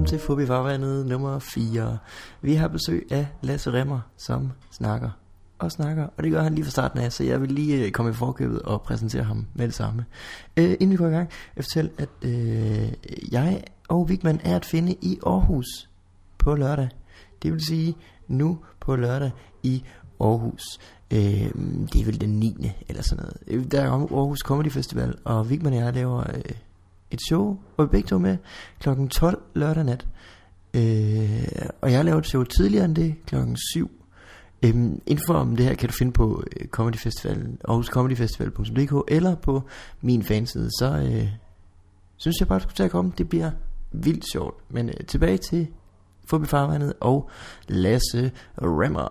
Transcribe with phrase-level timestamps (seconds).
[0.00, 1.98] velkommen til Fubi Farvandet nummer 4.
[2.42, 5.10] Vi har besøg af Lasse Remmer, som snakker
[5.58, 7.90] og snakker, og det gør han lige fra starten af, så jeg vil lige øh,
[7.90, 10.04] komme i forkøbet og præsentere ham med det samme.
[10.56, 12.92] Øh, inden vi går i gang, jeg fortælle, at øh,
[13.32, 15.90] jeg og Vigman er at finde i Aarhus
[16.38, 16.88] på lørdag.
[17.42, 17.96] Det vil sige
[18.28, 19.30] nu på lørdag
[19.62, 19.84] i
[20.20, 20.62] Aarhus.
[21.10, 21.50] Øh,
[21.92, 22.70] det er vel den 9.
[22.88, 23.36] eller sådan noget.
[23.46, 26.54] Øh, der er Aarhus Comedy Festival, og Vigman og jeg laver øh,
[27.10, 28.36] et show, hvor vi begge to med
[28.78, 30.06] klokken 12 lørdag nat.
[30.74, 31.46] Øh,
[31.80, 33.90] og jeg laver et show tidligere end det, klokken 7.
[34.64, 39.62] Øhm, info om det her kan du finde på øh, Comedy Festival, aarhuscomedyfestival.dk eller på
[40.00, 40.70] min fanside.
[40.70, 41.28] Så øh,
[42.16, 43.12] synes jeg bare, du skulle tage at komme.
[43.18, 43.50] Det bliver
[43.92, 44.54] vildt sjovt.
[44.68, 45.68] Men øh, tilbage til
[46.30, 47.30] Fubi Farvandet og
[47.68, 49.08] Lasse Remmer.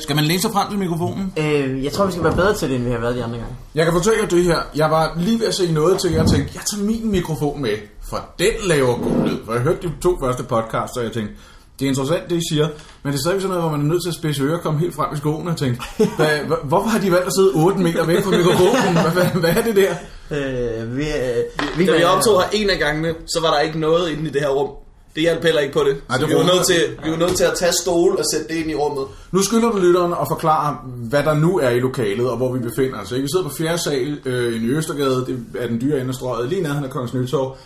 [0.00, 1.32] Skal man læse sig frem til mikrofonen?
[1.38, 3.36] Øh, jeg tror, vi skal være bedre til det, end vi har været de andre
[3.38, 3.54] gange.
[3.74, 4.58] Jeg kan fortælle jer det her.
[4.76, 7.76] Jeg var lige ved at se noget til, jeg tænkte, jeg tager min mikrofon med,
[8.10, 9.38] for den laver god lyd.
[9.44, 11.34] For jeg hørte de to første podcasts, og jeg tænkte,
[11.78, 12.68] det er interessant, det I siger,
[13.02, 14.62] men det er stadig sådan noget, hvor man er nødt til at spidse ører og
[14.62, 15.82] komme helt frem i skoene og tænke,
[16.16, 18.92] hvad, hvad, hvorfor har de valgt at sidde 8 meter væk fra mikrofonen?
[19.02, 19.92] Hvad, hvad, hvad er det der?
[20.30, 23.78] Øh, vi, øh, vi, Da vi optog her en af gangene, så var der ikke
[23.80, 24.70] noget inde i det her rum.
[25.18, 25.96] Det hjalp heller ikke på det.
[26.08, 28.48] Nej, det vi, var nødt til, vi var nødt til at tage stol og sætte
[28.48, 29.04] det ind i rummet.
[29.32, 32.58] Nu skylder du lytteren at forklare, hvad der nu er i lokalet, og hvor vi
[32.58, 33.12] befinder os.
[33.12, 33.22] ikke?
[33.22, 36.48] Vi sidder på fjerde sal øh, i Østergade, det er den dyre ende af strøget,
[36.48, 37.56] lige nærheden af Kongens Nytorv.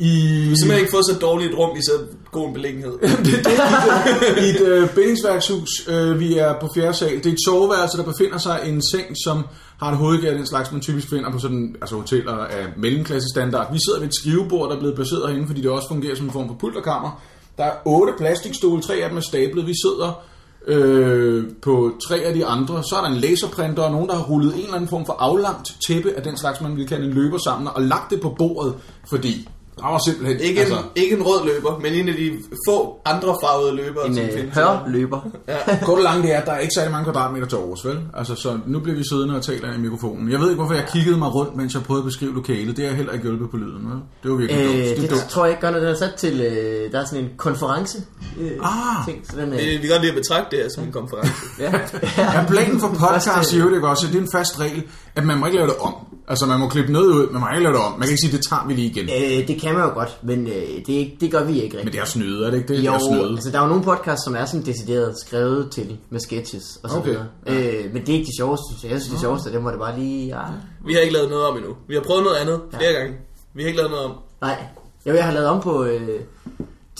[0.00, 0.10] I,
[0.42, 1.92] Vi har simpelthen ikke fået så dårligt et rum i så
[2.32, 2.92] god en beliggenhed.
[3.26, 5.68] det, det er i et, i et øh, bindingsværkshus.
[5.88, 7.16] Øh, vi er på fjerde sal.
[7.16, 9.46] Det er et soveværelse, der befinder sig i en seng, som
[9.80, 13.72] har et hovedgær, den slags, man typisk finder på sådan, altså hoteller af mellemklassestandard.
[13.72, 16.26] Vi sidder ved et skrivebord, der er blevet placeret herinde, fordi det også fungerer som
[16.26, 17.22] en form for pulterkammer.
[17.58, 19.66] Der er otte plastikstole, tre af dem er stablet.
[19.66, 20.22] Vi sidder
[20.66, 22.82] øh, på tre af de andre.
[22.82, 25.16] Så er der en laserprinter og nogen, der har rullet en eller anden form for
[25.18, 28.34] aflangt tæppe af den slags, man vil kalde en løber sammen, og lagt det på
[28.38, 28.74] bordet,
[29.08, 29.48] fordi
[29.82, 30.40] var simpelthen...
[30.40, 32.32] Ikke en, ikke en rød løber, men en af de
[32.68, 34.54] få andre farvede løbere, en som øh, findes.
[34.54, 35.20] hørløber.
[35.86, 37.98] Kort og langt det er, at der er ikke særlig mange kvadratmeter til overs, vel?
[38.14, 40.30] Altså, så nu bliver vi siddende og taler i mikrofonen.
[40.32, 42.76] Jeg ved ikke, hvorfor jeg kiggede mig rundt, mens jeg prøvede at beskrive lokalet.
[42.76, 43.98] Det har heller ikke hjulpet på lyden, vel?
[44.22, 44.74] Det var virkelig dumt.
[44.74, 45.20] Øh, Det er det dumt.
[45.30, 45.82] tror jeg ikke gør noget.
[45.86, 47.98] Den er sat til, øh, der er sådan en konference.
[48.40, 49.04] Øh, Ah.
[49.06, 50.92] ting, så den, øh, Det, vi kan godt lide at betragte det her som en
[50.92, 51.32] konference.
[51.60, 51.72] ja.
[52.34, 54.82] Ja, planen for podcast siger jo det også, det er en fast regel,
[55.16, 55.94] at man må ikke lave det om.
[56.30, 57.92] Altså, man må klippe noget ud, men man må ikke lave det om.
[57.92, 59.04] Man kan ikke sige, det tager vi lige igen.
[59.04, 60.52] Øh, det kan man jo godt, men øh,
[60.86, 61.84] det, er ikke, det gør vi ikke rigtigt.
[61.84, 62.78] Men det er snyde, er det ikke det?
[62.86, 63.30] jo, det er snyde.
[63.30, 66.90] altså der er jo nogle podcasts, som er sådan decideret skrevet til med sketches og
[66.90, 67.08] så Okay.
[67.10, 67.26] videre.
[67.46, 68.90] Øh, men det er ikke de sjoveste, synes jeg.
[68.92, 70.26] Jeg synes, det sjoveste, det må det bare lige...
[70.26, 70.42] Ja.
[70.86, 71.72] Vi har ikke lavet noget om endnu.
[71.88, 73.14] Vi har prøvet noget andet flere gange.
[73.54, 74.12] Vi har ikke lavet noget om.
[74.40, 74.58] Nej,
[75.06, 76.20] jo, jeg har lavet om på øh,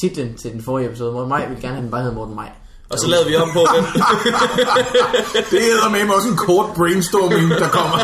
[0.00, 1.12] titlen til den forrige episode.
[1.12, 2.50] Morten Maj vil gerne have den bare hedder Morten Maj.
[2.90, 3.84] Og så lavede vi om på, hvem,
[5.50, 7.96] Det hedder med også en kort brainstorming, der kommer,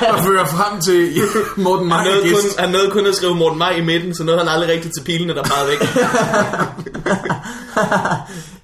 [0.00, 1.12] der fører frem til
[1.56, 4.24] Morten han, Meier nåede kun, han nåede kun at skrive Morten Maj i midten, så
[4.24, 5.88] nåede han aldrig rigtigt til pilene, der pegede væk.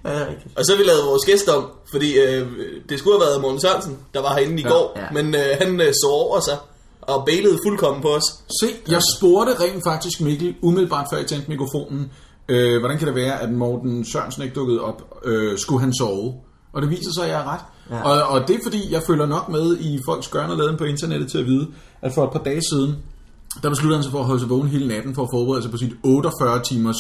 [0.05, 0.59] Ja, det rigtigt.
[0.59, 2.47] Og så vi lavet vores gæst om, fordi øh,
[2.89, 4.69] det skulle have været Morten Sørensen, der var herinde i Ja.
[4.69, 5.03] går, Ja.
[5.13, 6.57] men øh, han øh, så over sig
[7.03, 8.23] og bailede fuldkommen på os.
[8.61, 12.11] Se, jeg spurgte rent faktisk Mikkel, umiddelbart før jeg tændte mikrofonen,
[12.49, 15.03] øh, hvordan kan det være, at Morten Sørensen ikke dukkede op?
[15.25, 16.35] Øh, skulle han sove?
[16.73, 17.61] Og det viser sig, at jeg er ret.
[17.91, 18.03] Ja.
[18.03, 21.31] Og, og det er fordi, jeg følger nok med i folks gørne laden på internettet
[21.31, 21.67] til at vide,
[22.03, 22.97] at for et par dage siden,
[23.63, 25.71] der besluttede han sig for at holde sig vågen hele natten for at forberede sig
[25.71, 26.97] på sit 48 timers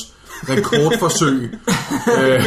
[0.48, 1.38] rekordforsøg
[2.18, 2.44] øh,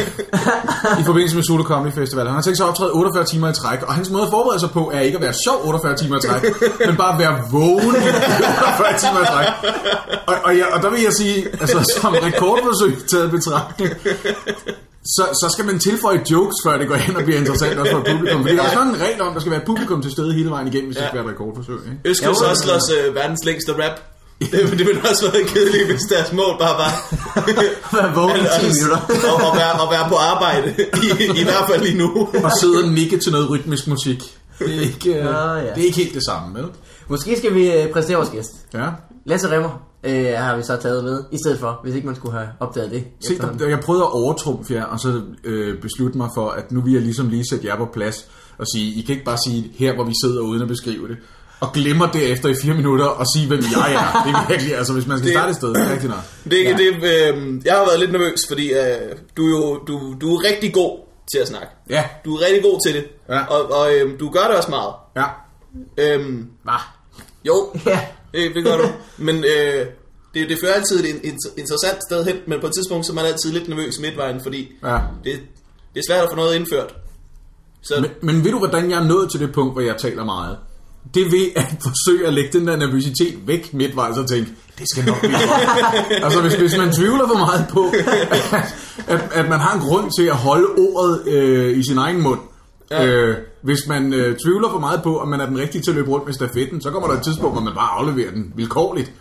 [1.00, 2.26] i forbindelse med Solo Comedy Festival.
[2.26, 4.60] Han har tænkt sig at optræde 48 timer i træk, og hans måde at forberede
[4.60, 6.42] sig på er ikke at være sjov 48 timer i træk,
[6.86, 9.48] men bare at være vågen i 48 timer i træk.
[10.26, 13.90] Og, og, jeg, og der vil jeg sige, altså som rekordforsøg taget betragtning,
[15.04, 18.04] så, så skal man tilføje jokes, før det går hen og bliver interessant også for
[18.10, 18.42] publikum.
[18.42, 20.50] Fordi der er sådan en regel om, at der skal være publikum til stede hele
[20.50, 21.74] vejen igennem, hvis det skal være et rekordforsøg.
[21.74, 21.98] Ikke?
[22.04, 24.00] Østkyst Jo, Oslers øh, verdens længste rap.
[24.40, 26.92] Det, det ville også være kedeligt, hvis deres mål bare var
[27.96, 28.96] Være vågen i 10 minutter.
[28.96, 29.14] at,
[29.48, 32.28] at, være, at være på arbejde, i, i hvert fald lige nu.
[32.44, 34.22] Og sidde og nikke til noget rytmisk musik.
[34.58, 35.60] Det er ikke, uh, Ja, ja.
[35.74, 36.68] det er ikke helt det samme, vel?
[37.08, 38.50] Måske skal vi øh, præsentere vores gæst.
[38.74, 38.88] Ja.
[39.26, 42.36] Lasse Remmer øh, har vi så taget med, i stedet for, hvis ikke man skulle
[42.38, 43.04] have opdaget det.
[43.26, 46.80] Se, der, jeg prøvede at overtrumfe jer, og så øh, beslutte mig for, at nu
[46.80, 48.26] vil jeg ligesom lige sætte jer på plads
[48.58, 51.16] og sige, I kan ikke bare sige her, hvor vi sidder uden at beskrive det,
[51.60, 54.22] og glemmer derefter i fire minutter og sige, hvem jeg er.
[54.26, 56.20] Det er virkelig, altså hvis man skal Det- starte et sted, det er rigtigt nok.
[56.44, 56.76] Det, ja.
[56.76, 60.44] det, øh, jeg har været lidt nervøs, fordi øh, du, er jo, du, du er
[60.52, 60.98] rigtig god
[61.32, 61.66] til at snakke.
[61.90, 63.04] Ja, Du er rigtig god til det.
[63.28, 63.44] Ja.
[63.44, 64.92] Og, og øh, du gør det også meget.
[65.16, 65.24] ja.
[65.98, 66.76] Øhm, Hva?
[67.44, 67.54] jo,
[67.86, 68.00] Ja.
[68.34, 68.84] Det, det gør du.
[69.18, 69.86] Men øh,
[70.34, 73.12] det, det fører altid et in- in- interessant sted hen, men på et tidspunkt så
[73.12, 74.98] er man altid lidt nervøs midtvejen, fordi ja.
[75.24, 75.40] det,
[75.94, 76.94] det er svært at få noget indført.
[77.82, 80.24] Så Men, men ved du, hvordan jeg er nået til det punkt, hvor jeg taler
[80.24, 80.56] meget?
[81.14, 85.04] det ved at forsøge at lægge den der nervøsitet væk midtvejs og tænke, det skal
[85.04, 86.22] nok blive godt.
[86.24, 87.92] altså hvis, hvis man tvivler for meget på,
[88.30, 88.74] at,
[89.06, 92.40] at, at man har en grund til at holde ordet øh, i sin egen mund,
[92.90, 93.06] Ja.
[93.06, 95.94] Øh, hvis man øh, tvivler for meget på, om man er den rigtige til at
[95.96, 99.12] løbe rundt med stafetten, så kommer der et tidspunkt, hvor man bare afleverer den vilkårligt.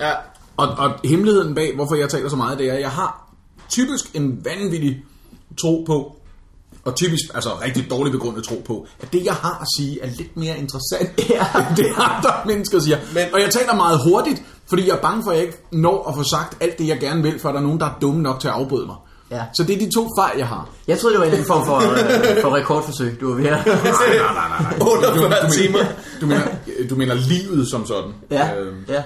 [0.00, 0.12] Ja.
[0.56, 3.34] Og, og hemmeligheden bag, hvorfor jeg taler så meget, det er, at jeg har
[3.68, 5.04] typisk en vanvittig
[5.60, 6.16] tro på,
[6.84, 10.06] og typisk, altså rigtig dårligt begrundet tro på, at det jeg har at sige er
[10.06, 11.46] lidt mere interessant, ja.
[11.68, 12.98] end det andre mennesker siger.
[13.14, 16.08] Men, og jeg taler meget hurtigt, fordi jeg er bange for, at jeg ikke når
[16.08, 18.22] at få sagt alt det, jeg gerne vil, for der er nogen, der er dumme
[18.22, 18.96] nok til at afbryde mig.
[19.30, 19.42] Ja.
[19.56, 20.68] Så det er de to fejl, jeg har.
[20.88, 23.66] Jeg troede, det var en anden form for, øh, for rekordforsøg, du var ved at...
[23.66, 24.88] Nej, nej, nej, nej.
[24.88, 25.78] 48 timer.
[26.20, 26.46] Du mener,
[26.90, 28.10] du mener livet som sådan.
[28.30, 29.02] Ja, Øh, ja.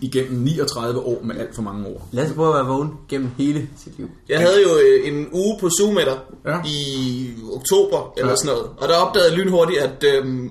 [0.00, 2.08] igennem 39 år med alt for mange år.
[2.12, 4.08] Lad os prøve at være vågen gennem hele sit liv.
[4.28, 6.56] Jeg havde jo øh, en uge på Zoom med dig Ja.
[6.66, 8.36] i oktober eller Ja.
[8.36, 8.70] sådan noget.
[8.78, 10.50] Og der opdagede jeg lynhurtigt, at, øhm,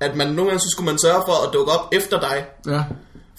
[0.00, 2.44] at man nogle gange så skulle man sørge for at dukke op efter dig.
[2.66, 2.82] Ja.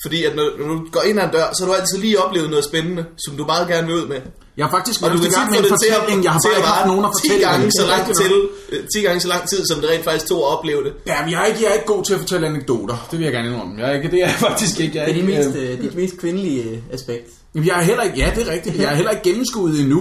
[0.06, 2.20] Fordi at når, når du går ind ad en dør, så har du altid lige
[2.24, 4.22] oplevet noget spændende, som du meget gerne vil ud med.
[4.58, 5.90] Jeg har faktisk Og du været kan i gang tit med få en det til
[5.90, 6.24] at, fortælling.
[6.28, 7.74] Jeg har til bare ikke haft nogen at 10 fortælle gange, det.
[7.80, 8.74] så lang til, nok.
[8.74, 10.94] øh, 10 gange så lang tid, som det rent faktisk tog at opleve det.
[11.12, 12.96] Ja, men jeg er, ikke, jeg er ikke god til at fortælle anekdoter.
[13.10, 13.74] Det vil jeg gerne indrømme.
[13.82, 14.94] Jeg er ikke, det er jeg faktisk ikke.
[14.98, 17.28] Jeg er Det er ikke, dit mest, øh, øh, dit mest kvindelige øh, aspekt.
[17.56, 18.74] Jamen, Jeg er heller ikke, ja, det er rigtigt.
[18.84, 20.00] Jeg er heller ikke gennemskuet endnu.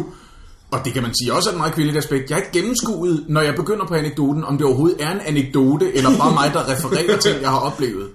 [0.75, 2.31] Og det kan man sige også er et meget kvindeligt aspekt.
[2.31, 5.97] Jeg er ikke gennemskuet, når jeg begynder på anekdoten, om det overhovedet er en anekdote,
[5.97, 8.09] eller bare mig, der refererer ting, jeg har oplevet.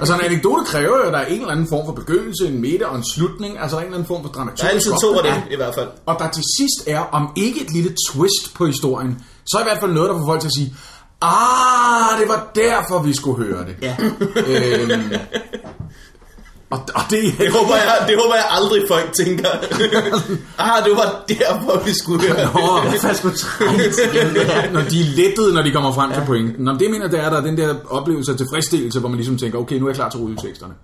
[0.00, 2.60] Altså en anekdote kræver jo, at der er en eller anden form for begyndelse, en
[2.60, 3.58] midte og en slutning.
[3.58, 5.74] Altså en eller anden form for dramaturgisk Der er altid to af dem, i hvert
[5.74, 5.88] fald.
[6.06, 9.64] Og der til sidst er, om ikke et lille twist på historien, så er i
[9.64, 10.76] hvert fald noget, der får folk til at sige,
[11.22, 13.76] ah, det var derfor, vi skulle høre det.
[13.82, 13.96] Ja.
[14.46, 15.12] Øhm,
[16.70, 19.48] og, og det, Det håber jeg, det håber jeg aldrig folk tænker.
[20.66, 22.44] ah, det var derfor, vi skulle høre.
[22.54, 23.00] Nå, Det
[24.14, 24.72] igennem det her.
[24.72, 26.16] når de er lettede, når de kommer frem ja.
[26.16, 26.64] til pointen.
[26.64, 29.16] Nå, det mener jeg, det er der er den der oplevelse af tilfredsstillelse, hvor man
[29.16, 30.74] ligesom tænker, okay, nu er jeg klar til rulleteksterne.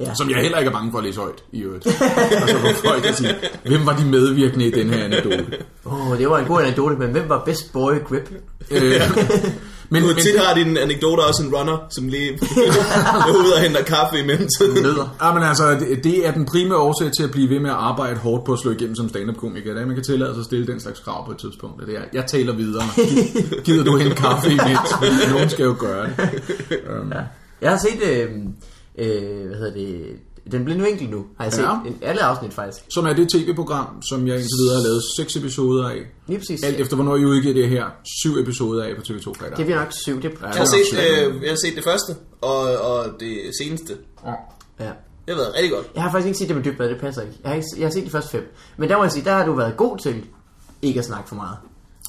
[0.00, 0.14] Ja.
[0.14, 1.86] Som jeg heller ikke er bange for at læse højt, i øvrigt.
[1.86, 3.34] og så får folk at sige,
[3.66, 5.46] hvem var de medvirkende i den her anekdote?
[5.86, 8.30] Åh, oh, det var en god anekdote, men hvem var best boy grip?
[8.70, 8.82] øh,
[9.90, 12.32] men, Du men, tit har din anekdoter også en runner, som lige
[13.28, 14.82] er ude og henter kaffe i mellemtiden.
[14.86, 15.16] Nødder.
[15.22, 17.76] Ja, men altså, det, det er den primære årsag til at blive ved med at
[17.76, 19.70] arbejde hårdt på at slå igennem som stand-up-komiker.
[19.70, 21.86] Det er, at man kan tillade sig at stille den slags krav på et tidspunkt.
[21.86, 22.84] Det er, jeg taler videre.
[23.64, 24.90] Gider du hente kaffe imens?
[25.30, 26.30] Nogen skal jo gøre det.
[27.14, 27.20] Ja.
[27.62, 28.28] Jeg har set, øh,
[28.98, 30.16] øh, hvad hedder det,
[30.52, 31.62] den blinde vinkel nu, har jeg set.
[31.62, 31.74] Ja.
[31.86, 32.84] En, alle afsnit faktisk.
[32.90, 35.98] Som er det tv-program, som jeg indtil videre har lavet seks episoder af.
[36.26, 36.62] Lige præcis.
[36.62, 37.84] Alt efter hvornår I udgiver det her,
[38.22, 39.56] syv episoder af på TV2 fredag.
[39.56, 40.22] Det bliver nok syv.
[40.22, 40.46] Det, Ja.
[40.46, 43.96] Jeg har, set, øh, jeg har set det første, og, og det seneste.
[44.80, 44.90] ja.
[45.26, 45.90] Det har været rigtig godt.
[45.94, 47.34] Jeg har faktisk ikke set det med dybvad, det passer ikke.
[47.42, 48.54] Jeg har, ikke, jeg har set de første fem.
[48.76, 50.24] Men der må jeg sige, der har du været god til
[50.82, 51.56] ikke at snakke for meget.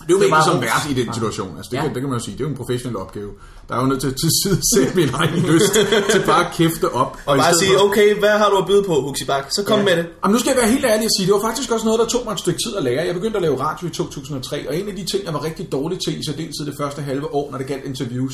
[0.07, 1.57] Det er jo Det er som vært i den situation.
[1.57, 1.81] Altså, det, Ja.
[1.83, 2.33] kan, det kan man jo sige.
[2.37, 3.31] Det er jo en professionel opgave.
[3.69, 5.73] Der er jo nødt til at tilsidesætte min egen lyst
[6.11, 7.17] til bare at kæfte op.
[7.25, 9.45] Og bare sige, for- okay, hvad har du at byde på, Huxi Bak?
[9.57, 9.85] Så kom Ja.
[9.85, 10.05] med det.
[10.23, 12.05] Jamen, nu skal jeg være helt ærlig og sige, det var faktisk også noget, der
[12.05, 13.05] tog mig et stykke tid at lære.
[13.05, 15.71] Jeg begyndte at lave radio i 2003, og en af de ting, jeg var rigtig
[15.71, 18.33] dårlig til i særdeleshed det første halve år, når det galt interviews,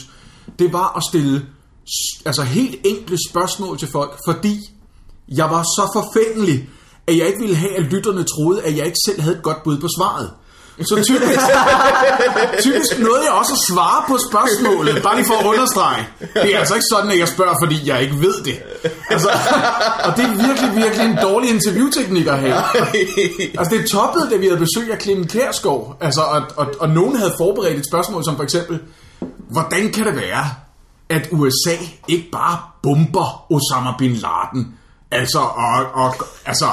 [0.60, 1.46] det var at stille
[2.26, 4.60] altså helt enkle spørgsmål til folk, fordi
[5.28, 6.70] jeg var så forfængelig,
[7.08, 9.64] at jeg ikke ville have, at lytterne troede, at jeg ikke selv havde et godt
[9.64, 10.30] bud på svaret.
[10.82, 11.40] Så typisk,
[12.68, 16.08] typisk noget jeg også at svare på spørgsmålet, bare lige for at understrege.
[16.20, 18.58] Det er altså ikke sådan, at jeg spørger, fordi jeg ikke ved det.
[19.10, 19.30] Altså,
[20.04, 22.56] og det er virkelig, virkelig en dårlig interviewteknik at have.
[23.60, 27.16] Altså det toppede, da vi havde besøg af Clemen Kærskov, altså, og, og, og nogen
[27.16, 28.80] havde forberedt et spørgsmål som for eksempel,
[29.50, 30.46] hvordan kan det være,
[31.10, 31.76] at USA
[32.08, 34.74] ikke bare bomber Osama Bin Laden?
[35.12, 36.16] Altså, og, og,
[36.46, 36.66] altså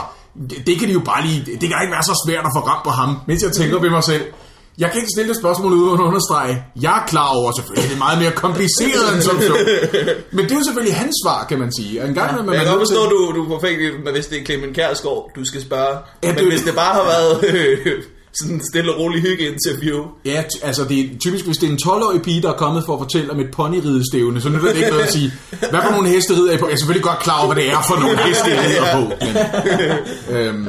[0.50, 2.60] det, det kan de jo bare lige, det kan ikke være så svært at få
[2.70, 4.24] ramt på ham, mens jeg tænker ved mig selv,
[4.78, 6.64] jeg kan ikke stille det spørgsmål uden at understrege.
[6.80, 9.54] Jeg er klar over selvfølgelig, det er meget mere kompliceret end som så.
[10.36, 12.02] Men det er jo selvfølgelig hans svar, kan man sige.
[12.02, 14.04] Og en gang ja, Men man jeg kan nødt til- forstå, du, du er perfekt,
[14.04, 15.96] men hvis det er Clemen Kjærsgaard, du skal spørge.
[16.22, 16.74] Ja, men det hvis det.
[16.74, 17.34] bare har været
[18.40, 22.22] sådan stille og rolig hyggeinterview, Ja, altså det er typisk, hvis det er en 12-årig
[22.22, 25.02] pige, der er kommet for at fortælle om et ponyridestævne, så nytter det ikke noget
[25.02, 26.66] at sige, hvad for nogle heste rider I på?
[26.66, 29.02] Jeg er selvfølgelig godt klar over, hvad det er for nogle heste, I rider på.
[30.30, 30.68] Men, øhm,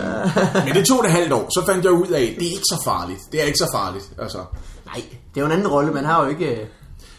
[0.66, 2.82] men det tog det halvt år, så fandt jeg ud af, det er ikke så
[2.86, 3.20] farligt.
[3.32, 4.06] Det er ikke så farligt.
[4.20, 4.38] Altså,
[4.86, 5.04] Nej,
[5.34, 6.68] det er jo en anden rolle, man har jo ikke...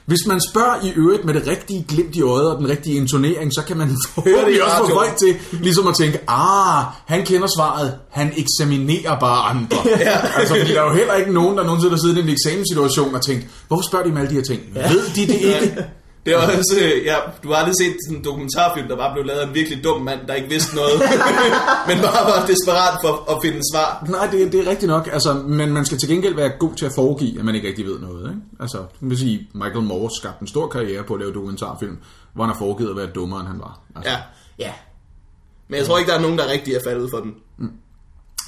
[0.07, 3.53] hvis man spørger i øvrigt med det rigtige glimt i øjet og den rigtige intonering,
[3.55, 7.95] så kan man forhåbentlig også få folk til ligesom at tænke, ah, han kender svaret,
[8.11, 9.77] han eksaminerer bare andre.
[10.09, 10.19] ja.
[10.39, 13.15] Altså, fordi der er jo heller ikke nogen, der nogensinde har siddet i en eksamenssituation
[13.15, 14.61] og tænkt, hvorfor spørger de om alle de her ting?
[14.75, 14.89] Ja.
[14.89, 15.77] Ved de det ikke?
[16.27, 19.25] Det er også, øh, ja, du har aldrig set sådan en dokumentarfilm, der bare blev
[19.25, 20.99] lavet af en virkelig dum mand, der ikke vidste noget,
[21.89, 24.07] men bare var desperat for at finde svar.
[24.09, 26.87] Nej, det, det er rigtigt nok, altså, men man skal til gengæld være god til
[26.87, 28.29] at foregive, at man ikke rigtig ved noget.
[28.31, 28.41] Ikke?
[28.61, 31.99] Altså, man vil sige, Michael Moore skabte en stor karriere på at lave dokumentarfilm,
[32.35, 33.81] hvor han har foregivet at være dummere, end han var.
[33.97, 34.11] Altså.
[34.11, 34.17] Ja,
[34.59, 34.73] Ja.
[35.69, 37.35] men jeg tror ikke, der er nogen, der rigtig er faldet for den.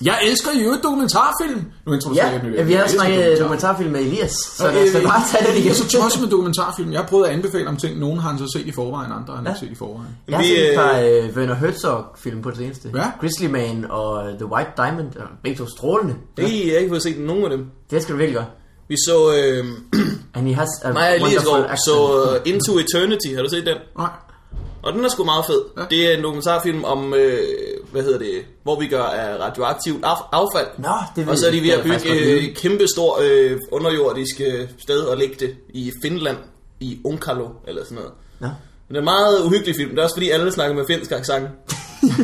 [0.02, 1.64] Jeg elsker jo et dokumentarfilm.
[1.86, 4.92] Nu introducerer Ja, jeg den ja, vi har snakket dokumentarfilm med Elias, så lad os
[4.92, 5.70] da bare tage det Jeg igen.
[5.70, 6.92] er så tosset med dokumentarfilm.
[6.92, 7.98] Jeg har prøvet at anbefale om ting.
[7.98, 10.16] Nogen har han så set i forvejen, andre har han ikke set i forvejen.
[10.28, 12.90] Jeg har Vi, set et øh, par øh, Werner Herzog-film på det seneste.
[12.94, 13.04] Ja.
[13.20, 16.14] Grizzly Man og The White Diamond, og begge to strålende.
[16.36, 17.66] Det er, jeg har ikke fået set nogen af dem.
[17.90, 18.46] Det skal du virkelig gøre.
[18.88, 19.64] Vi så, øh,
[20.34, 21.80] And he has a Elias wonderful går, accent.
[21.84, 23.76] så uh, Into Eternity, har du set den?
[23.98, 24.10] Nej.
[24.82, 25.60] Og den er sgu meget fed.
[25.78, 25.82] Ja.
[25.90, 27.38] Det er en dokumentarfilm om, øh,
[27.96, 30.66] hvad hedder det, hvor vi gør af radioaktivt af- affald.
[30.78, 31.84] Nå, det Og så er de ved at.
[31.84, 36.36] Det bygge et kæmpe stor øh, underjordisk øh, sted og lægge det i Finland,
[36.80, 38.12] i Onkalo eller sådan noget.
[38.40, 38.46] Nå.
[38.46, 38.54] Men
[38.88, 39.90] det er en meget uhyggelig film.
[39.90, 41.48] Det er også fordi alle snakker med finsk accent.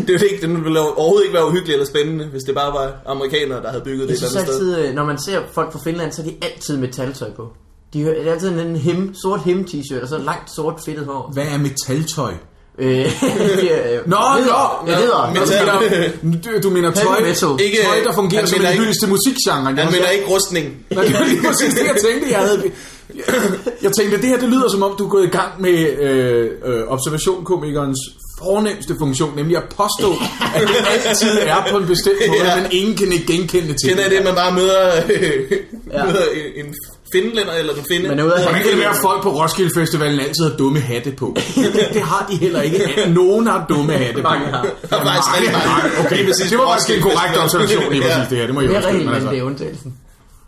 [0.07, 2.73] det er jo ikke, den ville overhovedet ikke være uhyggelig eller spændende, hvis det bare
[2.73, 4.75] var amerikanere, der havde bygget det Jeg et synes sted.
[4.75, 7.49] altid, øh, når man ser folk fra Finland, så er de altid metaltøj på.
[7.93, 11.31] De har det er altid en hem, sort hem-t-shirt og så langt sort fedtet hår.
[11.33, 12.33] Hvad er metaltøj?
[12.79, 12.89] Øh,
[13.61, 14.83] de øh, Nå, ledder.
[14.87, 14.91] nå!
[14.93, 15.33] Ja, ledder.
[15.35, 16.13] Metal.
[16.45, 17.49] Du, du mener tøj, metal.
[17.61, 19.75] Ikke- tøj der fungerer som mener en hyldest til musikgenre.
[19.85, 20.77] Han mener ikke rustning.
[20.91, 22.31] Nej, det var lige præcis det, jeg tænkte.
[22.31, 22.63] Jeg, havde,
[23.17, 23.25] jeg,
[23.85, 26.51] jeg tænkte, det her det lyder som om, du er gået i gang med øh,
[26.65, 27.99] øh, observationkomikernes
[28.39, 30.13] fornemmeste funktion, nemlig at påstå,
[30.55, 30.77] at det
[31.09, 32.57] altid er på en bestemt måde, Ja.
[32.61, 35.43] men ingen kan ikke genkende til Kender det, man bare møder, øh,
[35.93, 36.05] Ja.
[36.05, 36.25] møder
[36.57, 36.75] en, en
[37.13, 38.09] finlænder eller en finde?
[38.09, 40.57] Man er ude af Hvordan kan det være, at folk på Roskilde Festivalen altid har
[40.57, 41.37] dumme hatte på?
[41.55, 43.05] Det, det har de heller ikke.
[43.21, 44.29] Nogen har dumme hatte på.
[44.29, 44.63] Mange har.
[44.65, 46.07] Er faktisk rigtig mange.
[46.07, 48.15] Okay, præcis det var faktisk en korrekt observation lige Ja.
[48.15, 48.47] præcis det her.
[48.47, 49.45] Det må jeg Det jo er reglen, men men det er altså.
[49.47, 49.95] undtagelsen.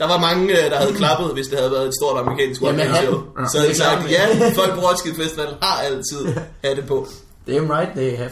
[0.00, 2.68] Der var mange, øh, der havde klappet, hvis det havde været et stort amerikansk Ja,
[2.68, 3.12] one-man-show.
[3.36, 3.48] hatten.
[3.52, 4.22] Så havde de sagt, ja,
[4.60, 6.22] folk på Roskilde Festival har altid
[6.64, 7.06] hatte på.
[7.48, 8.30] Damn right, they have.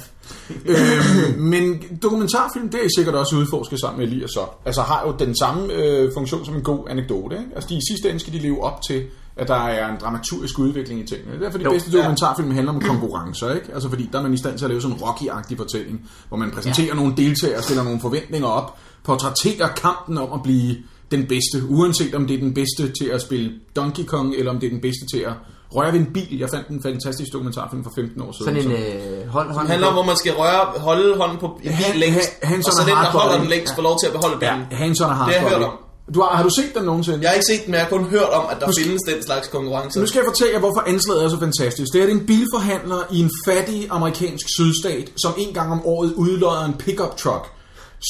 [0.67, 4.47] Øhm, men dokumentarfilm, det er sikkert også udforsket sammen med Elias så.
[4.65, 7.37] Altså har jo den samme øh, funktion som en god anekdote.
[7.37, 7.51] Ikke?
[7.55, 9.03] Altså de, i sidste ende skal de leve op til,
[9.37, 11.33] at der er en dramaturgisk udvikling i tingene.
[11.33, 11.99] Det er derfor de Jo, bedste ja.
[11.99, 13.55] dokumentarfilm handler om konkurrencer.
[13.55, 13.67] Ikke?
[13.75, 16.37] Altså fordi der er man i stand til at lave sådan en Rocky-agtig fortælling, hvor
[16.37, 16.95] man præsenterer ja.
[16.95, 20.77] nogle deltagere, stiller nogle forventninger op, portrætterer kampen om at blive
[21.11, 24.59] den bedste, uanset om det er den bedste til at spille Donkey Kong, eller om
[24.59, 25.33] det er den bedste til at
[25.77, 26.39] røre ved en bil.
[26.39, 28.47] Jeg fandt en fantastisk dokumentarfilm for 15 år siden.
[28.63, 31.53] Sådan en øh, hold, Det handler om, hvor man skal røre, holde hånden på en
[31.63, 34.13] bil længst, han- han og så den, der holder den længst, får lov til at
[34.13, 34.77] beholde Ja, den.
[34.79, 35.77] Hanson og Det har jeg hørt Hardbody.
[36.15, 37.19] Du har, har du set den nogensinde?
[37.23, 39.03] Jeg har ikke set den, men jeg har kun hørt om, at der skal- findes
[39.11, 40.01] den slags konkurrencer.
[40.01, 41.89] Nu skal jeg fortælle jer, hvorfor anslaget er så fantastisk.
[41.93, 46.65] Det er en bilforhandler i en fattig amerikansk sydstat, som en gang om året udlodder
[46.65, 47.45] en pickup truck,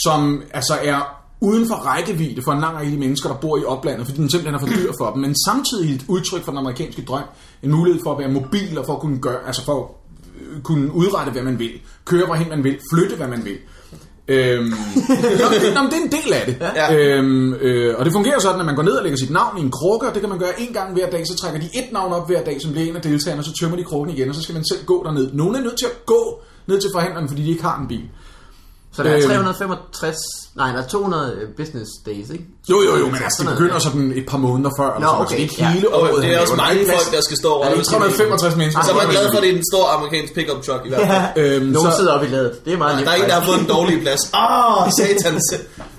[0.05, 3.59] som altså er uden for rækkevidde for en lang række af de mennesker, der bor
[3.59, 6.53] i oplandet, fordi den simpelthen er for dyr for dem, men samtidig et udtryk for
[6.53, 7.25] den amerikanske drøm,
[7.63, 9.87] en mulighed for at være mobil og for at kunne gøre, altså for at
[10.41, 11.71] øh, kunne udrette, hvad man vil,
[12.05, 13.57] køre hvorhen man vil, flytte, hvad man vil.
[14.29, 16.57] Øhm, nå, det er en del af det.
[16.61, 16.95] Ja.
[16.97, 19.61] Øhm, øh, og det fungerer sådan, at man går ned og lægger sit navn i
[19.61, 21.27] en krukke, og det kan man gøre en gang hver dag.
[21.27, 23.53] Så trækker de et navn op hver dag, som bliver en af deltagerne, og så
[23.61, 25.33] tømmer de krukken igen, og så skal man selv gå derned.
[25.33, 28.05] Nogle er nødt til at gå ned til forhandleren, fordi de ikke har en bil.
[28.93, 29.27] Så der er Øhm.
[29.27, 30.17] 365,
[30.57, 32.45] nej, der er 200 business days, ikke?
[32.71, 34.95] Jo, jo, jo, men Så altså, sådan det begynder sådan et par måneder før.
[34.95, 35.69] Eller Nå, okay, så det er ikke ja.
[35.71, 36.23] hele Og året.
[36.23, 38.83] det er også mange folk, der skal stå og Ja, det er 365 mennesker.
[38.85, 39.51] Så er man glad for, at det.
[39.53, 41.45] er en stor amerikansk pickup truck i hvert fald.
[41.45, 42.53] Øhm, Nogen så- sidder op i ladet.
[42.65, 43.07] Det er meget nemt.
[43.07, 44.21] Der er ingen, der har fået en dårlig plads.
[44.35, 45.45] Åh, oh, satans.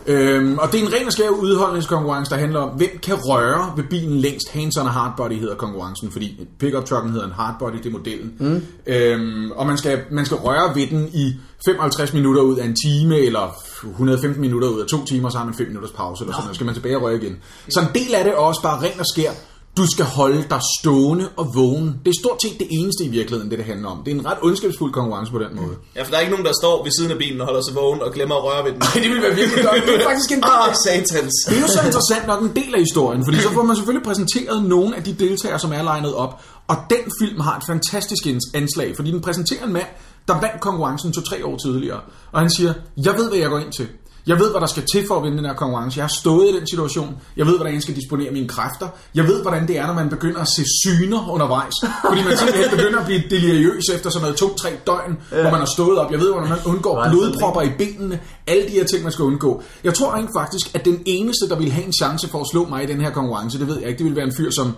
[0.07, 3.73] Øhm, og det er en ren og skær udholdningskonkurrence, der handler om, hvem kan røre
[3.77, 4.47] ved bilen længst.
[4.55, 8.33] Hands-on og hardbody hedder konkurrencen, fordi pickup trucken hedder en hardbody, det er modellen.
[8.39, 8.63] Mm.
[8.87, 11.33] Øhm, og man skal, man skal røre ved den i
[11.65, 13.55] 55 minutter ud af en time, eller
[13.89, 16.55] 115 minutter ud af to timer, så har man 5 minutters pause, eller sådan noget.
[16.55, 17.35] Så skal man tilbage og røre igen.
[17.69, 19.31] Så en del af det er også bare ren og skær.
[19.77, 21.87] Du skal holde dig stående og vågen.
[22.05, 23.97] Det er stort set det eneste i virkeligheden, det det handler om.
[24.05, 25.75] Det er en ret ondskabsfuld konkurrence på den måde.
[25.95, 27.75] Ja, for der er ikke nogen, der står ved siden af bilen og holder sig
[27.75, 28.81] vågen og glemmer at røre ved den.
[29.03, 29.81] det vil være virkelig godt.
[29.87, 31.33] Det er faktisk en del Ah, satans.
[31.49, 34.05] Det er jo så interessant nok en del af historien, fordi så får man selvfølgelig
[34.09, 36.33] præsenteret nogle af de deltagere, som er legnet op.
[36.67, 38.23] Og den film har et fantastisk
[38.53, 39.89] anslag, fordi den præsenterer en mand,
[40.27, 41.99] der vandt konkurrencen to-tre år tidligere.
[42.31, 43.87] Og han siger, jeg ved, hvad jeg går ind til.
[44.27, 45.97] Jeg ved, hvad der skal til for at vinde den her konkurrence.
[45.97, 47.15] Jeg har stået i den situation.
[47.37, 48.87] Jeg ved, hvordan jeg skal disponere mine kræfter.
[49.15, 51.73] Jeg ved, hvordan det er, når man begynder at se syner undervejs.
[52.07, 55.41] Fordi man simpelthen begynder at blive deliriøs efter sådan noget to-tre døgn, ja.
[55.41, 56.11] hvor man har stået op.
[56.11, 58.19] Jeg ved, hvordan man undgår blodpropper i benene.
[58.47, 59.63] Alle de her ting, man skal undgå.
[59.83, 62.65] Jeg tror rent faktisk, at den eneste, der ville have en chance for at slå
[62.65, 64.75] mig i den her konkurrence, det ved jeg ikke, det ville være en fyr, som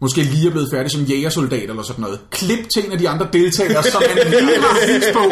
[0.00, 2.18] måske lige er blevet færdig som jægersoldat eller sådan noget.
[2.30, 5.22] Klip til en af de andre deltagere, som han lige har på,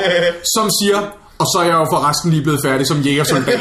[0.56, 0.98] som siger,
[1.38, 3.60] og så er jeg jo forresten lige blevet færdig som jægersoldat.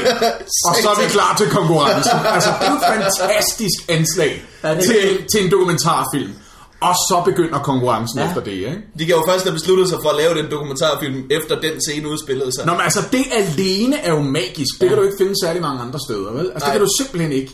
[0.69, 2.19] og så er vi klar til konkurrencen.
[2.35, 6.31] Altså, det er et fantastisk anslag Ja, til, til en dokumentarfilm.
[6.81, 8.23] Og så begynder konkurrencen ja.
[8.23, 8.29] Ja.
[8.29, 8.77] efter det, ikke?
[8.99, 12.09] De kan jo først have besluttet sig for at lave den dokumentarfilm, efter den scene
[12.09, 12.65] udspillede sig.
[12.65, 14.73] Nå, men altså, det alene er jo magisk.
[14.81, 16.45] Det kan du ikke finde særlig mange andre steder, vel?
[16.53, 16.59] Altså, Nej.
[16.67, 17.51] det kan du simpelthen ikke.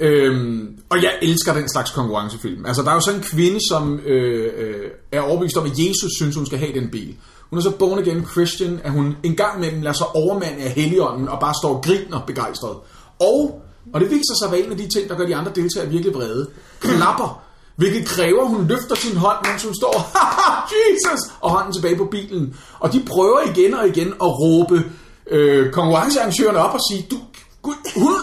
[0.00, 2.66] Øhm, og jeg elsker den slags konkurrencefilm.
[2.66, 6.10] Altså, der er jo sådan en kvinde, som øh, øh, er overbevist om, at Jesus
[6.16, 7.16] synes, hun skal have den bil.
[7.50, 10.70] Hun er så born again Christian, at hun en gang imellem lader sig overmande af
[10.70, 12.76] Helligånden og bare står og griner begejstret.
[13.18, 13.62] Og,
[13.94, 15.90] og det viser sig at være en af de ting, der gør de andre deltagere
[15.90, 16.50] virkelig vrede.
[16.80, 17.42] Klapper.
[17.76, 21.96] Hvilket kræver, at hun løfter sin hånd, mens hun står, Haha, Jesus, og hånden tilbage
[21.96, 22.56] på bilen.
[22.78, 24.84] Og de prøver igen og igen at råbe
[25.30, 27.16] øh, konkurrencearrangørerne op og sige, du,
[27.62, 28.14] gud, hun,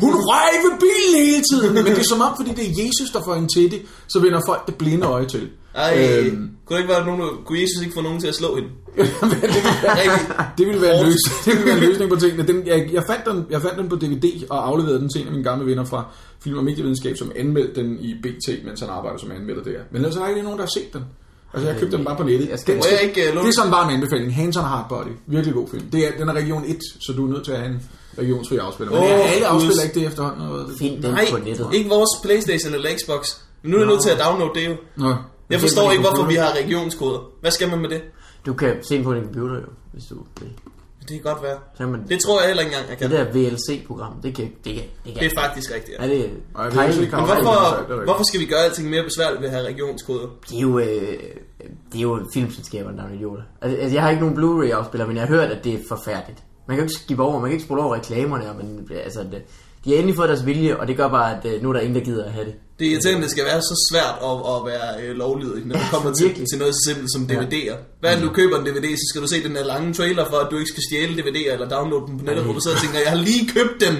[0.00, 1.74] hun røg ved bilen hele tiden.
[1.74, 4.18] Men det er som om, fordi det er Jesus, der får hende til det, så
[4.20, 5.48] vender folk det blinde øje til.
[5.74, 5.92] Ej,
[6.26, 8.68] Øhm, kunne, det ikke være nogen, kunne Jesus ikke få nogen til at slå hende?
[8.96, 12.46] det, ville være, det, ville være en løs, det ville være en løsning på tingene.
[12.46, 15.26] Den, jeg, jeg, fandt den, jeg fandt den på DVD og afleverede den til en
[15.26, 16.04] af mine gamle venner fra
[16.44, 19.78] Film og Medievidenskab, som anmeldte den i BT, mens han arbejder som anmelder der.
[19.92, 21.02] Men ellers er der ikke nogen, der har set den.
[21.54, 22.48] Altså, jeg købte den bare på nettet.
[22.50, 24.34] Jeg skal- Den jeg ikke, øh, låne- det er sådan bare en anbefaling.
[24.34, 25.12] Hands on Hard Body.
[25.26, 25.82] Virkelig god film.
[25.92, 27.80] Det er, den er region 1, så du er nødt til at have en
[28.18, 28.92] regionsfri afspiller.
[28.94, 30.48] Men oh, alle afspiller ikke det efterhånden.
[30.48, 31.68] Og, Find den Nej, på nettet.
[31.72, 33.26] ikke vores Playstation eller Xbox.
[33.62, 34.76] Men nu er jeg nødt til at downloade det jo.
[34.96, 35.14] Nå.
[35.50, 37.18] Jeg forstår ikke, hvorfor vi har regionskoder.
[37.40, 38.02] Hvad skal man med det?
[38.46, 40.50] Du kan se på din computer jo, hvis du vil.
[41.00, 41.58] Det kan godt være.
[41.74, 43.10] Så kan man, Det tror jeg heller ikke engang, jeg kan.
[43.10, 45.22] det der VLC-program, det kan, det kan, det kan.
[45.22, 45.96] Det er faktisk rigtigt.
[45.98, 46.04] Ja.
[46.04, 47.02] Er det Ej, det er ikke Kyle?
[47.02, 47.20] sikkert.
[47.20, 50.26] Men det hvorfor, hvorfor skal vi gøre alting mere besværligt ved at have regionskoder?
[50.50, 50.86] Det er jo, øh,
[51.92, 53.42] det er jo filmselskaberne, der er idioter.
[53.62, 56.42] Altså, altså, jeg har ikke nogen Blu-ray-afspiller, men jeg har hørt, at det er forfærdeligt.
[56.68, 59.20] Man kan jo ikke skippe over, man kan ikke spole over reklamerne, og man, altså,
[59.32, 59.42] det,
[59.84, 61.80] de har endelig fået deres vilje, og det gør bare, at øh, nu er der
[61.80, 62.54] ingen, der gider at have det.
[62.78, 65.74] Det er irriterende, at det skal være så svært at, at være øh, lovlydig, når
[65.74, 66.48] det kommer til, Virkelig.
[66.48, 67.76] til noget så simpelt som DVD'er.
[68.00, 70.36] Hvad end du køber en DVD, så skal du se den der lange trailer for,
[70.36, 72.82] at du ikke skal stjæle DVD'er eller downloade dem på nettet, hvor du sidder og
[72.82, 73.94] tænker, jeg har lige købt den.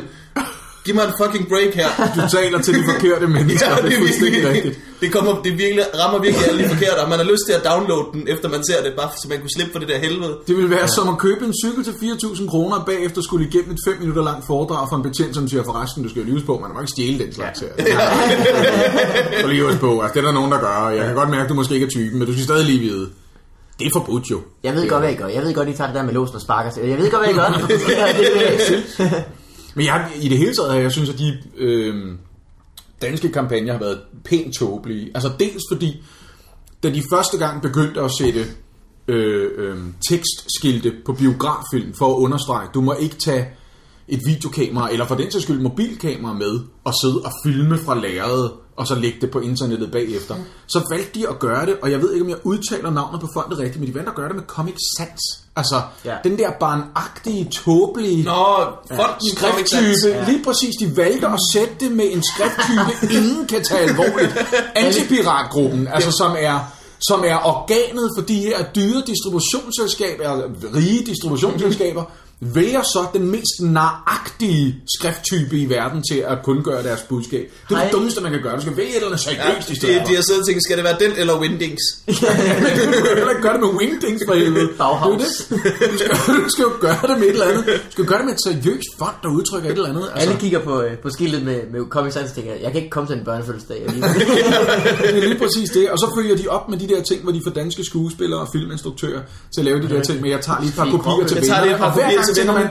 [0.87, 1.89] Giv mig en fucking break her.
[2.17, 3.71] Du taler til de forkerte mennesker.
[3.77, 4.75] Ja, det er fuldstændig rigtigt.
[5.01, 7.63] det, kommer, det virkelig, rammer virkelig alle de forkerte, og man har lyst til at
[7.71, 10.33] downloade den, efter man ser det, bare så man kunne slippe for det der helvede.
[10.49, 13.71] Det ville være som at købe en cykel til 4.000 kroner, og bagefter skulle igennem
[13.75, 16.43] et 5 minutter langt foredrag fra en betjent, som siger, forresten, du skal jo lyves
[16.49, 17.71] på, man må ikke stjæle den slags her.
[19.41, 21.43] Så lige på, altså det er der nogen, der gør, og jeg kan godt mærke,
[21.43, 23.07] at du måske ikke er typen, men du skal stadig lige vide,
[23.79, 24.39] det er forbudt jo.
[24.63, 25.27] Jeg ved godt, hvad I gør.
[25.27, 26.71] Jeg ved godt, I tager det der med låsen og sparker.
[26.87, 27.43] Jeg ved godt, hvad I gør.
[27.89, 28.29] Ja, det,
[28.99, 29.25] det,
[29.77, 32.15] men jeg, i det hele taget, jeg synes, at de øh,
[33.03, 35.11] danske kampagner har været pænt tåbelige.
[35.15, 36.03] Altså dels fordi,
[36.83, 38.47] da de første gang begyndte at sætte
[39.09, 43.49] øh, øh, tekstskilte på biograffilm for at understrege, du må ikke tage
[44.09, 48.53] et videokamera, eller for den sags skyld mobilkamera med, og sidde og filme fra lærredet,
[48.77, 50.35] og så lægge det på internettet bagefter.
[50.67, 53.29] Så valgte de at gøre det, og jeg ved ikke, om jeg udtaler navnet på
[53.35, 55.21] fondet rigtigt, men de valgte at gøre det med Comic Sans.
[55.57, 56.17] Altså, Ja.
[56.25, 58.57] den der barnagtige, tåbelige Nå,
[58.97, 60.09] fonden skrifttype.
[60.09, 60.31] Ja.
[60.31, 64.37] Lige præcis, de valgte at sætte det med en skrifttype, ingen kan tage alvorligt.
[64.75, 66.73] Antipiratgruppen, altså som er
[67.09, 72.05] som er organet for de her dyre distributionsselskaber, eller rige distributionsselskaber,
[72.41, 77.53] vælger så den mest naragtige skrifttype i verden til at kundgøre deres budskab.
[77.69, 77.85] Det er Hej.
[77.85, 78.57] det dummeste, man kan gøre.
[78.57, 80.07] Du skal vælge et eller andet Ja, seriøst i de, stedet for.
[80.09, 81.83] de har siddet og tænkt, skal det være den eller Windings?
[82.07, 82.15] Men
[82.93, 84.69] du kan heller ikke gøre det med wingdings for helvede.
[84.79, 85.23] Bauhaus.
[85.23, 85.91] Det er det.
[85.93, 86.11] Du skal,
[86.45, 87.65] du skal jo gøre det med et eller andet.
[87.67, 90.07] Du skal gøre det med et seriøst fond, der udtrykker et eller andet.
[90.15, 92.77] Altså, Alle kigger på, øh, på skiltet med, med Comic Sans og tænker, jeg kan
[92.83, 93.79] ikke komme til en børnefødselsdag.
[93.87, 94.11] alligevel."
[95.15, 95.91] det er lige præcis det.
[95.91, 98.49] Og så følger de op med de der ting, hvor de får danske skuespillere og
[98.53, 99.21] filminstruktører
[99.55, 100.21] til at lave de der ting.
[100.21, 102.35] Men jeg tager lige et par kopier til Jeg tager lige et par kopier til
[102.35, 102.69] tænker man,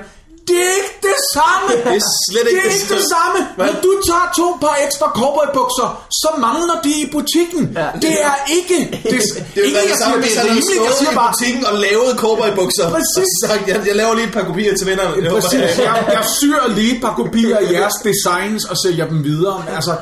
[0.50, 1.70] det er ikke det samme.
[1.86, 3.40] Det er slet ikke det, er ikke det samme.
[3.58, 3.68] samme.
[3.68, 5.88] Når du tager to par ekstra cowboybukser,
[6.22, 7.64] så mangler de i butikken.
[7.82, 7.88] Ja.
[8.06, 9.22] Det er ikke det.
[9.56, 10.62] Det er ikke, det jeg samme, hvis han havde.
[10.88, 12.86] Jeg stået i butikken og lavet cowboybukser.
[12.96, 13.34] Præcis.
[13.44, 15.30] Og sagt, jeg, jeg laver lige et par kopier til vennerne.
[15.30, 15.60] Håber Præcis.
[15.60, 15.86] jeg.
[15.90, 19.58] Jeg, jeg syr lige et par kopier af jeres designs og sælger dem videre.
[19.78, 19.94] Altså,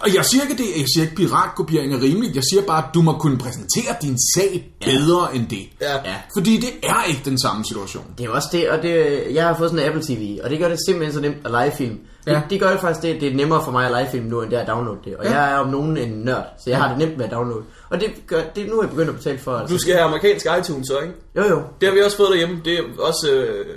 [0.00, 2.34] og jeg siger ikke, det, jeg siger ikke, piratkopiering er rimeligt.
[2.36, 5.68] Jeg siger bare, at du må kunne præsentere din sag bedre end det.
[5.80, 5.92] Ja.
[5.94, 6.14] Ja.
[6.36, 8.04] Fordi det er ikke den samme situation.
[8.18, 10.58] Det er også det, og det, jeg har fået sådan en Apple TV, og det
[10.58, 11.98] gør det simpelthen så nemt at lege film.
[12.24, 12.40] Det, Ja.
[12.50, 14.50] det gør det faktisk, det, det er nemmere for mig at lege film nu, end
[14.50, 15.16] det er at downloade det.
[15.16, 15.40] Og Ja.
[15.40, 17.62] jeg er om nogen en nørd, så jeg har det nemt med at downloade.
[17.90, 19.56] Og det, gør, det nu er jeg begyndt at betale for.
[19.56, 19.74] Altså.
[19.74, 21.14] Du skal have amerikansk iTunes så, ikke?
[21.36, 21.62] Jo jo.
[21.80, 22.60] Det har vi også fået derhjemme.
[22.64, 23.30] Det er også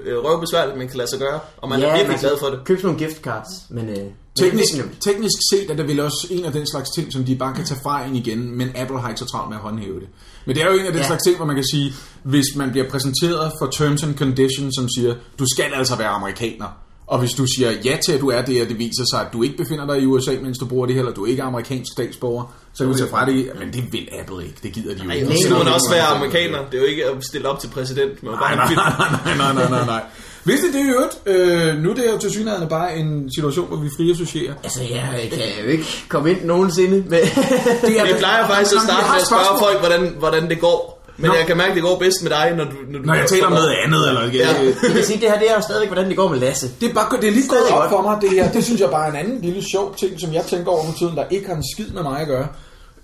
[0.06, 1.40] øh, røvbesværligt, men kan lade sig gøre.
[1.58, 2.60] Og man er virkelig man glad for det.
[2.66, 3.90] Købe sådan nogle gift cards, men...
[3.90, 3.98] Øh,
[4.36, 7.56] Teknisk, teknisk set er det vel også en af den slags ting, som de bare
[7.56, 10.08] kan tage fra en igen, men Apple har ikke så travlt med at håndhæve det.
[10.46, 11.08] Men det er jo en af den Ja.
[11.08, 14.88] slags ting, hvor man kan sige, hvis man bliver præsenteret for terms and conditions, som
[14.98, 16.66] siger, du skal altså være amerikaner,
[17.08, 19.34] og hvis du siger ja til, at du er det, og det viser sig, at
[19.34, 21.46] du ikke befinder dig i USA, mens du bruger det her, eller du ikke er
[21.46, 24.96] amerikansk statsborger, så kan du tage fra det, men det vil Apple ikke, det gider
[24.96, 25.28] de jo ikke.
[25.44, 26.58] Så må man også være amerikaner.
[26.72, 28.24] Det er jo ikke at stille op til præsident.
[28.24, 30.04] Man Nej, nej, nej, nej, nej, nej, nej, nej.
[30.44, 33.30] Hvis det er det i øvrigt, øh, nu er det jo til synligheden bare en
[33.36, 34.54] situation, hvor vi fri associerer.
[34.64, 37.20] Altså, jeg kan jo ikke komme ind nogensinde med...
[37.88, 40.98] Det er Jeg plejer faktisk at starte med at spørge folk, hvordan, hvordan det går.
[41.18, 41.36] Men Nå.
[41.36, 42.72] jeg kan mærke, at det går bedst med dig, når du...
[42.90, 44.30] Når, du Når jeg taler om noget andet, eller Ja.
[44.30, 44.66] ja.
[44.84, 46.68] Jeg kan sige, det her det er jo stadigvæk, hvordan det går med Lasse.
[46.82, 47.92] Det er, bare, det er lige gået Stadig op godt.
[47.92, 48.52] for mig, det her.
[48.52, 50.94] Det synes jeg bare er en anden lille sjov ting, som jeg tænker over for
[50.98, 52.48] tiden, der ikke har en skid med mig at gøre.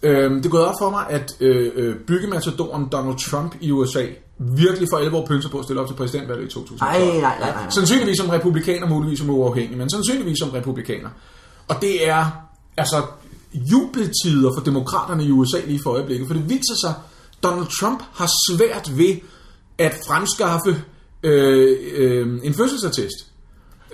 [0.03, 4.03] Øhm, det er gået op for mig, at øh, øh, byggematadoren Donald Trump i USA
[4.39, 6.91] virkelig for alvor pynser på at stille op til præsidentvalget i 2012.
[6.91, 7.51] Ej, nej, nej, nej.
[7.61, 7.69] nej.
[7.69, 11.09] Sandsynligvis som republikaner, muligvis som uafhængig, men sandsynligvis som republikaner.
[11.67, 12.25] Og det er
[12.77, 13.01] altså
[13.53, 16.93] jubeltider for demokraterne i USA lige for øjeblikket, for det viser sig,
[17.43, 19.15] Donald Trump har svært ved
[19.77, 20.83] at fremskaffe
[21.23, 23.25] øh, øh, en fødselsattest.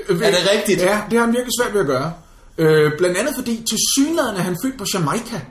[0.10, 0.82] Er det rigtigt?
[0.82, 2.14] Ja, det har han virkelig svært ved at gøre.
[2.58, 5.42] Øh, blandt andet fordi til synligheden er han født på Jamaica.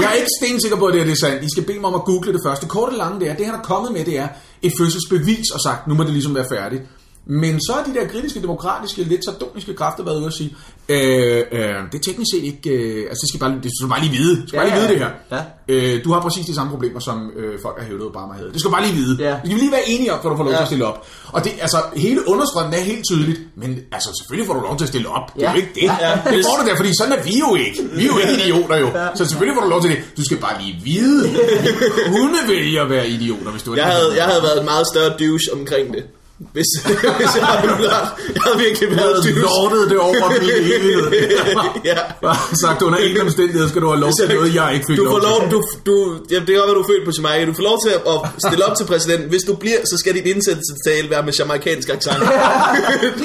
[0.00, 1.44] Jeg er ikke stensikker på, at det er det er sandt.
[1.44, 2.66] I skal bede mig om at google det første.
[2.66, 4.28] Korte og lange det er, det han er kommet med, det er
[4.62, 6.82] et fødselsbevis og sagt, nu må det ligesom være færdigt.
[7.26, 10.56] Men så er de der kritiske, demokratiske, lidt sardoniske kræfter været ude at sige,
[10.88, 13.88] øh, øh, det er teknisk set ikke, øh, altså det skal bare, det skal du
[13.94, 15.08] bare lige vide, du skal bare Ja, lige vide ja.
[15.08, 15.44] det her.
[15.88, 15.94] Ja.
[15.96, 18.50] Øh, du har præcis de samme problemer, som øh, folk har hævdet Obama havde.
[18.52, 19.14] Det skal du bare lige vide.
[19.24, 19.30] Ja.
[19.30, 20.58] Det skal vi lige være enige om, for du får lov Ja.
[20.58, 20.98] til at stille op.
[21.34, 24.84] Og det, altså, hele understrømmen er helt tydeligt, men altså, selvfølgelig får du lov til
[24.84, 25.26] at stille op.
[25.34, 25.52] Det er Ja.
[25.52, 25.82] jo ikke det.
[26.06, 26.12] Ja.
[26.36, 27.78] Det får du der, fordi sådan er vi jo ikke.
[27.98, 28.88] Vi er jo ikke idioter jo.
[29.18, 29.98] Så selvfølgelig får du lov til det.
[30.18, 31.22] Du skal bare lige vide.
[31.28, 34.64] Vi kunne vælge at være idioter, hvis du er Jeg havde, jeg havde været en
[34.72, 36.04] meget større douche omkring det.
[36.52, 38.08] Hvis, hvis jeg havde ret.
[38.34, 39.40] Jeg havde virkelig Jeg været havde douche.
[39.46, 41.04] lortet det over min evighed.
[41.90, 41.98] ja.
[42.22, 45.04] Bare sagt, under ingen omstændighed skal du have lov til noget, jeg ikke fik Du
[45.04, 45.28] lov får til.
[45.28, 45.94] lov, du, du,
[46.32, 47.44] ja, det er godt, du er født på Jamaica.
[47.50, 49.28] Du får lov til at stille op til præsidenten.
[49.34, 52.20] Hvis du bliver, så skal dit indsættelsestale være med jamaikansk accent.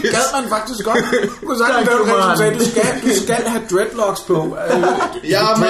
[0.03, 1.03] Det gad man faktisk godt.
[1.41, 1.57] Du kunne
[2.31, 4.37] du sagde, du skal, du skal have dreadlocks på.
[5.35, 5.69] ja, man.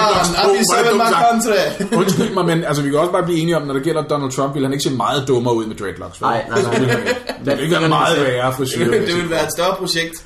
[2.00, 4.32] Undskyld mig, men altså, vi kan også bare blive enige om, når det gælder Donald
[4.32, 6.22] Trump, vil han ikke se meget dummere ud med dreadlocks.
[6.22, 6.28] vel?
[6.30, 7.16] Nej, nej, nej.
[7.45, 7.73] Det vil han ikke.
[7.75, 8.91] Det være meget værre frisyr.
[9.10, 10.25] Det vil være et større projekt.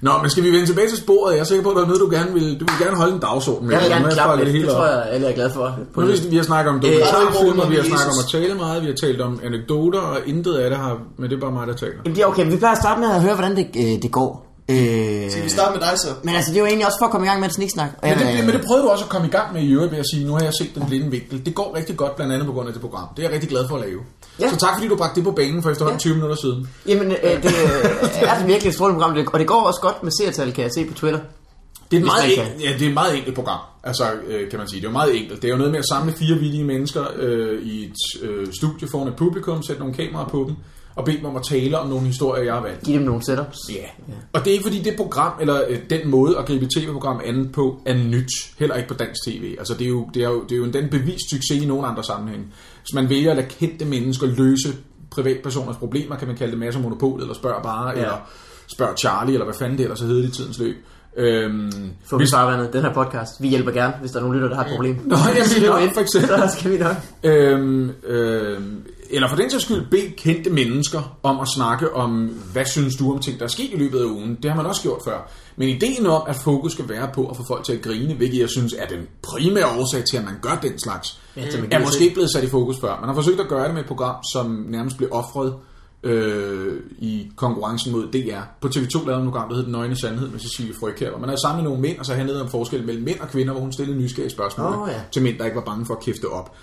[0.00, 1.32] Nå, men skal vi vende tilbage til sporet?
[1.34, 3.14] Jeg er sikker på, at der er noget, du gerne vil, du vil gerne holde
[3.14, 3.74] en dagsorden med.
[3.74, 4.46] Jeg vil gerne er klappe lidt.
[4.46, 5.78] Det hele tror jeg, alle er glade for.
[5.94, 6.24] På Nu, det.
[6.24, 8.86] vi, vi har snakket om Øh, er vi har snakket om at tale meget, vi
[8.86, 11.74] har talt om anekdoter, og intet af det har, men det er bare mig, der
[11.74, 11.94] taler.
[12.04, 12.50] Jamen, det er okay.
[12.50, 14.46] Vi plejer at starte med at høre, hvordan det, øh, det går.
[14.68, 16.08] Øh, Skal vi starte med dig så?
[16.22, 17.90] men altså, det er jo egentlig også for at komme i gang med et sniksnak.
[18.02, 19.92] Men jeg- det, men det prøvede du også at komme i gang med i øvrigt
[19.92, 21.46] ved at sige, nu har jeg set den blinde vinkel.
[21.46, 23.08] Det går rigtig godt, blandt andet på grund af det program.
[23.16, 24.00] Det er jeg rigtig glad for at lave.
[24.40, 24.50] Ja.
[24.50, 26.68] Så tak fordi du bragte det på banen for efterhånden 20 minutter siden.
[26.86, 29.80] Jamen, øh, det øh, er det virkelig et strålende program, det- og det går også
[29.80, 31.20] godt med seertal, kan jeg se på Twitter.
[31.90, 34.58] Det er, et meget enkelt, ja, det er et meget enkelt program, altså, øh, kan
[34.58, 34.80] man sige.
[34.80, 35.42] Det er jo meget enkelt.
[35.42, 38.88] Det er jo noget med at samle fire villige mennesker øh, i et øh, studie
[38.90, 40.56] foran et publikum, sætte nogle kameraer på dem,
[40.96, 42.82] og bede dem om at tale om nogle historier, jeg har valgt.
[42.84, 43.58] Giv dem nogle setups.
[43.70, 44.14] Ja.
[44.32, 47.48] Og det er ikke fordi det program, eller øh, den måde at gribe tv-program an
[47.52, 48.30] på, er nyt.
[48.58, 49.54] Heller ikke på dansk tv.
[49.58, 51.66] Altså det er jo, det er jo, det er jo en den bevist succes i
[51.66, 52.54] nogle andre sammenhæng.
[52.80, 54.76] Hvis man vælger at lade kendte mennesker løse
[55.10, 57.94] privatpersoners problemer, kan man kalde det masser monopol, eller spørg bare, ja.
[57.94, 58.30] eller
[58.66, 60.76] spørg Charlie, eller hvad fanden det ellers hedder i tidens løb.
[61.16, 61.72] Øhm,
[62.04, 63.42] Få vi farvandet, den her podcast.
[63.42, 64.96] Vi hjælper gerne, hvis der er nogen lytter, der har et problem.
[65.04, 66.28] Nå, jamen, nå, ind, for eksempel.
[66.28, 66.96] Så skal vi nok.
[67.22, 72.10] Øhm, øhm, eller for den sags skyld bed kendte mennesker om at snakke om,
[72.52, 74.38] hvad synes du om ting, der er sket i løbet af ugen.
[74.42, 75.30] Det har man også gjort før.
[75.56, 78.40] Men ideen om, at fokus skal være på at få folk til at grine, hvilket
[78.40, 82.04] jeg synes er den primære årsag til, at man gør den slags, Ja, er måske
[82.04, 82.96] ikke blevet sat i fokus før.
[83.00, 85.54] Man har forsøgt at gøre det med et program, som nærmest blev offret
[86.02, 88.40] øh, i konkurrencen mod DR.
[88.60, 91.28] På TV2 lavede et program, der hed Den Nøgne Sandhed med Cecilie Frøkjær, hvor man
[91.28, 93.72] havde samlet nogle mænd, og så handlede om forskel mellem mænd og kvinder, hvor hun
[93.72, 95.00] stillede nysgerrige spørgsmål Åh, ja.
[95.12, 96.56] til mænd, der ikke var bange for at kæfte op.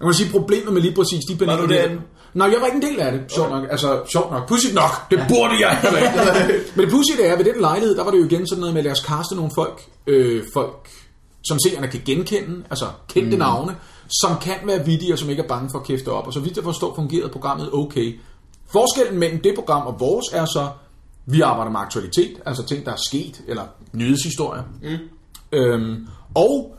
[0.00, 2.00] Jeg må sige, problemet med lige præcis de Var du derinde?
[2.34, 3.64] Nej, jeg var ikke en del af det, sjovt nok.
[3.70, 4.48] Altså, sjovt nok.
[4.48, 5.10] Pudsigt nok.
[5.10, 6.72] Det burde jeg have været.
[6.76, 8.82] Men det pudsige er, ved den lejlighed, der var det jo igen sådan noget med,
[8.82, 10.88] lad os kaste nogle folk, øh, folk
[11.44, 13.38] som seerne kan genkende, altså kendte mm.
[13.38, 13.76] navne,
[14.22, 16.26] som kan være vittige og som ikke er bange for at kæfte op.
[16.26, 18.20] Og så vidt jeg forstår, fungerede programmet okay.
[18.72, 20.68] Forskellen mellem det program og vores er så,
[21.26, 24.62] vi arbejder med aktualitet, altså ting, der er sket, eller nyhedshistorier.
[24.82, 24.98] Mm.
[25.52, 26.76] Øhm, og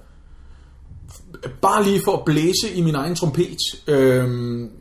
[1.62, 3.58] bare lige for at blæse i min egen trompet.
[3.88, 4.72] Øhm,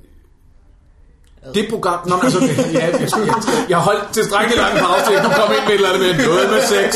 [1.54, 1.98] det program...
[2.08, 3.34] Nå, altså, ja, jeg, jeg, jeg,
[3.68, 6.26] jeg holdt tilstrækkeligt lang pause til, at du kom ind med et eller andet med
[6.26, 6.90] noget med sex.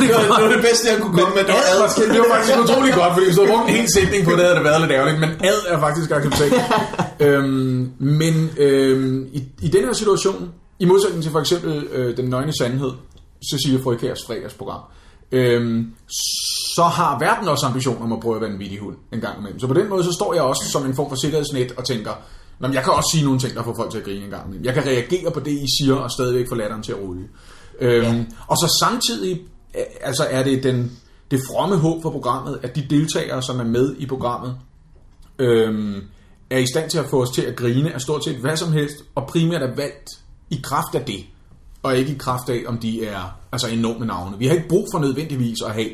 [0.00, 1.44] Det var, det var det bedste, jeg kunne komme med.
[1.48, 2.14] Det var Ad, ad.
[2.14, 4.42] det var faktisk utrolig godt, fordi hvis du havde brugt en hel sætning på det,
[4.46, 6.62] havde det været lidt ærgerligt, men ad er faktisk acceptabelt.
[7.26, 7.80] øhm,
[8.20, 8.34] men
[8.66, 10.40] øhm, i, i den her situation,
[10.78, 12.92] i modsætning til for eksempel øh, Den Nøgne Sandhed,
[13.50, 14.80] Cecilie Frøkærs fredagsprogram,
[15.32, 15.78] øhm,
[16.76, 19.38] så har verden også ambitioner om at prøve at være en vittig hund en gang
[19.38, 19.60] imellem.
[19.60, 22.10] Så på den måde, så står jeg også som en form for sikkerhedsnet og tænker,
[22.58, 24.30] Nå, men jeg kan også sige nogle ting, der får folk til at grine en
[24.30, 24.64] gang imellem.
[24.64, 27.28] Jeg kan reagere på det, I siger, og stadigvæk få latteren til at rulle.
[27.80, 28.24] Øhm, ja.
[28.46, 29.40] Og så samtidig
[29.76, 30.98] øh, altså er det den,
[31.30, 34.56] det fromme håb for programmet, at de deltagere, som er med i programmet,
[35.38, 36.02] øhm,
[36.50, 38.72] er i stand til at få os til at grine af stort set hvad som
[38.72, 40.10] helst, og primært er valgt
[40.50, 41.24] i kraft af det,
[41.82, 44.38] og ikke i kraft af, om de er altså enorme navne.
[44.38, 45.88] Vi har ikke brug for nødvendigvis at have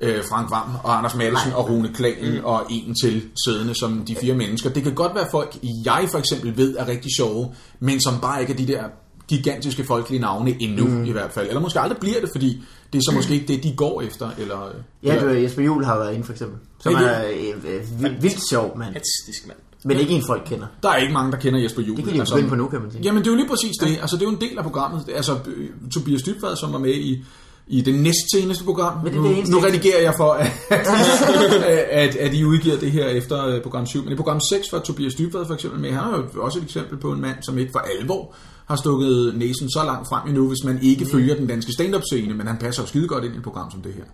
[0.00, 2.44] øh, Frank Vam og Anders Madsen og Rune Klagen mm.
[2.44, 4.70] og en til siddende som de fire mennesker.
[4.70, 8.40] Det kan godt være folk, jeg for eksempel ved er rigtig sjove, men som bare
[8.40, 8.82] ikke er de der
[9.28, 11.04] gigantiske folkelige navne endnu mm.
[11.04, 11.48] i hvert fald.
[11.48, 14.30] Eller måske aldrig bliver det, fordi det er så måske ikke det, de går efter.
[14.38, 16.58] Eller, Ja, det var Jesper Juhl har været inde for eksempel.
[16.80, 18.86] Som Ja, er øh, øh, vildt, vildt sjov mand.
[18.86, 19.58] Fantastisk mand.
[19.84, 20.66] Men ikke en folk kender.
[20.82, 21.96] der er ikke mange, der kender Jesper Juhl.
[21.96, 23.02] Det kan de jo begynde på nu, kan man sige.
[23.02, 23.98] Jamen, det er jo lige præcis det.
[24.00, 25.04] Altså, det er jo en del af programmet.
[25.14, 25.38] Altså,
[25.94, 27.24] Tobias Dybvad, som var med i,
[27.66, 28.96] i det næstseneste program.
[29.04, 30.52] Men det er nu, det nu redigerer jeg for, at,
[32.04, 34.04] at, at I udgiver det her efter øh, program 7.
[34.04, 35.92] Men i program 6 var Tobias Dybvad for eksempel med.
[35.92, 38.34] Han er jo også et eksempel på en mand, som ikke for alvor
[38.66, 41.10] har stukket næsen så langt frem endnu, hvis man ikke Mm.
[41.10, 43.70] følger den danske stand-up scene, men han passer jo skide godt ind i et program
[43.70, 44.04] som det her.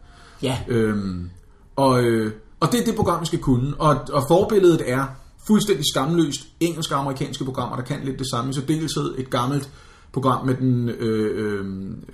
[0.42, 1.30] Ja, Øhm,
[1.76, 3.74] og, øh, og det er det program, vi skal kunne.
[3.78, 5.04] Og, og forbilledet er
[5.46, 8.54] fuldstændig skamløst engelske og amerikanske programmer, der kan lidt det samme.
[8.54, 9.68] Så deltid et gammelt
[10.16, 11.64] program med den øh, øh,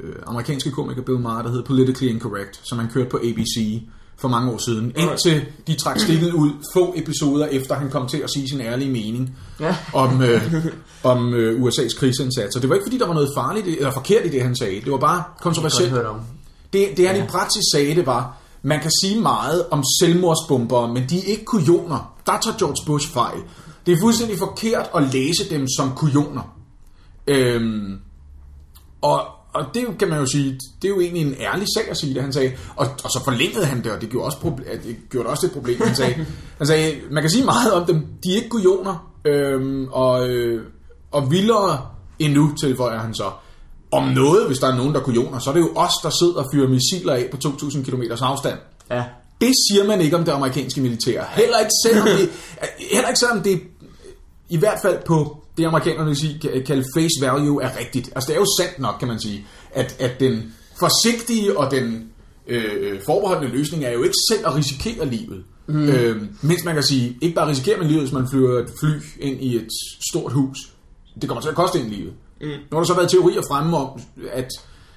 [0.00, 3.82] øh, amerikanske komiker Bill Maher, der hedder Politically Incorrect, som han kørte på ABC
[4.16, 4.92] for mange år siden.
[4.96, 8.90] Indtil de trak stikket ud få episoder efter han kom til at sige sin ærlige
[8.90, 9.76] mening Ja.
[9.92, 10.66] om, øh,
[11.02, 12.56] om øh, USA's krigsindsats.
[12.56, 14.80] Og det var ikke fordi, der var noget farligt eller forkert i det, han sagde.
[14.80, 15.94] Det var bare kontroversielt.
[16.72, 17.24] Det, det han ja.
[17.24, 21.44] i praksis sagde, det var, man kan sige meget om selvmordsbombere, men de er ikke
[21.44, 22.14] kujoner.
[22.26, 23.38] Der tager George Bush fejl.
[23.86, 26.61] Det er fuldstændig forkert at læse dem som kujoner.
[27.26, 27.98] Øhm,
[29.02, 31.96] og, og det kan man jo sige, det er jo egentlig en ærlig sag at
[31.96, 32.52] sige det, han sagde.
[32.76, 35.52] Og, og så forlængede han det, og det gjorde, også proble- det gjorde også et
[35.52, 36.14] problem, han sagde.
[36.58, 40.64] Han sagde, man kan sige meget om dem, de er ikke kujoner, øhm, og, øh,
[41.10, 41.86] og vildere
[42.18, 43.30] endnu, tilføjer han så.
[43.92, 46.10] Om noget, hvis der er nogen, der er kujoner, så er det jo os, der
[46.10, 48.58] sidder og fyrer missiler af på 2.000 km afstand.
[48.90, 49.04] Ja.
[49.40, 51.24] Det siger man ikke om det amerikanske militær.
[51.30, 52.30] Heller ikke selvom det,
[52.92, 53.62] heller ikke selvom det
[54.48, 58.10] i hvert fald på det amerikanerne vil sige, kalde face value er rigtigt.
[58.14, 62.08] Altså det er jo sandt nok, kan man sige, at, at den forsigtige og den
[62.46, 65.44] øh, forbeholdende løsning er jo ikke selv at risikere livet.
[65.66, 65.88] Mm.
[65.88, 68.90] Øh, mens man kan sige, ikke bare risikerer man livet, hvis man flyver et fly
[69.20, 69.68] ind i et
[70.10, 70.58] stort hus.
[71.20, 72.12] Det kommer til at koste en livet.
[72.40, 72.46] Mm.
[72.46, 74.00] Nu har der så været teorier fremme om,
[74.32, 74.48] at,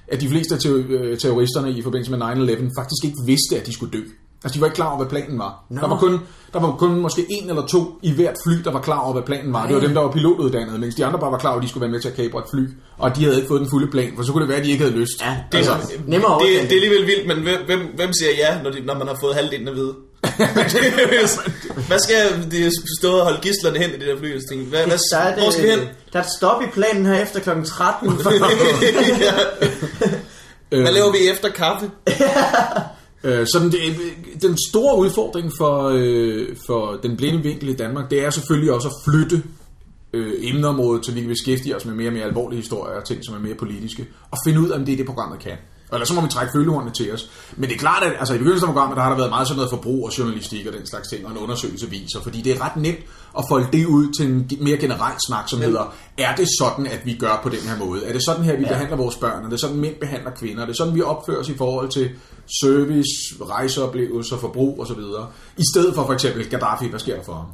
[0.08, 3.72] at de fleste af øh, terroristerne i forbindelse med 9-11 faktisk ikke vidste, at de
[3.72, 4.02] skulle dø.
[4.44, 5.64] Altså de var ikke klar over, hvad planen var.
[5.70, 5.80] Nå.
[5.80, 6.20] Der var kun
[6.52, 9.22] der var kun måske en eller to i hvert fly, der var klar over, hvad
[9.22, 9.66] planen var.
[9.66, 11.68] Det var dem, der var pilotuddannede, mens de andre bare var klar over, at de
[11.68, 12.68] skulle være med til at kapre et fly.
[12.98, 14.70] Og de havde ikke fået den fulde plan, for så kunne det være, at de
[14.70, 15.12] ikke havde lyst.
[15.22, 16.62] Ja, Det, altså, er, nemmere det, overtale.
[16.62, 19.16] det er alligevel vildt, men hvem, hvem, hvem siger ja, når, de, når man har
[19.20, 19.94] fået halvdelen at vide?
[21.88, 22.70] hvad skal de
[23.00, 24.38] stå og holde gislerne hen i det der fly?
[24.50, 25.78] tænke, Hvad, hvad, der, er hvor skal vi hen?
[25.78, 27.50] det, der er et stop i planen her efter kl.
[27.64, 28.10] 13.
[30.84, 31.90] Hvad laver vi efter kaffe?
[33.24, 33.72] Øh, så den,
[34.42, 38.88] den store udfordring for, øh, for den blinde vinkel i Danmark, det er selvfølgelig også
[38.88, 39.42] at flytte
[40.12, 43.24] øh, emneområdet, så vi kan beskæftige os med mere og mere alvorlige historier og ting,
[43.24, 45.56] som er mere politiske, og finde ud af, om det er det, programmet kan.
[45.88, 47.30] Og ellers så må vi trække følehornene til os.
[47.56, 49.48] Men det er klart, at altså, i begyndelsen af programmet, der har der været meget
[49.48, 52.52] sådan noget forbrug og journalistik og den slags ting, og en undersøgelse viser, fordi det
[52.52, 52.98] er ret nemt
[53.38, 57.00] at folde det ud til en mere generel snak, som hedder, er det sådan, at
[57.04, 58.04] vi gør på den her måde?
[58.04, 58.68] Er det sådan her, vi ja.
[58.68, 59.44] behandler vores børn?
[59.44, 60.62] Er det sådan, mænd behandler kvinder?
[60.62, 62.10] Er det sådan, vi opfører os i forhold til
[62.62, 64.98] service, rejseoplevelser, forbrug osv.?
[65.56, 67.46] I stedet for for eksempel Gaddafi, hvad sker der for ham?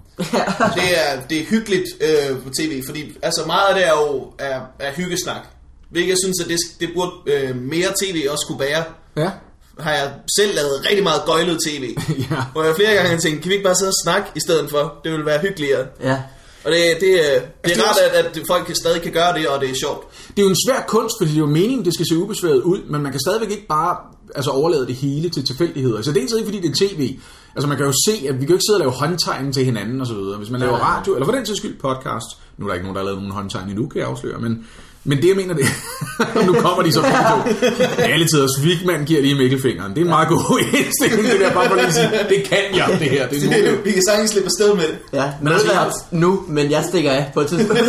[0.75, 4.33] Det er, det er hyggeligt øh, på tv, fordi altså meget af det er jo
[4.39, 5.43] er, er hyggesnak.
[5.91, 8.85] Hvilket jeg synes, at det, det burde øh, mere tv også kunne bære.
[9.17, 9.31] Ja,
[9.79, 11.97] Har jeg selv lavet rigtig meget gøjlet tv.
[12.31, 12.37] ja.
[12.53, 14.71] Hvor jeg flere gange har tænkt, kan vi ikke bare sidde og snakke i stedet
[14.71, 14.95] for?
[15.05, 15.87] Det ville være hyggeligere.
[16.03, 16.23] ja.
[16.65, 19.03] Og det, det, øh, det Altså, er det er rart, at, at folk kan, stadig
[19.03, 20.07] kan gøre det, og det er sjovt.
[20.29, 22.61] Det er jo en svær kunst, fordi det er jo meningen, det skal se ubesværet
[22.63, 23.97] ud, men man kan stadigvæk ikke bare
[24.35, 26.03] altså, overlade det hele til tilfældigheder.
[26.03, 27.17] Så det er ikke fordi det er tv.
[27.57, 29.65] Altså man kan jo se, at vi kan jo ikke sidde og lave håndtegn til
[29.65, 30.37] hinanden og så videre.
[30.39, 32.27] Hvis man laver radio, eller for den til skyld podcast,
[32.59, 34.67] nu er der ikke nogen, der har lavet nogen håndtegn endnu, kan jeg afsløre, men,
[35.05, 35.67] men det jeg mener det,
[36.47, 37.67] nu kommer de så begge to.
[38.03, 39.91] Alle tider, Svigman giver lige Mikkelfingeren.
[39.91, 42.59] Det er en meget god indstilling, det der, bare for lige at sige, det kan
[42.77, 43.29] jeg, det her.
[43.29, 43.85] Det er muligt.
[43.85, 44.99] vi kan sagtens slippe afsted med det.
[45.13, 47.83] Ja, Men altså, medvært nu, men jeg stikker af på et tidspunkt.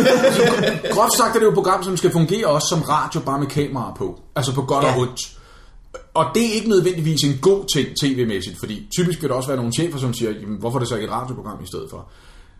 [0.90, 3.46] Groft sagt er det jo et program, som skal fungere også som radio, bare med
[3.46, 4.20] kameraer på.
[4.36, 4.94] Altså på godt Ja.
[4.94, 5.20] og ondt.
[6.14, 9.56] Og det er ikke nødvendigvis en god ting tv-mæssigt, fordi typisk vil der også være
[9.56, 12.08] nogle chefer, som siger, jamen, hvorfor er det så ikke et radioprogram i stedet for?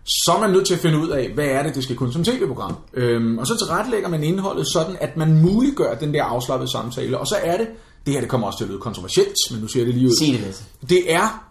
[0.07, 2.13] Så er man nødt til at finde ud af, hvad er det, det skal kunne
[2.13, 2.77] som tv-program.
[2.95, 7.19] Øhm, og så tilrettelægger man indholdet sådan, at man muliggør den der afslappede samtale.
[7.19, 7.69] Og så er det,
[8.07, 10.07] det her det kommer også til at lyde kontroversielt, men nu siger jeg det lige
[10.11, 10.17] ud.
[10.17, 10.65] Sig det, Lasse.
[10.89, 11.44] Det er...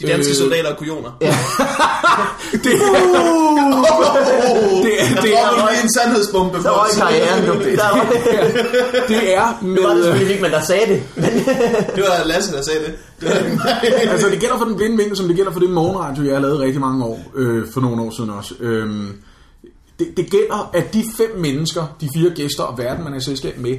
[0.00, 1.10] De danske øh, soldater og kujoner.
[1.20, 1.26] Ja.
[2.52, 2.78] Det er...
[4.82, 7.52] det er, det Der er, lige en sandhedsbombe Der røg karrieren nu.
[7.62, 7.68] Røg.
[9.08, 9.76] det er med...
[9.76, 11.02] Det var det selvfølgelig ikke, men der sagde det.
[11.96, 12.94] Det var Lasse, der sagde det.
[13.20, 16.24] det var, altså det gælder for den blinde vinkel, som det gælder for det morgenradio,
[16.24, 18.54] jeg har lavet rigtig mange år, øh, for nogle år siden også.
[18.60, 19.16] Øhm,
[19.98, 23.22] det, det gælder, at de fem mennesker, de fire gæster og verden, man er i
[23.22, 23.76] selskab med,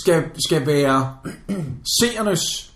[0.00, 1.14] skal, skal være
[2.00, 2.70] seernes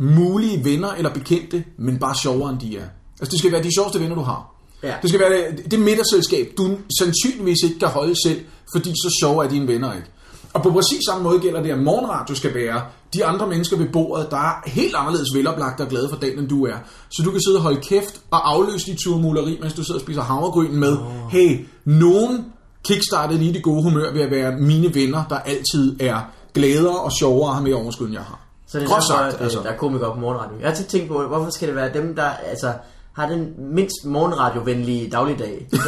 [0.00, 2.84] mulige venner eller bekendte, men bare sjovere end de er.
[3.20, 4.54] Altså det skal være de sjoveste venner, du har.
[4.82, 4.94] Ja.
[5.02, 8.40] Det skal være det, det middagsselskab, du sandsynligvis ikke kan holde selv,
[8.74, 10.06] fordi så sjove er dine venner ikke.
[10.52, 12.82] Og på præcis samme måde gælder det, at morgenradio skal være
[13.14, 16.48] de andre mennesker ved bordet, der er helt anderledes veloplagt og glade for dagen, end
[16.48, 16.76] du er.
[17.10, 20.04] Så du kan sidde og holde kæft og afløse dit turmuleri, mens du sidder og
[20.04, 21.30] spiser havregryn med, oh.
[21.30, 22.44] hey, nogen
[22.84, 26.20] kickstartede lige det gode humør ved at være mine venner, der altid er
[26.54, 28.39] gladere og sjovere at have mere overskud, end jeg har.
[28.70, 29.62] Så det er Groft derfor, sagt, øh, altså.
[29.62, 30.58] der er komikere på morgenradio.
[30.60, 32.72] Jeg har tit tænkt på, hvorfor skal det være dem, der altså,
[33.20, 35.66] har den mindst morgenradiovenlige dagligdag?
[35.70, 35.78] Det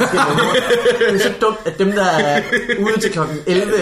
[1.15, 2.43] er så dumt, at dem, der er
[2.85, 3.73] ude til klokken 11,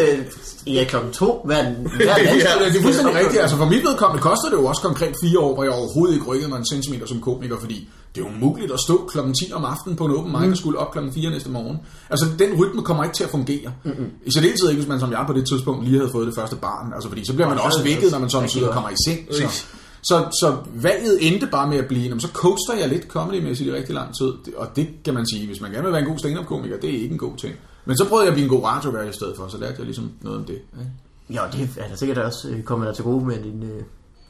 [0.66, 2.18] ja, klokken 2 hver, hver nat.
[2.18, 3.40] Ja, det er fuldstændig rigtigt.
[3.42, 6.26] Altså for mit vedkommende koster det jo også konkret fire år, hvor jeg overhovedet ikke
[6.26, 9.52] rykkede mig en centimeter som komiker, fordi det er jo umuligt at stå klokken 10
[9.52, 11.78] om aftenen på en åben mic og skulle op klokken 4 næste morgen.
[12.10, 13.72] Altså den rytme kommer ikke til at fungere.
[13.84, 14.06] Mm-hmm.
[14.26, 16.56] I særdeleshed ikke, hvis man som jeg på det tidspunkt lige havde fået det første
[16.56, 16.92] barn.
[16.94, 19.18] Altså fordi så bliver man også vækket, når man sådan sidder og kommer i seng.
[19.30, 19.64] Så,
[20.02, 23.72] så, så valget endte bare med at blive, jamen, så coaster jeg lidt comedymæssigt i
[23.72, 24.54] rigtig lang tid.
[24.56, 27.02] Og det kan man sige, hvis man gerne vil være en god stand-up-komiker, det er
[27.02, 27.54] ikke en god ting.
[27.84, 29.84] Men så prøvede jeg at blive en god radiovært i stedet for, så lærte jeg
[29.84, 30.54] ligesom noget om det.
[30.54, 30.90] Ikke?
[31.30, 33.62] Jo, det er da sikkert også øh, kommet dig til gode med din...
[33.62, 33.82] Øh,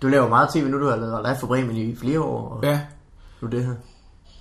[0.02, 2.48] du laver meget tv nu, du har lavet live for Bremen i flere år.
[2.48, 2.80] Og Ja,
[3.40, 3.74] nu det her.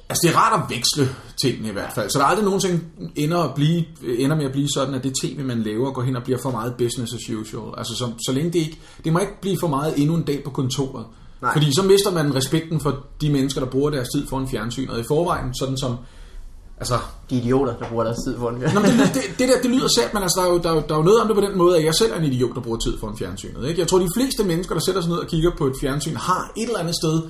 [0.10, 2.10] Altså det er rart at veksle tingene i hvert fald.
[2.10, 2.82] Så der er aldrig nogensinde
[3.16, 3.86] ender, at blive,
[4.18, 6.52] ender med at blive sådan, at det tv, man laver, går hen og bliver for
[6.52, 7.74] meget business as usual.
[7.78, 8.80] Altså så, så længe det ikke...
[9.04, 11.06] Det må ikke blive for meget endnu en dag på kontoret.
[11.42, 11.54] Nej.
[11.54, 15.00] Fordi så mister man respekten for de mennesker, der bruger deres tid foran fjernsynet.
[15.00, 15.96] I forvejen, sådan som...
[16.78, 16.98] Altså,
[17.30, 18.60] De idioter, der bruger deres tid for den.
[18.60, 20.74] Nå, det, det, det, der, det lyder sandt, men altså, der, er jo, der, er
[20.74, 22.24] jo, der er jo noget om det på den måde, at jeg selv er en
[22.24, 23.68] idiot, der bruger tid foran fjernsynet.
[23.68, 23.80] Ikke?
[23.80, 26.52] Jeg tror, de fleste mennesker, der sætter sig ned og kigger på et fjernsyn, har
[26.58, 27.22] et eller andet sted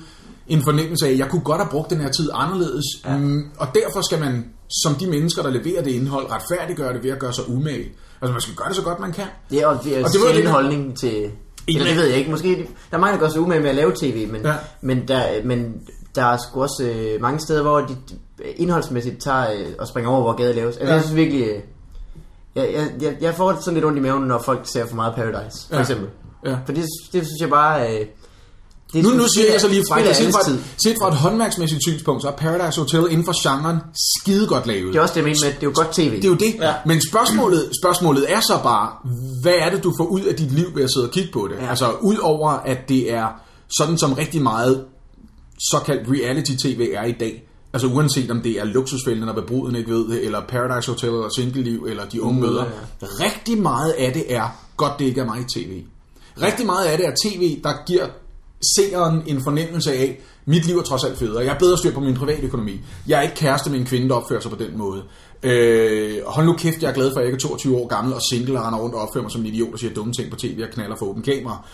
[0.48, 2.84] en fornemmelse af, at jeg kunne godt have brugt den her tid anderledes.
[3.06, 3.16] Ja.
[3.16, 4.44] Mm, og derfor skal man,
[4.84, 7.88] som de mennesker, der leverer det indhold, retfærdiggøre det ved at gøre sig umage.
[8.22, 9.24] Altså, man skal gøre det så godt, man kan.
[9.50, 11.30] Det er, og det er Og det var det det, en der- holdning til...
[11.68, 12.30] Eller det ved jeg ikke.
[12.30, 14.48] Måske, der er mange, der gør sig umage med at lave tv, men, Ja.
[14.48, 14.54] ja.
[14.80, 15.74] men, der, men
[16.14, 17.96] der er sgu også øh, mange steder, hvor de
[18.56, 20.76] indholdsmæssigt tager øh, og springer over, hvor gaden laves.
[20.76, 20.88] Altså, Ja.
[20.90, 20.94] ja.
[20.94, 21.42] Jeg synes virkelig...
[21.48, 21.60] Øh,
[22.54, 25.14] jeg, jeg, jeg, jeg får sådan lidt ondt i maven, når folk ser for meget
[25.14, 25.80] Paradise, for Ja.
[25.80, 26.08] eksempel.
[26.46, 26.56] Ja.
[26.66, 28.00] For det, det synes jeg bare...
[28.00, 28.06] Øh,
[28.92, 30.52] det Nu, nu siger jeg så lige fra, set fra,
[30.84, 33.78] set fra et håndværksmæssigt synspunkt, så er Paradise Hotel inden for genren
[34.20, 34.92] skide godt lavet.
[34.92, 36.16] Det er også det, jeg mener med, det er jo godt tv.
[36.16, 36.54] Det er jo det.
[36.60, 36.74] Ja.
[36.86, 38.88] Men spørgsmålet, spørgsmålet er så bare,
[39.42, 41.48] hvad er det, du får ud af dit liv ved at sidde og kigge på
[41.50, 41.56] det?
[41.62, 41.68] Ja.
[41.68, 43.26] Altså, ud over at det er
[43.78, 44.84] sådan som rigtig meget
[45.70, 47.46] såkaldt reality-tv er i dag.
[47.72, 51.28] Altså uanset om det er luksusfælden, når bruden ikke ved det, eller Paradise Hotel, eller
[51.36, 52.64] Single-liv, eller De Unge Møder.
[52.64, 53.06] Ja.
[53.06, 55.82] Rigtig meget af det er godt, det ikke er mig i tv.
[56.42, 58.06] Rigtig meget af det er tv, der giver
[58.76, 61.44] seeren en fornemmelse af, mit liv er trods alt federe.
[61.44, 62.80] Jeg er bedre styr på min private økonomi.
[63.06, 65.02] Jeg er ikke kæreste med en kvinde, der opfører sig på den måde.
[65.42, 68.14] Øh, hold nu kæft, jeg er glad for, at jeg ikke er 22 år gammel
[68.14, 70.30] og single og render rundt og opfører mig som en idiot og siger dumme ting
[70.30, 71.66] på tv og knaller for åben kamera.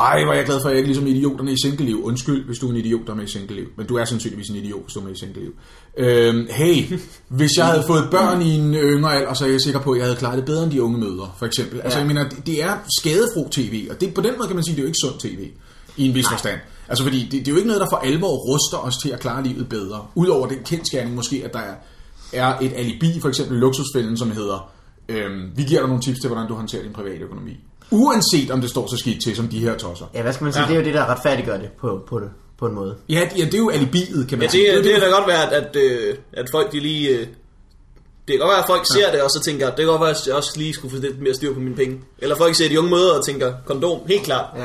[0.00, 2.04] Ej, hvor er jeg glad for, at jeg ikke er ligesom idioterne i single-liv.
[2.04, 3.66] Undskyld, hvis du er en idiot, der er med i single-liv.
[3.76, 5.52] Men du er sandsynligvis en idiot, hvis du er med i single-liv.
[5.98, 9.80] Øh, hey, hvis jeg havde fået børn i en yngre alder, så er jeg sikker
[9.80, 11.80] på, at jeg havde klaret det bedre end de unge mødre, for eksempel.
[11.80, 14.64] Altså, jeg mener, det- det er skadefro tv, og det, på den måde kan man
[14.64, 15.50] sige, at det er jo ikke sund tv
[15.96, 16.58] i en vis forstand.
[16.88, 19.20] Altså fordi det, det er jo ikke noget, der for alvor ruster os til at
[19.20, 20.06] klare livet bedre.
[20.14, 21.74] Udover den kendskærning måske, at der er,
[22.32, 24.70] er et alibi, for eksempel luksusfælden, som hedder,
[25.08, 27.56] øhm, vi giver dig nogle tips til, hvordan du håndterer din private økonomi.
[27.90, 30.06] Uanset om det står så skidt til, som de her tosser.
[30.14, 30.62] Ja, hvad skal man sige?
[30.62, 30.68] Ja.
[30.68, 30.74] Ja.
[30.74, 32.28] Det er jo det, der retfærdiggør det på, på, det,
[32.58, 32.96] på en måde.
[33.08, 34.62] Ja, det- ja, det er jo alibiet, kan man Ja, sige.
[34.62, 37.08] det, er det, det kan da godt være, at, at, øh, at folk de lige...
[37.08, 37.26] øh, Det
[38.28, 40.26] kan godt være, at folk ser det, og så tænker, det kan godt være, at
[40.26, 42.00] jeg også lige skulle få lidt mere styr på mine penge.
[42.18, 44.46] Eller folk ser de unge møder og tænker, kondom, helt klart.
[44.56, 44.64] Ja.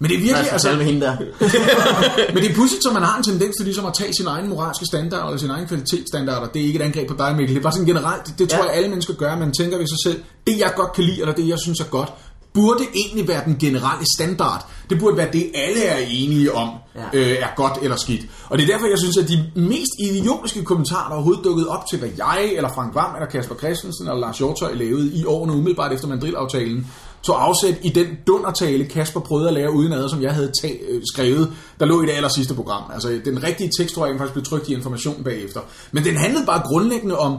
[0.00, 1.16] Men det er virkelig, Altså, med hende der.
[2.34, 4.48] Men det er pudsigt, så man har en tendens til ligesom at tage sin egen
[4.48, 6.46] moralske standard eller sin egen kvalitetsstandarder.
[6.46, 7.54] Det er ikke et angreb på dig, Mikkel.
[7.54, 8.26] Det er bare sådan generelt.
[8.26, 8.64] Det, det tror Ja.
[8.64, 9.36] jeg, alle mennesker gør.
[9.36, 11.84] Man tænker ved sig selv, det jeg godt kan lide, eller det jeg synes er
[11.84, 12.12] godt,
[12.54, 14.66] burde egentlig være den generelle standard.
[14.90, 17.18] Det burde være det, alle er enige om, Ja.
[17.18, 18.22] øh, er godt eller skidt.
[18.48, 21.86] Og det er derfor, jeg synes, at de mest idiotiske kommentarer, der overhovedet dukkede op
[21.90, 25.52] til, hvad jeg, eller Frank Vam, eller Kasper Christensen, eller Lars Hjortøj lavede i årene
[25.52, 26.86] umiddelbart efter mandrilaftalen,
[27.22, 31.02] tog afsæt i den dundertale, Kasper prøvede at lave udenad, som jeg havde tag, øh,
[31.12, 32.82] skrevet, der lå i det aller sidste program.
[32.94, 35.60] Altså, den rigtige tekst, tror jeg, faktisk blev trykt i information bagefter.
[35.92, 37.38] Men den handlede bare grundlæggende om...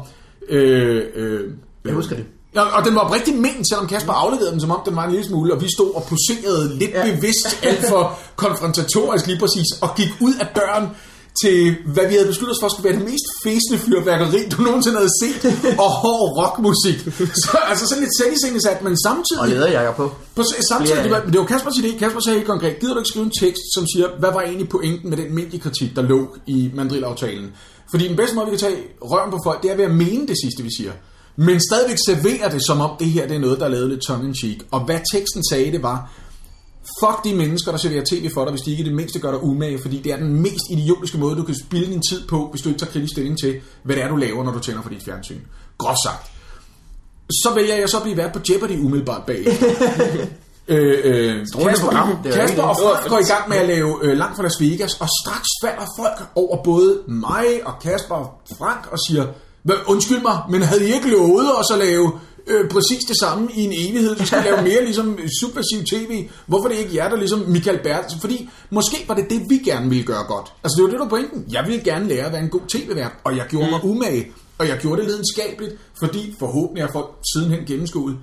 [0.50, 1.52] Øh, øh,
[1.86, 2.26] Jeg husker det.
[2.56, 5.12] Ja, og den var oprigtigt ment, selvom Kasper afleverede den, som om den var en
[5.12, 6.92] lille smule, og vi stod og poserede lidt.
[6.92, 7.12] Ja.
[7.16, 10.90] bevidst, alt for konfrontatorisk lige præcis, og gik ud af døren
[11.44, 14.98] til, hvad vi havde besluttet os for, skulle være det mest fæsende fyrværkeri, du nogensinde
[14.98, 15.42] havde set,
[15.84, 16.98] og hård rockmusik.
[17.46, 19.42] Så altså sådan lidt selviscenesat, men samtidig...
[19.42, 20.06] Og lederjakker på.
[20.36, 21.98] På, samtidig, Flere- det var, men det var Kaspers idé.
[22.00, 24.70] Kasper sagde helt konkret, gider du ikke skrive en tekst, som siger, hvad var egentlig
[24.70, 27.48] pointen med den mediekritik, der lå i mandrilaftalen?
[27.92, 30.28] Fordi den bedste måde, vi kan tage røven på folk, det er ved at mene
[30.28, 30.92] det sidste, vi siger.
[31.36, 34.02] men stadigvæk serverer det, som om det her det er noget, der er lavet lidt
[34.02, 34.58] tongue-in-cheek.
[34.72, 36.12] Og hvad teksten sagde, det var,
[37.00, 39.32] fuck de mennesker, der serverer tv for dig, hvis de ikke i det mindste gør
[39.32, 42.48] dig umage, fordi det er den mest idiotiske måde, du kan spille din tid på,
[42.52, 44.82] hvis du ikke tager kritisk stilling til, hvad det er, du laver, når du tænder
[44.82, 45.40] for dit fjernsyn.
[45.78, 46.32] Groft sagt.
[47.32, 49.46] Så vælger jeg så at blive vært på Jeopardy umiddelbart bag.
[50.68, 51.90] øh, øh, Kasper,
[52.26, 52.76] er Kasper og.
[52.76, 55.86] Frank går i gang med at lave øh, langt fra Las Vegas, og straks falder
[56.00, 59.26] folk over både mig og Kasper og Frank og siger,
[59.64, 62.12] "Hvad, undskyld mig, men havde I ikke lovet os at lave
[62.50, 64.16] øh, præcis det samme i en evighed?
[64.16, 66.28] Vi skal lave mere ligesom subversiv tv.
[66.48, 68.22] Hvorfor det ikke jer, der ligesom Michael Bertelsen?
[68.22, 70.54] Fordi måske var det det, vi gerne ville gøre godt.
[70.64, 71.46] Altså det var det, der var pointen.
[71.52, 74.32] Jeg ville gerne lære at være en god tv-vært, og jeg gjorde mig umage.
[74.58, 78.16] Og jeg gjorde det lidenskabeligt, fordi forhåbentlig har folk sidenhen gennemskuet.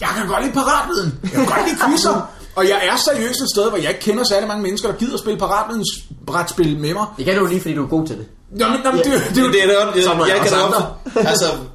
[0.00, 1.18] Jeg kan godt lide paratviden.
[1.22, 2.30] Jeg kan godt lide quizzer.
[2.56, 5.14] Og jeg er seriøst et sted, hvor jeg ikke kender særlig mange mennesker, der gider
[5.14, 5.88] at spille paratvidens
[6.26, 7.06] brætspil med mig.
[7.16, 8.26] Det kan du lige, fordi du er god til det.
[8.50, 10.48] Nå, men, nå, men det, det, det, Det, det er det, jeg, Som jeg os
[10.48, 10.86] kan andre.
[11.16, 11.46] også.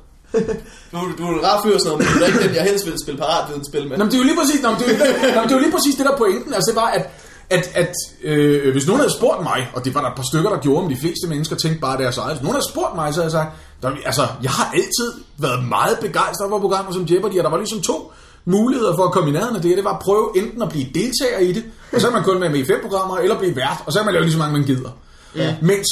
[0.91, 2.85] Du, du er en rar fyr sådan noget, men du er ikke den, jeg helst
[2.85, 3.97] vil spille paratvidenspil med.
[3.97, 4.97] Nå, men det er jo lige præcis, nå, men det er jo,
[5.35, 6.53] nå, men det er jo lige præcis det, der er pointen.
[6.53, 7.03] Altså, det var, at,
[7.49, 10.49] at, at øh, hvis nogen havde spurgt mig, og det var der et par stykker,
[10.49, 12.33] der gjorde, men de fleste mennesker tænkte bare deres eget.
[12.35, 13.49] Hvis nogen havde spurgt mig, så havde jeg sagt,
[13.81, 17.57] der, altså, jeg har altid været meget begejstret for programmer som Jeopardy, og der var
[17.57, 17.97] ligesom to
[18.45, 19.77] muligheder for at komme i nærheden af det.
[19.77, 21.63] Det var at prøve enten at blive deltager i det,
[21.93, 23.99] og så er man kun med med i fem programmer, eller blive vært, og så
[23.99, 24.89] kan man lave lige så mange, man gider.
[25.35, 25.55] Ja.
[25.61, 25.87] Mens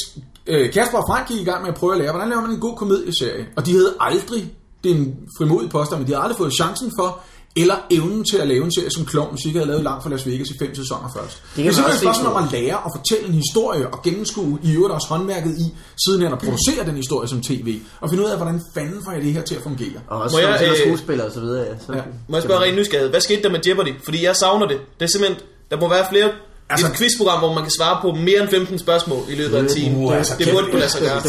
[0.47, 2.51] øh, Kasper og Frank gik i gang med at prøve at lære, hvordan laver man
[2.51, 3.47] en god komedieserie.
[3.55, 6.91] Og de havde aldrig, det er en frimodig påstand, men de havde aldrig fået chancen
[6.99, 7.19] for,
[7.55, 10.27] eller evnen til at lave en serie som Klovn, ikke havde lavet langt fra Las
[10.27, 11.43] Vegas i fem sæsoner først.
[11.55, 14.73] Det, er simpelthen et spørgsmål om at lære og fortælle en historie og gennemskue i
[14.75, 15.73] øvrigt også håndværket i,
[16.05, 19.11] siden hen at producere den historie som tv, og finde ud af, hvordan fanden får
[19.11, 19.99] jeg det her til at fungere.
[20.07, 21.65] Og også Må jeg, øh, skuespiller og så videre.
[21.65, 21.73] Ja.
[21.85, 22.01] Så, Ja.
[22.27, 23.93] Må jeg spørge rent nysgerrighed, hvad skete der med Jeopardy?
[24.03, 24.77] Fordi jeg savner det.
[24.99, 25.41] Det er simpelthen,
[25.71, 26.29] der må være flere...
[26.69, 29.55] Altså, Altså- et quizprogram, hvor man kan svare på mere end 15 spørgsmål i løbet
[29.55, 29.97] af en time.
[29.97, 31.21] Uh, altså, det burde kunne lade sig gøre.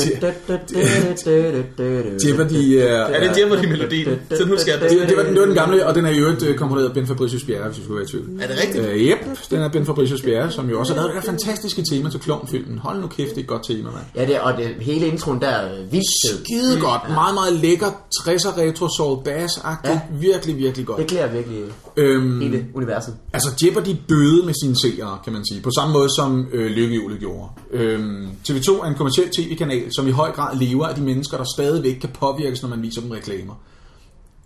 [2.27, 2.87] Jeopardy er...
[2.87, 4.19] Er det Jeopardy-melodien?
[4.31, 4.81] Så nu skal jeg...
[4.81, 6.89] Det, det, var, den- det var den gamle, og den er i øvrigt øh, komponeret
[6.89, 8.27] af Ben Fabricius Bjerre, hvis du skulle være i tvivl.
[8.43, 8.85] Er det rigtigt?
[8.87, 9.19] Øh, yep,
[9.51, 12.21] den er Ben Fabricius Bjerre, som jo også har lavet det der fantastiske tema til
[12.21, 12.79] klovnfilmen.
[12.79, 14.05] Hold nu kæft, det er et godt tema, mand.
[14.17, 16.07] Ja, det, og det, hele introen der er vildt.
[16.45, 17.01] Skide godt.
[17.15, 17.87] Meget, meget lækker
[18.17, 19.91] 60'er retro soul bass-agtigt.
[19.93, 20.01] Ja.
[20.21, 20.99] Virkelig, virkelig godt.
[20.99, 21.59] Det klæder virkelig
[21.97, 23.15] Øhm, hele universet.
[23.33, 25.61] altså Jeopardy døde med sine seere, kan man sige.
[25.61, 27.49] På samme måde som øh, Lykkehjulet gjorde.
[27.71, 31.45] Øhm, TV2 er en kommersiel tv-kanal, som i høj grad lever af de mennesker, der
[31.57, 33.55] stadigvæk kan påvirkes, når man viser dem reklamer.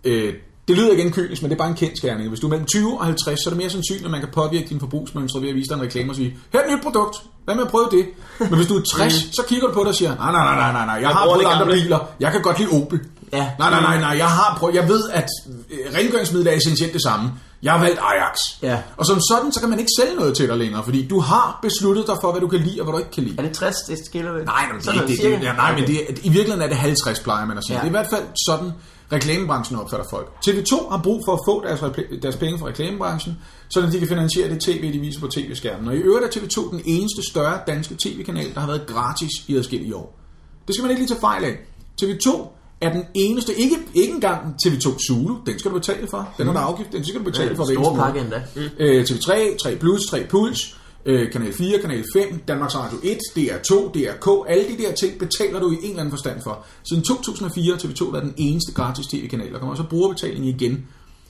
[0.03, 0.33] Øh,
[0.67, 2.29] det lyder igen kynisk, men det er bare en kendskærning.
[2.29, 4.29] Hvis du er mellem 20 og 50, så er det mere sandsynligt, at man kan
[4.33, 6.83] påvirke din forbrugsmønstre ved at vise dig en reklame og sige, her er et nyt
[6.83, 8.05] produkt, hvad med at prøve det?
[8.39, 10.55] Men hvis du er 60, så kigger du på det og siger, nej, nej, nej,
[10.55, 12.99] nej, nej, nej, jeg har prøvet andre gamle." biler, jeg kan godt lide Opel.
[13.33, 13.49] Ja.
[13.59, 15.29] Nej, nej, nej, nej, jeg har prøvet, jeg ved, at
[15.71, 17.31] øh, rengøringsmiddel er essentielt det samme.
[17.63, 18.35] Jeg har valgt Ajax.
[18.61, 18.81] Ja.
[18.97, 21.59] Og som sådan, så kan man ikke sælge noget til dig længere, fordi du har
[21.61, 23.35] besluttet dig for, hvad du kan lide og hvad du ikke kan lide.
[23.37, 24.45] Er det 60, det skiller ved?
[24.45, 25.45] Nej, men det, Sådan det, det, cirka?
[25.45, 27.75] ja, nej, men det, i virkeligheden er det 50, plejer man at sige.
[27.75, 27.79] Ja.
[27.79, 28.71] Det er i hvert fald sådan,
[29.11, 30.27] reklamebranchen opfatter folk.
[30.47, 31.79] TV2 har brug for at få deres,
[32.21, 33.37] deres penge fra reklamebranchen,
[33.69, 35.87] så de kan finansiere det tv, de viser på tv-skærmen.
[35.87, 39.55] Og i øvrigt er TV2 den eneste større danske tv-kanal, der har været gratis i
[39.57, 40.19] adskillige år.
[40.67, 41.57] Det skal man ikke lige tage fejl af.
[42.01, 42.52] TV2
[42.83, 46.33] er den eneste, ikke, ikke engang TV2 Zulu, den skal du betale for.
[46.37, 47.65] Den er der afgift, den skal du betale for.
[47.65, 48.43] hver Store pakke endda.
[48.79, 50.75] Øh, TV3, 3 Plus, 3 Puls,
[51.05, 55.59] øh, Kanal 4, Kanal 5, Danmarks Radio 1, DR2, DRK, alle de der ting betaler
[55.59, 56.65] du i en eller anden forstand for.
[56.89, 59.53] Siden 2004 har TV2 været den eneste gratis tv-kanal.
[59.53, 60.85] Der kommer også brugerbetaling igen.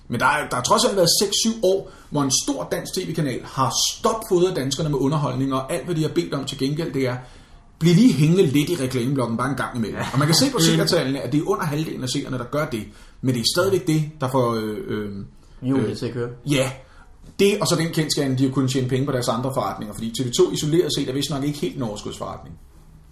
[0.07, 3.41] Men der, er, der har trods alt været 6-7 år, hvor en stor dansk tv-kanal
[3.43, 7.07] har stopfodret danskerne med underholdning, og alt hvad de har bedt om til gengæld, det
[7.07, 7.15] er,
[7.79, 9.99] bliv lige hængende lidt i reklameblokken bare en gang imellem.
[10.13, 12.65] Og man kan se på seertallene, at det er under halvdelen af seerne, der gør
[12.65, 12.83] det.
[13.21, 14.53] Men det er stadigvæk det, der får...
[14.53, 15.09] Øh, øh,
[15.61, 16.29] Julen til at køre.
[16.49, 16.71] Ja,
[17.39, 20.13] det og så den kendskærning, de har kunnet tjene penge på deres andre forretninger, fordi
[20.19, 22.55] TV2 isoleret set er vist nok ikke helt en overskudsforretning.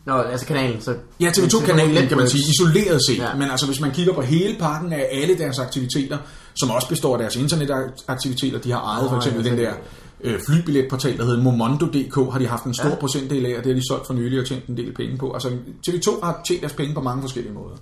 [0.06, 0.96] Nå, altså kanalen, så...
[1.20, 3.30] Ja, TV2-kanalen kan man sige, isoleret set, Ja.
[3.30, 3.36] ja.
[3.36, 6.18] men altså hvis man kigger på hele pakken af alle deres aktiviteter,
[6.54, 9.74] som også består af deres internetaktiviteter, de har ejet for Nå, eksempel ja, den der
[10.24, 12.90] øh, flybilletportal, der hedder Momondo.dk, har de haft en stor Ja.
[12.90, 12.96] ja.
[13.00, 15.32] procentdel af, og det har de solgt for nylig og tjent en del penge på.
[15.34, 15.50] Altså
[15.88, 17.76] TV2 har tjent deres penge på mange forskellige måder.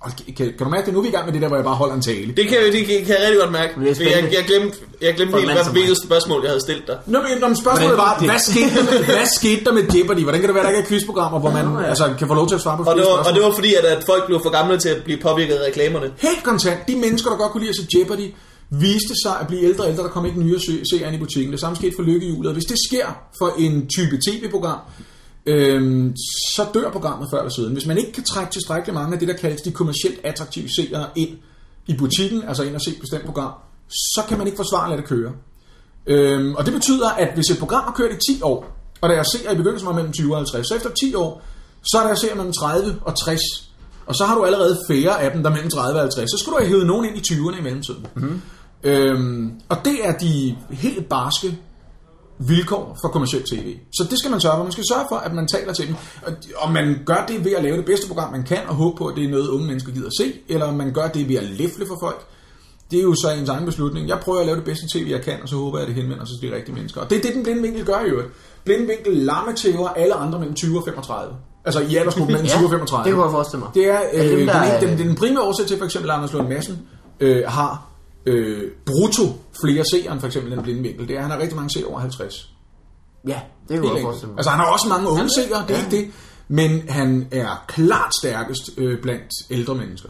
[0.00, 0.92] Og kan, kan du mærke det?
[0.94, 2.32] Nu er vi i gang med det der, hvor jeg bare holder en tale.
[2.38, 3.72] Det kan, jeg- det kan, kan jeg rigtig godt mærke.
[3.80, 3.86] Jeg,
[4.36, 6.96] jeg glemte, jeg glemte helt, hvad vigtigste spørgsmål, jeg havde stillet dig.
[7.06, 8.28] Nå, men, nå, men spørgsmålet var, det?
[8.30, 10.22] hvad skete, der med, hvad skete der med Jeopardy?
[10.26, 11.86] Hvordan kan det være, der ikke er quizprogrammer, hvor man Nå, ja.
[11.92, 13.34] altså, kan få lov til at svare på Og det, var, og spørgsmål?
[13.36, 16.06] det var fordi, at, at folk blev for gamle til at blive påvirket af reklamerne.
[16.28, 16.78] Helt kontant.
[16.88, 18.26] De mennesker, der godt kunne lide at se Jeopardy,
[18.70, 20.02] viste sig at blive ældre og ældre.
[20.02, 21.52] Der kom ikke nye se- seere ind i butikken.
[21.52, 22.52] Det samme skete for Lykkehjulet.
[22.52, 23.06] Hvis det sker
[23.38, 24.78] for en type tv-program,
[25.46, 26.16] øhm,
[26.56, 27.72] så dør programmet før eller siden.
[27.72, 31.06] Hvis man ikke kan trække tilstrækkeligt mange af det, der kaldes de kommercielt attraktive seere
[31.16, 31.30] ind
[31.86, 33.52] i butikken, altså ind og se et bestemt program,
[33.88, 35.32] så kan man ikke forsvare at lade det køre.
[36.06, 39.14] Øhm, og det betyder, at hvis et program har kørt i 10 år, og der
[39.14, 41.42] er seere i begyndelsen var mellem 20 og 50, så efter 10 år,
[41.82, 43.40] så er der seere mellem 30 og 60.
[44.06, 46.30] Og så har du allerede færre af dem, der er mellem 30 og 50.
[46.30, 48.06] Så skulle du have hævet nogen ind i 20'erne i mellemtiden.
[48.14, 48.42] Mm-hmm.
[48.84, 51.58] Øhm, og det er de helt barske
[52.38, 53.76] vilkår for kommersielt tv.
[53.92, 54.62] Så det skal man sørge for.
[54.62, 55.94] Man skal sørge for, at man taler til dem.
[56.26, 58.96] Og- Og man gør det ved at lave det bedste program, man kan, og håbe
[58.96, 60.32] på, at det er noget, unge mennesker gider se.
[60.48, 62.26] Eller man gør det ved at læfle for folk.
[62.90, 64.08] Det er jo så ens egen beslutning.
[64.08, 66.02] Jeg prøver at lave det bedste tv, jeg kan, og så håber jeg, at det
[66.02, 67.00] henvender sig til de rigtige mennesker.
[67.00, 68.28] Og det er det, den blinde vinkel gør i øvrigt.
[68.64, 71.34] Blinde vinkel lammetæver alle andre mellem 20 og 35.
[71.64, 73.04] Altså i aldersgruppen mellem 20 og 35.
[73.04, 73.70] det kunne jeg forestille mig.
[73.74, 76.10] Det er, øh, dem, den, der er- den, den, den primære årsag til, for eksempel,
[76.10, 76.78] at Anders Lund Madsen
[77.20, 77.87] øh, har
[78.26, 79.22] øh, brutto
[79.64, 81.08] flere seere end for eksempel den blinde vinkel.
[81.08, 82.52] Det er, at han har rigtig mange seere over 50.
[83.26, 84.02] Ja, det enkelt.
[84.02, 84.38] forestille mig.
[84.38, 86.10] Altså han har også mange unge seere, det er ikke det.
[86.48, 90.08] Men han er klart stærkest øh, blandt ældre mennesker.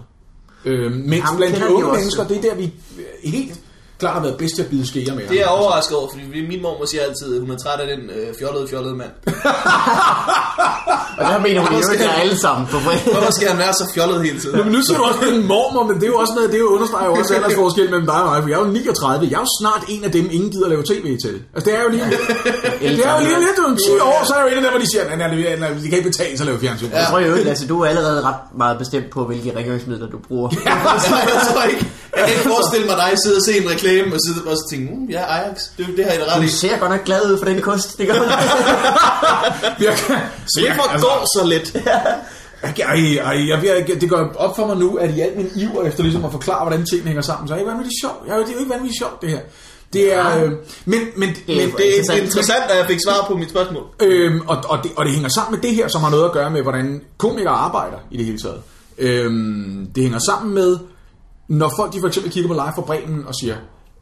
[0.65, 2.01] Øh, mens Ham blandt de unge jo også.
[2.01, 2.65] mennesker, det er der, vi
[2.99, 3.61] øh, helt
[3.99, 5.23] klart har været bedst til at bide skeer med.
[5.29, 7.87] Det er jeg overrasket over, fordi min mor siger altid, at hun er træt af
[7.97, 9.11] den øh, fjollede, fjollede mand.
[11.19, 13.13] Og der mener hun jo, skal- alle sammen på fredag.
[13.15, 14.57] Hvorfor skal han være så fjollet hele tiden?
[14.65, 16.57] Men nu siger du også med en mormor, men det er jo også noget, det
[16.61, 19.27] er jo understreger jo også aldersforskel mellem dig og mig, for jeg er jo 39.
[19.31, 21.35] Jeg er jo snart en af dem, ingen gider lave tv til.
[21.55, 22.05] Altså det er jo lige,
[22.95, 24.71] det er jo lige lidt om 10 år, så er jeg jo en af dem,
[24.75, 26.91] hvor de siger, at de kan ikke betale sig at lave fjernsyn.
[26.93, 30.49] Jeg tror jo, altså, du er allerede ret meget bestemt på, hvilke rengøringsmidler du bruger.
[31.35, 31.87] jeg tror ikke,
[32.19, 34.65] jeg kan ikke forestille mig dig sidde og se en reklame og sidde og så
[34.73, 36.49] tænke, mm, ja, Ajax, det, det har I da ret Du i.
[36.49, 38.25] ser godt nok glad ud for den kost, det gør du.
[39.85, 39.97] Jeg,
[40.75, 41.77] Hvorfor altså, går så lidt?
[42.63, 42.75] Ej,
[43.25, 46.03] ej, jeg, jeg, det går op for mig nu, at i al min iver efter
[46.03, 48.17] ligesom at forklare, hvordan tingene hænger sammen, så er det ikke vanvittigt sjovt.
[48.29, 49.39] Jeg, det er jo ikke vanvittigt sjovt, det her.
[49.93, 52.25] Det er, øh, men, men, men, Det er men Det er Interessant.
[52.25, 53.83] interessant, at jeg fik svar på mit spørgsmål.
[54.03, 56.33] Øhm, og, og, det, og det hænger sammen med det her, som har noget at
[56.33, 58.61] gøre med, hvordan komikere arbejder i det hele taget.
[58.99, 60.79] Øhm, det hænger sammen med,
[61.49, 63.57] når folk de for eksempel kigger på live fra Bremen og siger,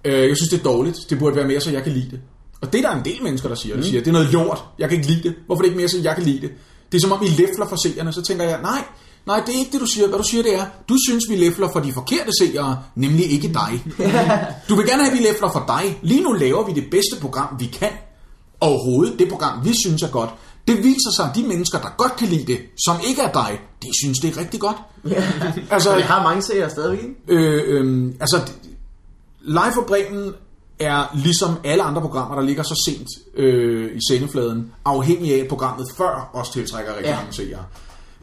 [0.05, 2.21] øh, jeg synes det er dårligt, det burde være mere, så jeg kan lide det.
[2.61, 3.77] Og det er der en del mennesker, der siger.
[3.77, 5.35] De siger, det er noget lort, jeg kan ikke lide det.
[5.47, 6.51] Hvorfor er det ikke mere, så jeg kan lide det?
[6.93, 8.13] Det er som om, I læfler for seerne.
[8.13, 8.85] Så tænker jeg, nej,
[9.27, 10.09] nej, det er ikke det, du siger.
[10.09, 13.49] Hvad du siger, det er, du synes, vi læfler for de forkerte seere, nemlig ikke
[13.49, 13.85] dig.
[14.69, 15.99] Du vil gerne have, at vi læfler for dig.
[16.03, 17.93] Lige nu laver vi det bedste program, vi kan.
[18.61, 20.31] Overhovedet, det program, vi synes er godt.
[20.69, 23.61] Det viser sig, at de mennesker, der godt kan lide det, som ikke er dig,
[23.83, 24.77] de synes, det er rigtig godt.
[25.71, 27.05] altså, Så det har mange serier stadigvæk?
[27.29, 28.41] Øh, øh, altså,
[29.41, 30.33] Live for Bremen
[30.79, 35.49] er ligesom alle andre programmer, der ligger så sent øh, i sendefladen, afhængig af at
[35.49, 37.17] programmet før også tiltrækker rigtig Ja.
[37.17, 37.65] mange seere.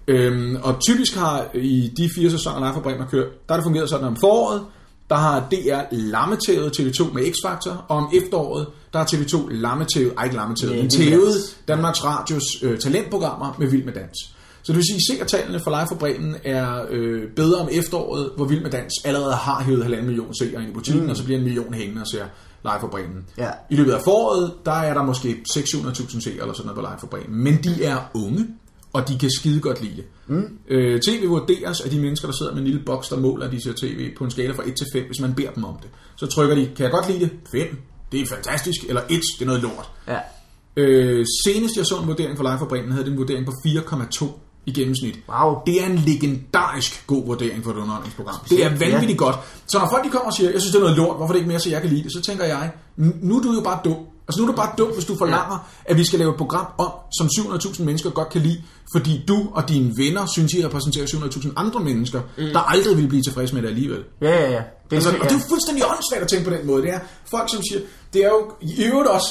[0.07, 3.57] Øhm, og typisk har i de fire sæsoner Live for Bremen har kørt, der har
[3.57, 4.61] det fungeret sådan om foråret,
[5.09, 10.23] der har DR lammetævet TV2 med X-Factor, og om efteråret, der har TV2 lammetævet, ej
[10.23, 11.57] ikke lammetævet, men tævet.
[11.67, 14.17] Danmarks Radios øh, talentprogrammer med Vild med Dans.
[14.63, 18.31] Så det vil sige, at seertallene for Live for Bremen er øh, bedre om efteråret,
[18.35, 21.09] hvor Vild med Dans allerede har hævet halvanden million seere ind i butikken, mm.
[21.09, 22.25] og så bliver en million hængende og ser
[22.63, 23.25] Live for Bremen.
[23.37, 23.49] Ja.
[23.69, 26.99] I løbet af foråret, der er der måske 600.000 seere eller sådan noget på Live
[26.99, 27.43] for Bremen.
[27.43, 28.47] Men de er unge,
[28.93, 30.03] og de kan skide godt lide det.
[30.27, 30.57] Mm.
[30.69, 33.63] Øh, TV vurderes af de mennesker, der sidder med en lille boks, der måler, de
[33.63, 35.89] ser tv på en skala fra 1 til 5, hvis man beder dem om det.
[36.15, 37.29] Så trykker de, kan jeg godt lide det?
[37.51, 37.77] 5.
[38.11, 38.79] Det er fantastisk.
[38.87, 39.89] Eller 1, det er noget lort.
[40.07, 40.17] Ja.
[40.77, 43.51] Øh, senest jeg så en vurdering for Live for Bremen, havde det en vurdering på
[43.67, 44.25] 4,2
[44.65, 45.19] i gennemsnit.
[45.29, 45.55] Wow.
[45.65, 48.35] Det er en legendarisk god vurdering for et underholdningsprogram.
[48.49, 49.35] Det er vanvittigt godt.
[49.67, 51.33] Så når folk de kommer og siger, jeg synes det er noget lort, hvorfor er
[51.33, 53.53] det ikke mere, så jeg kan lide det, så tænker jeg, "N- nu er du
[53.53, 53.95] jo bare dum.
[54.27, 56.65] Altså nu er du bare dum, hvis du forlanger, at vi skal lave et program
[56.77, 58.61] om, som 700.000 mennesker godt kan lide,
[58.95, 62.43] fordi du og dine venner synes, I repræsenterer 700.000 andre mennesker, mm.
[62.53, 63.99] der aldrig vil blive tilfredse med det alligevel.
[64.21, 64.61] Ja, ja, ja.
[64.89, 65.15] Det, Altså, ja.
[65.17, 66.81] og det er jo fuldstændig åndssvagt at tænke på den måde.
[66.81, 66.99] Det er
[67.31, 67.81] folk, som siger,
[68.13, 69.27] det er jo i øvrigt også,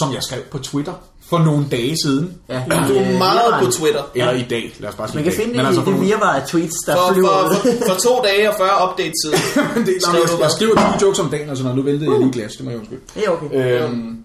[0.00, 0.92] som jeg skrev på Twitter
[1.30, 4.02] for nogle dage siden, ja, Du er meget på Twitter.
[4.14, 5.44] eller i dag, lad os bare sige Man kan i dag.
[5.44, 7.84] finde Men det altså i for det virvar af tweets, der For, flyver for, for,
[7.88, 9.38] for to dage og 40 update siden.
[9.86, 11.76] det, jeg, jeg skriver 20 jokes om dagen, og sådan noget.
[11.76, 13.00] Nu væltede jeg lige glas, det må jeg undskylde.
[13.14, 13.82] Det er okay.
[13.82, 14.18] Øhm,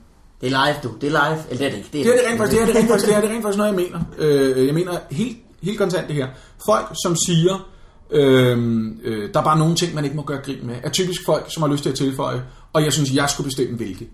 [0.44, 0.92] Det er live, du.
[1.02, 1.44] Det er live.
[1.50, 1.90] Eller det er det ikke.
[1.92, 3.58] det er det rent faktisk, det er det rent faktisk, det er det rent faktisk
[3.58, 4.00] noget, jeg mener.
[4.18, 6.28] Øh, jeg mener helt, helt kontant det her.
[6.66, 7.70] Folk, som siger,
[8.12, 8.58] øh,
[9.04, 11.46] øh, der er bare nogle ting, man ikke må gøre grin med, er typisk folk,
[11.54, 14.10] som har lyst til at tilføje, og jeg synes, jeg skulle bestemme hvilke.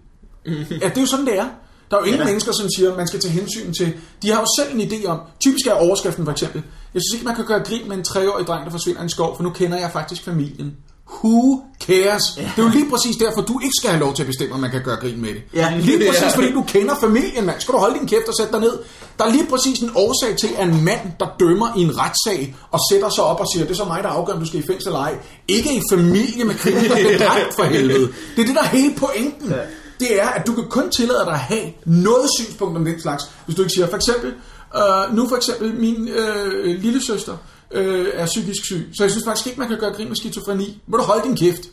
[0.81, 1.47] Ja, det er jo sådan, det er.
[1.91, 3.93] Der er jo ingen Ja mennesker, som siger, at man skal tage hensyn til...
[4.21, 5.19] De har jo selv en idé om...
[5.39, 6.63] Typisk er overskriften for eksempel.
[6.93, 9.09] Jeg synes ikke, man kan gøre grin med en treårig dreng, der forsvinder i en
[9.09, 10.77] skov, for nu kender jeg faktisk familien.
[11.13, 12.23] Who cares?
[12.37, 14.59] Det er jo lige præcis derfor, du ikke skal have lov til at bestemme, om
[14.59, 15.41] man kan gøre grin med det.
[15.53, 15.73] Ja.
[15.79, 16.29] Lige præcis, Ja.
[16.29, 17.59] fordi du kender familien, mand.
[17.61, 18.77] Skal du holde din kæft og sætte dig ned?
[19.19, 22.55] Der er lige præcis en årsag til, at en mand, der dømmer i en retssag,
[22.71, 24.59] og sætter sig op og siger, det er så mig, der afgør, om du skal
[24.59, 25.15] i fængsel eller ej,
[25.47, 28.07] ikke i familie med kriminelle, der bliver dræbt for helvede.
[28.35, 29.49] Det er det, der er hele pointen.
[29.49, 29.55] Ja.
[29.99, 33.23] Det er, at du kan kun tillade dig at have noget synspunkt om den slags,
[33.45, 34.33] hvis du ikke siger, for eksempel,
[34.75, 37.37] øh, nu for eksempel, min øh, lille søster,
[37.73, 38.87] øh, er psykisk syg.
[38.97, 40.81] Så jeg synes faktisk ikke, man kan gøre grin med skizofreni.
[40.87, 41.61] Må du holde din kæft.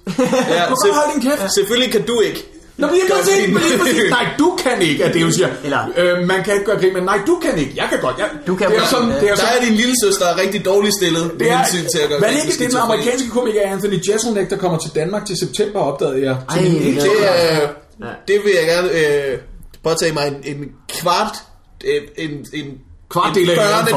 [0.56, 1.54] Ja, Du kan holde din kæft.
[1.54, 2.46] Selvfølgelig kan du ikke.
[2.78, 5.32] Nå, men jeg kan se, men lige præcis, nej, du kan ikke, at det hun
[5.32, 5.48] siger.
[5.64, 7.72] Eller- øh, man kan ikke gøre grin, men nej, du kan ikke.
[7.76, 8.18] Jeg kan godt.
[8.18, 8.90] Jeg, Du kan det er godt.
[8.90, 11.56] sådan, det er Der sådan, er din lille søster er rigtig dårligt stillet det er,
[11.56, 14.56] hensyn til at gøre hvad er ikke, det er den amerikanske komiker Anthony Jeselnik, der
[14.56, 16.36] kommer til Danmark til september, opdagede jeg.
[16.50, 17.66] Ej, min det er-
[18.28, 18.88] Det, øh, vil jeg gerne
[19.32, 19.38] øh,
[19.84, 21.34] påtage mig en, en kvart,
[21.84, 22.64] øh, en, en,
[23.10, 23.44] Kvart en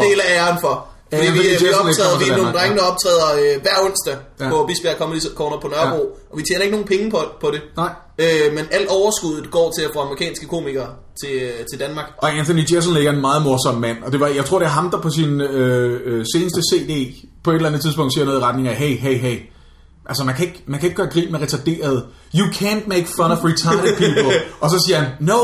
[0.02, 0.88] del af æren for.
[1.12, 3.76] Fordi Ja, vi, fordi vi optræder, kommer vi er nogle drenge, der optræder øh, hver
[3.86, 4.46] onsdag Ja.
[4.46, 4.50] ja.
[4.52, 7.62] på Bisbjerg Comedy Corner på Nørrebro, og vi tjener ikke nogen penge på, på det.
[7.78, 7.92] Nej.
[8.24, 10.90] Øh, men alt overskuddet går til at få amerikanske komikere
[11.22, 12.08] til, øh, til Danmark.
[12.18, 14.70] Og Anthony Jeselnik er en meget morsom mand, og det var, jeg tror, det er
[14.80, 16.92] ham, der på sin øh, øh, seneste CD
[17.44, 19.38] på et eller andet tidspunkt siger noget i retning af, hey, hey, hey,
[20.10, 22.06] altså man kan ikke, man kan ikke gøre grin med retarderet.
[22.36, 24.34] You can't make fun of retarded people.
[24.62, 25.42] og så siger han, no,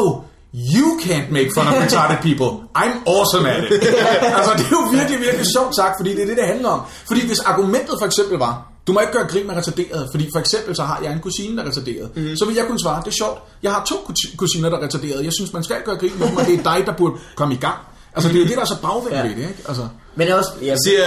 [0.76, 2.50] you can't make fun of retarded people.
[2.84, 3.72] I'm awesome at it.
[4.38, 6.82] altså det er jo virkelig, virkelig sjovt sagt, fordi det er det, det handler om.
[7.08, 10.40] Fordi hvis argumentet for eksempel var, du må ikke gøre grin med retarderet, fordi for
[10.40, 12.10] eksempel så har jeg en kusine, der er retarderet.
[12.18, 12.36] Mm.
[12.36, 14.84] Så vil jeg kunne svare, det er sjovt, jeg har to kus- kusiner, der er
[14.84, 15.24] retarderet.
[15.26, 17.54] Jeg synes, man skal gøre grin med dem, og det er dig, der burde komme
[17.54, 17.78] i gang.
[18.16, 19.22] Altså det er jo det, der er så bagvendt Ja.
[19.22, 19.64] ved det, ikke?
[19.68, 21.04] Altså, Men også, Han siger,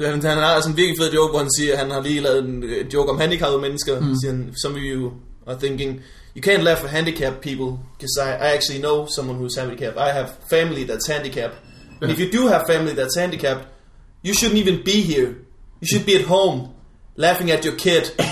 [0.00, 2.00] øh, han, han har sådan en virkelig fed joke, hvor han siger, at han har
[2.00, 4.00] lige lavet en øh, joke om handicappede mennesker.
[4.00, 4.14] Mm.
[4.22, 5.10] Siger han, some of you
[5.46, 6.00] are thinking,
[6.34, 9.96] you can't laugh at handicapped people, because I, I actually know someone who's handicapped.
[9.98, 11.56] I have family that's handicapped.
[12.00, 13.66] And if you do have family that's handicapped,
[14.22, 15.36] you shouldn't even be here.
[15.80, 16.74] You should be at home,
[17.16, 18.02] laughing at your kid.
[18.16, 18.28] det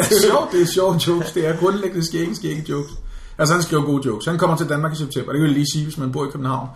[0.00, 1.32] er sjovt, det er sjovt jokes.
[1.32, 2.92] Det er grundlæggende skægge, skægge jokes.
[3.38, 4.26] Altså han skriver gode jokes.
[4.26, 5.32] Han kommer til Danmark i september.
[5.32, 6.68] Det kan jeg lige sige, hvis man bor i København.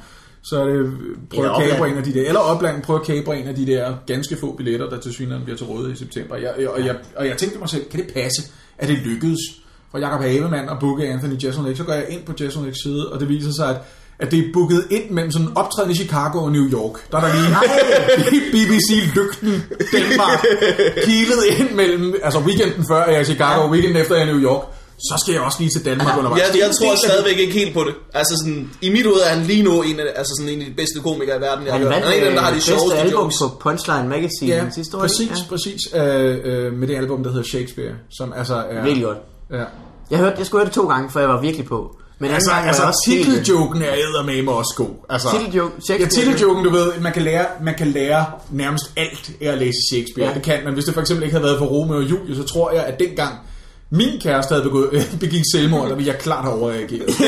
[0.43, 0.93] Så er det
[1.35, 3.67] prøv at kabre en af de der, eller opland, prøv at kabre en af de
[3.67, 6.37] der ganske få billetter, der til synligheden bliver til rådighed i september.
[6.37, 8.43] Jeg, jeg, og, jeg, og jeg tænkte mig selv, kan det passe,
[8.79, 9.39] at det lykkedes
[9.95, 11.77] for Jacob Havemann at booke Anthony Jeselnik?
[11.77, 13.77] Så går jeg ind på Jeselniks side, og det viser sig, at
[14.19, 17.11] at det er booket ind mellem sådan en optræden i Chicago og New York.
[17.11, 17.33] Der er der
[18.31, 19.53] lige BBC-lygten
[19.93, 20.39] Danmark
[21.05, 24.29] kilet ind mellem, altså weekenden før er jeg i Chicago, og weekenden efter er jeg
[24.29, 24.63] i New York.
[24.99, 26.43] Så skal jeg også lige til Danmark undervejs.
[26.43, 27.95] Jeg, Det er jeg tror stadigvæk ikke helt på det.
[28.15, 30.67] Altså sådan, i mit hoved er han lige nu en af, altså sådan en af
[30.67, 32.43] de bedste komikere i verden, jeg har han vandt Han er en af dem, der
[32.43, 33.37] har de øh, bedste sjoveste album jokes.
[33.43, 35.01] på Punchline Magazine Ja, sidste år.
[35.01, 35.49] præcis, ja.
[35.49, 35.81] præcis.
[35.95, 38.83] Øh, øh, med det album, der hedder Shakespeare, som altså er...
[38.83, 39.19] Virkelig godt.
[39.51, 39.65] Ja.
[40.11, 41.97] Jeg, hørte, jeg skulle høre det to gange, før jeg var virkelig på.
[42.19, 44.91] Men Altså, gang altså også titeljoken er eddermame også god.
[45.09, 49.53] Altså, Titeljoke, Ja, titeljoken, du ved, man kan lære, man kan lære nærmest alt af
[49.53, 50.29] at læse Shakespeare.
[50.29, 50.35] Ja.
[50.35, 50.75] Det kan man.
[50.75, 52.99] Hvis det for eksempel ikke havde været for Romeo og Julie, så tror jeg, at
[53.01, 53.35] dengang
[53.91, 57.07] min kæreste havde begået, begik selvmord, der ville jeg klart have overreageret.
[57.19, 57.25] det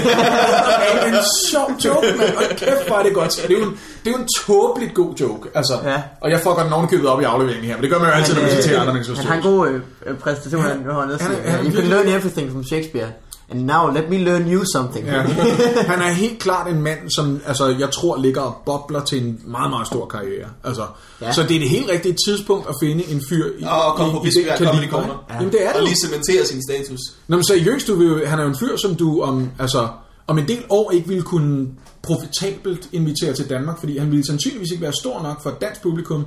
[1.03, 1.15] er en
[1.51, 2.37] sjov joke, mand.
[2.37, 3.41] Og kæft, hvor er det godt.
[3.49, 3.71] Det er jo en,
[4.05, 5.49] det er jo en tåbeligt god joke.
[5.55, 6.03] Altså, Ja.
[6.21, 8.13] Og jeg får godt nogen købet op i afleveringen her, men det gør man jo
[8.15, 10.81] altid, når man citerer andre menneskers Han har en god øh, øh, præstation, Han- han,
[10.85, 11.91] han, han, han er- han er You can virkelig-
[13.51, 15.07] And now let me learn you something.
[15.07, 15.21] Ja.
[15.93, 19.41] Han er helt klart en mand, som altså, jeg tror ligger og bobler til en
[19.45, 20.49] meget, meget stor karriere.
[20.65, 20.87] Altså,
[21.21, 21.33] Ja.
[21.33, 24.25] Så det er det helt rigtige tidspunkt at finde en fyr i, Og komme på
[24.25, 25.23] i, i det kaliber.
[25.31, 25.35] Ja.
[25.35, 25.85] Jamen det er Og det jo.
[25.85, 27.01] lige cementere sin status.
[27.29, 29.89] Nå, men seriøst, du vil, han er jo en fyr, som du om, altså,
[30.27, 31.69] om en del år ikke ville kunne
[32.03, 35.83] profitabelt invitere til Danmark, fordi han ville sandsynligvis ikke være stor nok for et dansk
[35.83, 36.27] publikum,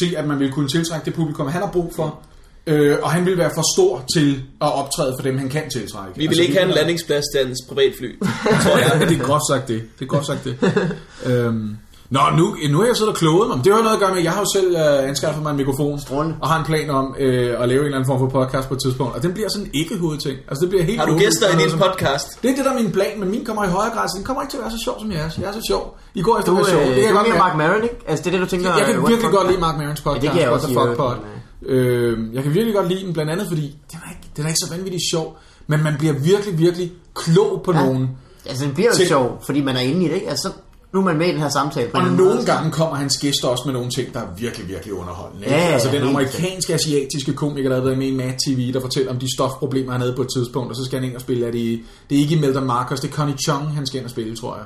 [0.00, 2.18] til at man ville kunne tiltrække det publikum, han har brug for.
[2.66, 6.12] Øh, og han vil være for stor til at optræde for dem, han kan tiltrække.
[6.18, 8.18] Vi vil ikke have en landingsplads til hans privatfly.
[8.64, 9.00] tror jeg.
[9.08, 9.82] det er groft sagt det.
[9.98, 10.54] Det er groft sagt det.
[11.26, 11.76] øhm,
[12.10, 13.64] Nå, nu, nu er jeg siddet og kloget mig.
[13.64, 15.56] Det har jo noget at gøre med, jeg har jo selv øh, anskaffet mig en
[15.56, 16.00] mikrofon.
[16.00, 16.36] Strålende.
[16.42, 18.74] Og har en plan om øh, at lave en eller anden form for podcast på
[18.74, 19.16] et tidspunkt.
[19.16, 20.36] Og den bliver sådan en ikke-hovedting.
[20.48, 22.26] Altså, det bliver helt Har du gæster i din som- podcast?
[22.42, 24.08] Det er det, der er min plan, men min kommer i højere grad.
[24.08, 25.38] Så den kommer ikke til at være så sjov som jeres.
[25.38, 25.98] Jeg er så sjov.
[26.14, 26.80] I går efter Du, være sjov.
[26.80, 27.44] øh, Det kan jeg du godt er mærke.
[27.44, 27.98] Mark Maron, ikke?
[28.10, 28.66] Altså, det er det, du tænker...
[28.76, 30.22] Jeg kan øh, virkelig what godt lide Mark Marons podcast.
[30.24, 31.41] Ja, det kan jeg What også the i Fuck øvrigt, Pod.
[31.66, 34.48] Øh, jeg kan virkelig godt lide den, blandt andet fordi, den er ikke, den er
[34.48, 37.84] ikke så vanvittigt sjov, men man bliver virkelig, virkelig klog på Ja.
[37.84, 38.08] nogen.
[38.48, 40.28] Altså, det bliver jo Til- sjov, fordi man er inde i det, ikke?
[40.30, 40.48] Altså,
[40.94, 41.88] nu er man med i den her samtale.
[41.90, 42.46] på Og nogle måde.
[42.46, 45.44] gange kommer hans gæster også med nogle ting, der er virkelig, virkelig underholdende.
[45.46, 45.56] ikke?
[45.58, 49.12] Ja, altså den amerikanske, asiatiske komiker, der har været med i Mad TV, der fortæller
[49.12, 51.46] om de stofproblemer, han havde på et tidspunkt, og så skal han ind og spille,
[51.46, 54.10] er det, det er ikke Imelda Marcos, det er Connie Chung, han skal ind og
[54.10, 54.64] spille, tror jeg.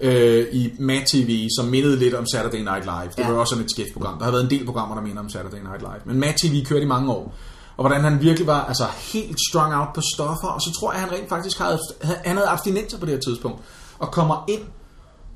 [0.00, 3.10] Øh, i Mad TV, som mindede lidt om Saturday Night Live.
[3.16, 3.30] Det Ja.
[3.30, 4.18] var også sådan et sketchprogram.
[4.18, 6.00] Der har været en del programmer, der minder om Saturday Night Live.
[6.04, 7.34] Men Mad TV kørte i mange år.
[7.76, 10.48] Og hvordan han virkelig var altså, helt strung out på stoffer.
[10.48, 11.78] Og så tror jeg, at han rent faktisk havde,
[12.24, 13.58] han havde abstinenser på det her tidspunkt.
[13.98, 14.62] Og kommer ind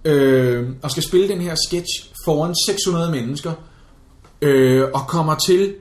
[0.05, 3.53] øh, og skal spille den her sketch foran 600 mennesker,
[4.43, 5.75] øh, og kommer til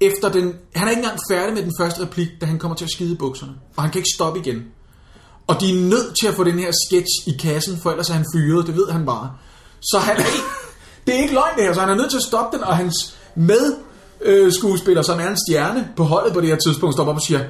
[0.00, 0.54] efter den...
[0.74, 3.12] Han er ikke engang færdig med den første replik, da han kommer til at skide
[3.12, 3.52] i bukserne.
[3.76, 4.64] Og han kan ikke stoppe igen.
[5.48, 8.14] Og de er nødt til at få den her sketch i kassen, for ellers er
[8.14, 9.30] han fyret, det ved han bare.
[9.80, 10.24] Så han er
[11.06, 12.76] det er ikke løgn det her, så han er nødt til at stoppe den, og
[12.76, 13.74] hans med
[14.20, 17.22] øh, skuespiller, som er en stjerne på holdet på det her tidspunkt, stopper op og
[17.22, 17.40] siger,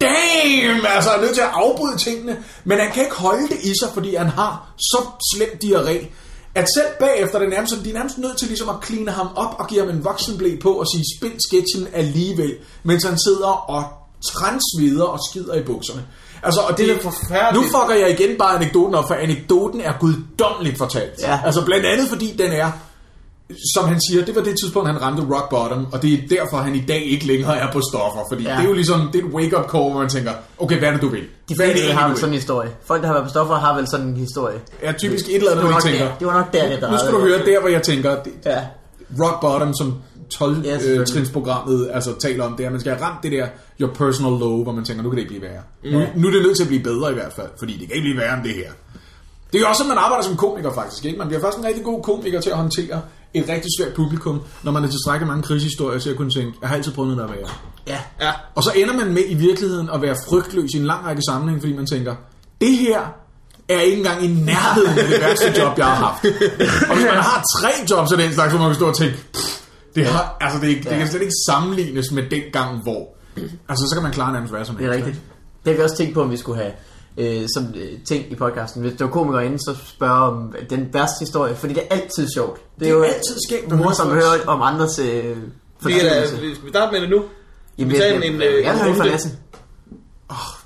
[0.00, 3.58] damn, altså han er nødt til at afbryde tingene, men han kan ikke holde det
[3.62, 4.98] i sig, fordi han har så
[5.34, 6.06] slem diarré,
[6.54, 9.28] at selv bagefter det er nærmest, de er nærmest nødt til ligesom at kline ham
[9.36, 13.70] op og give ham en voksenblæ på og sige, spil sketchen alligevel, mens han sidder
[13.70, 13.84] og
[14.32, 16.06] transvider og skider i bukserne.
[16.42, 17.54] Altså, og det, Det er forfærdeligt.
[17.54, 21.12] Nu fucker jeg igen bare anekdoten op, for anekdoten er guddommeligt fortalt.
[21.22, 21.40] Ja.
[21.44, 22.70] Altså blandt andet fordi den er,
[23.74, 26.56] som han siger, det var det tidspunkt, han ramte rock bottom, og det er derfor,
[26.56, 28.20] han i dag ikke længere er på stoffer.
[28.32, 28.50] Fordi ja.
[28.50, 30.92] Det er jo ligesom, det er et wake-up call, hvor man tænker, okay, hvad er
[30.92, 31.22] det, du vil?
[31.48, 32.70] De fleste har vel sådan en historie.
[32.84, 34.58] Folk, der har været på stoffer, har vel sådan en historie.
[34.82, 36.98] Ja, typisk et eller andet, Det hvor tænker, der- det var nok der, det nu
[36.98, 37.36] skal du drejede.
[37.38, 38.58] høre der, hvor jeg tænker, det, Ja.
[39.24, 39.94] rock bottom, som
[40.64, 41.08] Ja, selvfølgelig.
[41.08, 43.46] 12-trinsprogrammet altså, taler om, det er, at man skal have ramt det der
[43.80, 45.62] your personal low, hvor man tænker, nu kan det ikke blive værre.
[45.92, 47.96] Nu, nu er det nødt til at blive bedre i hvert fald, fordi det kan
[47.96, 48.70] ikke blive værre end det her.
[49.52, 51.04] Det er jo også sådan, man arbejder som komiker faktisk.
[51.04, 51.18] Ikke?
[51.18, 53.00] Man bliver først en rigtig god komiker til at håndtere
[53.34, 56.68] et rigtig svært publikum, når man er tilstrækkeligt mange krigshistorier, så jeg kunne tænke, jeg
[56.68, 57.50] har altid prøvet noget, der er værre.
[57.86, 57.98] Ja.
[58.26, 58.32] Ja.
[58.54, 61.60] Og så ender man med i virkeligheden at være frygtløs i en lang række sammenhæng,
[61.62, 62.14] fordi man tænker,
[62.60, 63.00] det her
[63.68, 66.24] er ikke engang i nærheden af det værste job, jeg har haft.
[66.90, 69.16] Og hvis man har tre jobs af den slags, så må man stå og tænke,
[69.34, 69.59] "Pff,
[69.94, 73.08] det, har, altså det, det kan slet ikke sammenlignes med den gang, hvor...
[73.68, 75.24] Altså, så kan man klare nærmest hvad som Det er helst, rigtigt.
[75.64, 76.72] Det har vi også tænkt på, om vi skulle have
[77.42, 78.82] øh, som øh, ting i podcasten.
[78.82, 82.28] Hvis der var komikere inde, så spørge om den værste historie, fordi det er altid
[82.34, 82.60] sjovt.
[82.80, 85.06] Det er, er jo altid skægt morsomt at høre om andres øh,
[85.84, 87.22] Vi, er, vi skal vi starte med det nu?
[87.78, 89.10] Jamen, vi tager jeg- en- en, jeg- øh, en høre fra runde.
[89.10, 89.28] Lasse.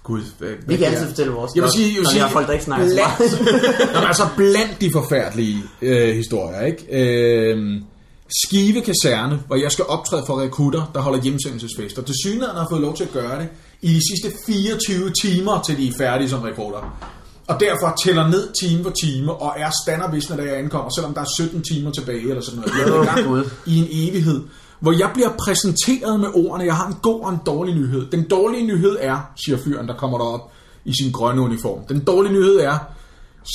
[0.02, 1.08] Gud, hvad, Vi hvad kan det altid er.
[1.08, 1.52] fortælle vores.
[1.54, 3.92] Jeg vil sige, jeg vil sige har folk, der ikke snakker så blandt, meget.
[3.94, 6.86] Nå, men altså blandt de forfærdelige øh, historier, ikke?
[6.90, 7.80] Øh,
[8.28, 12.02] Skive Kaserne, hvor jeg skal optræde for rekrutter, der holder hjemsendelsesfester.
[12.02, 13.48] Til synligheden har fået lov til at gøre det
[13.82, 17.10] i de sidste 24 timer, til de er færdige som rekrutter.
[17.48, 21.20] Og derfor tæller ned time for time, og er standardvisende, da jeg ankommer, selvom der
[21.20, 22.72] er 17 timer tilbage, eller sådan noget.
[22.72, 24.42] Jeg er i gang i en evighed,
[24.80, 28.10] hvor jeg bliver præsenteret med ordene, jeg har en god og en dårlig nyhed.
[28.10, 30.52] Den dårlige nyhed er, siger fyren, der kommer derop
[30.84, 31.86] i sin grønne uniform.
[31.88, 32.78] Den dårlige nyhed er,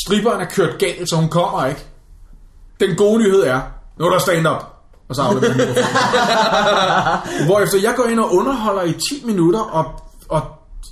[0.05, 1.85] stripperen er kørt galt, så hun kommer ikke.
[2.79, 3.61] Den gode nyhed er,
[3.99, 4.63] nu er der stand-up.
[5.09, 5.67] Og så afleverer han.
[7.47, 9.85] Hvorefter jeg går ind og underholder i 10 minutter, og,
[10.29, 10.41] og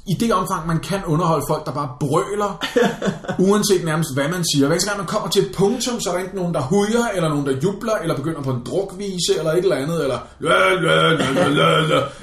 [0.08, 2.51] i det omfang, man kan underholde folk, der bare brøler,
[3.47, 4.68] uanset nærmest hvad man siger.
[4.68, 7.30] Hver gang man kommer til et punktum, så er der enten nogen, der hujer, eller
[7.30, 10.20] nogen, der jubler, eller begynder på en drukvise, eller et eller andet, eller...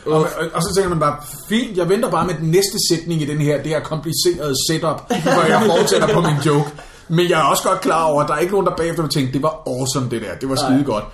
[0.07, 1.16] Og, og, og så tænker man bare,
[1.49, 4.99] fint, jeg venter bare med den næste sætning i den her, det her komplicerede setup,
[5.09, 6.70] hvor jeg fortsætter på min joke.
[7.09, 9.11] Men jeg er også godt klar over, at der er ikke nogen, der bagefter vil
[9.11, 11.05] tænke, det var awesome det der, det var skide godt.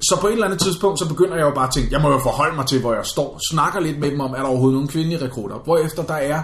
[0.00, 2.10] Så på et eller andet tidspunkt, så begynder jeg jo bare at tænke, jeg må
[2.10, 3.40] jo forholde mig til, hvor jeg står.
[3.50, 5.56] Snakker lidt med dem om, er der overhovedet nogen kvindelige rekrutter.
[5.56, 6.42] Hvorefter der er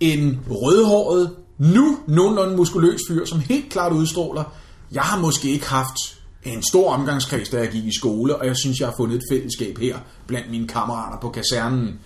[0.00, 4.44] en rødhåret, nu nogenlunde muskuløs fyr, som helt klart udstråler,
[4.92, 5.96] jeg har måske ikke haft
[6.44, 9.22] en stor omgangskreds, da jeg gik i skole, og jeg synes, jeg har fundet et
[9.32, 9.96] fællesskab her
[10.26, 12.00] blandt mine kammerater på kasernen.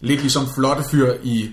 [0.00, 1.50] Lidt ligesom flotte fyr i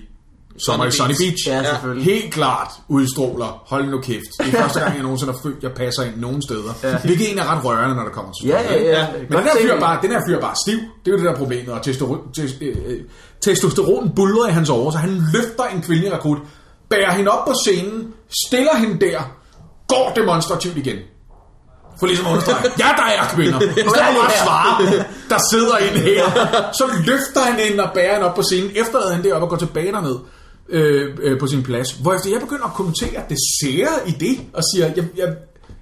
[0.66, 1.48] Sommer i Sunny Beach.
[1.48, 2.04] Ja, selvfølgelig.
[2.14, 4.30] Helt klart udstråler, hold nu kæft.
[4.38, 6.72] Det er første gang, jeg nogensinde har følt, jeg passer ind nogen steder.
[6.82, 6.98] Ja.
[6.98, 9.06] Hvilket egentlig er ret rørende, når der kommer til Ja, ja, ja.
[9.28, 10.78] Men den her, fyr bare, den her fyr er bare stiv.
[11.04, 11.74] Det er jo det der problemet.
[11.74, 12.20] Og testosteron,
[12.62, 13.00] øh, øh,
[13.40, 16.38] testosteron bulrer i hans åre, så han løfter en kvindelig rekrut,
[16.90, 18.08] bærer hende op på scenen,
[18.46, 19.20] stiller hende der,
[19.88, 20.96] går demonstrativt igen.
[22.00, 23.60] For ligesom at understrege, ja, der er kvinder.
[23.60, 26.24] I stedet for bare at svare, der sidder en her.
[26.72, 29.56] Så løfter han hende og bærer hende op på scenen, efterlader hende deroppe og går
[29.56, 30.16] tilbage derned
[30.70, 31.92] øh, øh, på sin plads.
[31.92, 35.28] Hvorefter jeg begynder at kommentere det sære i det, og siger, jeg, jeg,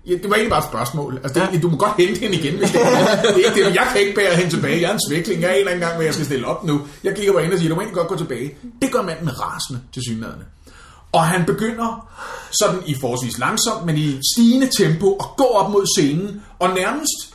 [0.06, 1.20] jeg, det var egentlig bare et spørgsmål.
[1.22, 3.22] Altså, det, du må godt hente hende igen, hvis det er.
[3.22, 3.74] det er ikke det.
[3.74, 4.80] Jeg kan ikke bære hende tilbage.
[4.80, 5.42] Jeg er en svækling.
[5.42, 6.80] Jeg er en eller anden gang, hvor jeg skal stille op nu.
[7.04, 8.54] Jeg kigger på hende og siger, du må egentlig godt gå tilbage.
[8.82, 10.44] Det gør manden rasende til synlædende.
[11.12, 12.08] Og han begynder
[12.62, 17.34] sådan i forholdsvis langsomt, men i stigende tempo at gå op mod scenen, og nærmest,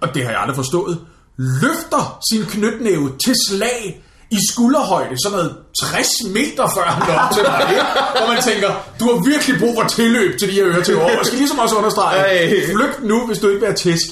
[0.00, 0.98] og det har jeg aldrig forstået,
[1.36, 7.32] løfter sin knytnæve til slag i skulderhøjde, sådan noget 60 meter før han når op
[7.34, 7.60] til mig?
[8.16, 8.70] Hvor man tænker,
[9.00, 11.02] du har virkelig brug for tilløb til de her øretæver.
[11.04, 14.06] Og jeg skal ligesom også understrege, flygt nu, hvis du ikke vil have tæsk.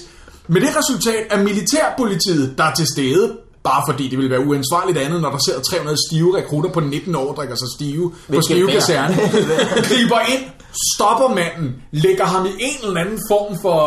[0.48, 3.36] Med det resultat er militærpolitiet, der er til stede,
[3.68, 7.14] bare fordi det ville være uansvarligt andet, når der sidder 300 stive rekrutter på 19
[7.14, 8.74] år, drikker sig stive på Hvilket Skive vejr.
[8.74, 9.14] Kaserne,
[9.88, 10.44] griber ind,
[10.94, 13.78] stopper manden, lægger ham i en eller anden form for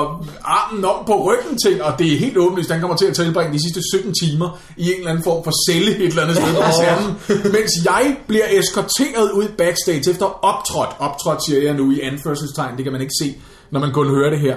[0.44, 3.54] armen om på ryggen til, og det er helt åbenlyst, han kommer til at tilbringe
[3.54, 6.56] de sidste 17 timer i en eller anden form for celle et eller andet sted
[6.56, 7.12] på kasernen,
[7.56, 12.84] mens jeg bliver eskorteret ud backstage efter optrådt, optrådt siger jeg nu i anførselstegn, det
[12.84, 13.36] kan man ikke se,
[13.72, 14.56] når man kun hører det her,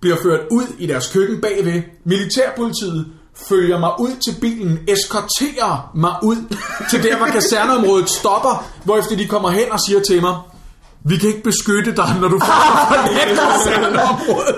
[0.00, 1.82] bliver ført ud i deres køkken bagved.
[2.04, 3.06] Militærpolitiet
[3.48, 6.56] følger mig ud til bilen, eskorterer mig ud
[6.90, 10.36] til der, hvor kaserneområdet stopper, hvorefter de kommer hen og siger til mig,
[11.04, 13.06] vi kan ikke beskytte dig, når du får
[13.40, 14.56] kaserneområdet.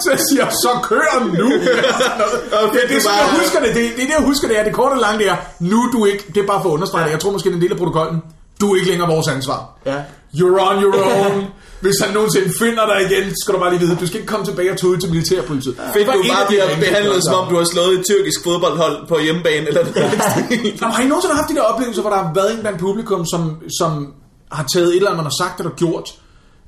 [0.00, 1.52] Så jeg siger, så kør nu.
[2.64, 3.74] Okay, det, sådan, jeg husker det.
[3.74, 4.64] Det, det det, jeg husker det er.
[4.64, 7.04] Det korte og lange det er, nu du ikke, det er bare for at understrege
[7.04, 7.10] det.
[7.10, 8.22] Jeg tror måske, det er en del af protokollen.
[8.60, 9.78] Du er ikke længere vores ansvar.
[9.86, 9.96] Ja.
[10.34, 11.44] You're on your own.
[11.84, 14.46] Hvis han nogensinde finder dig igen, skal du bare lige vide, du skal ikke komme
[14.46, 15.74] tilbage og tage ud til militærpolitiet.
[15.76, 19.06] Fedt, Det var du bare bliver behandlet, som om du har slået et tyrkisk fodboldhold
[19.08, 19.96] på hjemmebane, eller noget.
[20.80, 23.26] Jamen, har I nogensinde haft de der oplevelser, hvor der har været en blandt publikum,
[23.32, 23.42] som,
[23.80, 24.12] som
[24.52, 26.14] har taget et eller andet, man har sagt eller gjort,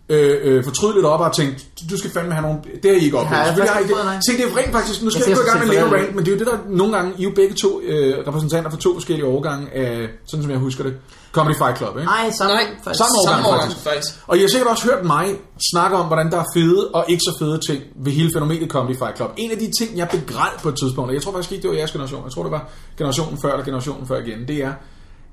[0.09, 2.59] øh, øh, fortrydeligt op og har tænkt, du skal fandme have nogle...
[2.83, 3.43] Det har I ikke oplevet.
[3.47, 5.03] jeg ikke prøvet, Se, det er rent faktisk...
[5.03, 6.07] Nu skal Jeg jeg ikke gå i gang med forfærdeligt.
[6.07, 7.13] rant, men det er jo det, der nogle gange...
[7.19, 10.59] I er jo begge to øh, repræsentanter for to forskellige årgange af, sådan som jeg
[10.59, 10.95] husker det,
[11.33, 12.11] Comedy Fight Club, ikke?
[12.11, 12.99] Nej, samme, Nej, faktisk.
[13.03, 13.85] samme årgang, Samme årgang, faktisk.
[13.89, 14.15] faktisk.
[14.27, 15.27] Og I har sikkert også hørt mig
[15.73, 18.97] snakke om, hvordan der er fede og ikke så fede ting ved hele fænomenet Comedy
[18.99, 19.31] Fight Club.
[19.37, 21.71] En af de ting, jeg begræd på et tidspunkt, og jeg tror faktisk ikke, det
[21.71, 24.73] var jeres generation, jeg tror, det var generationen før eller generationen før igen, det er,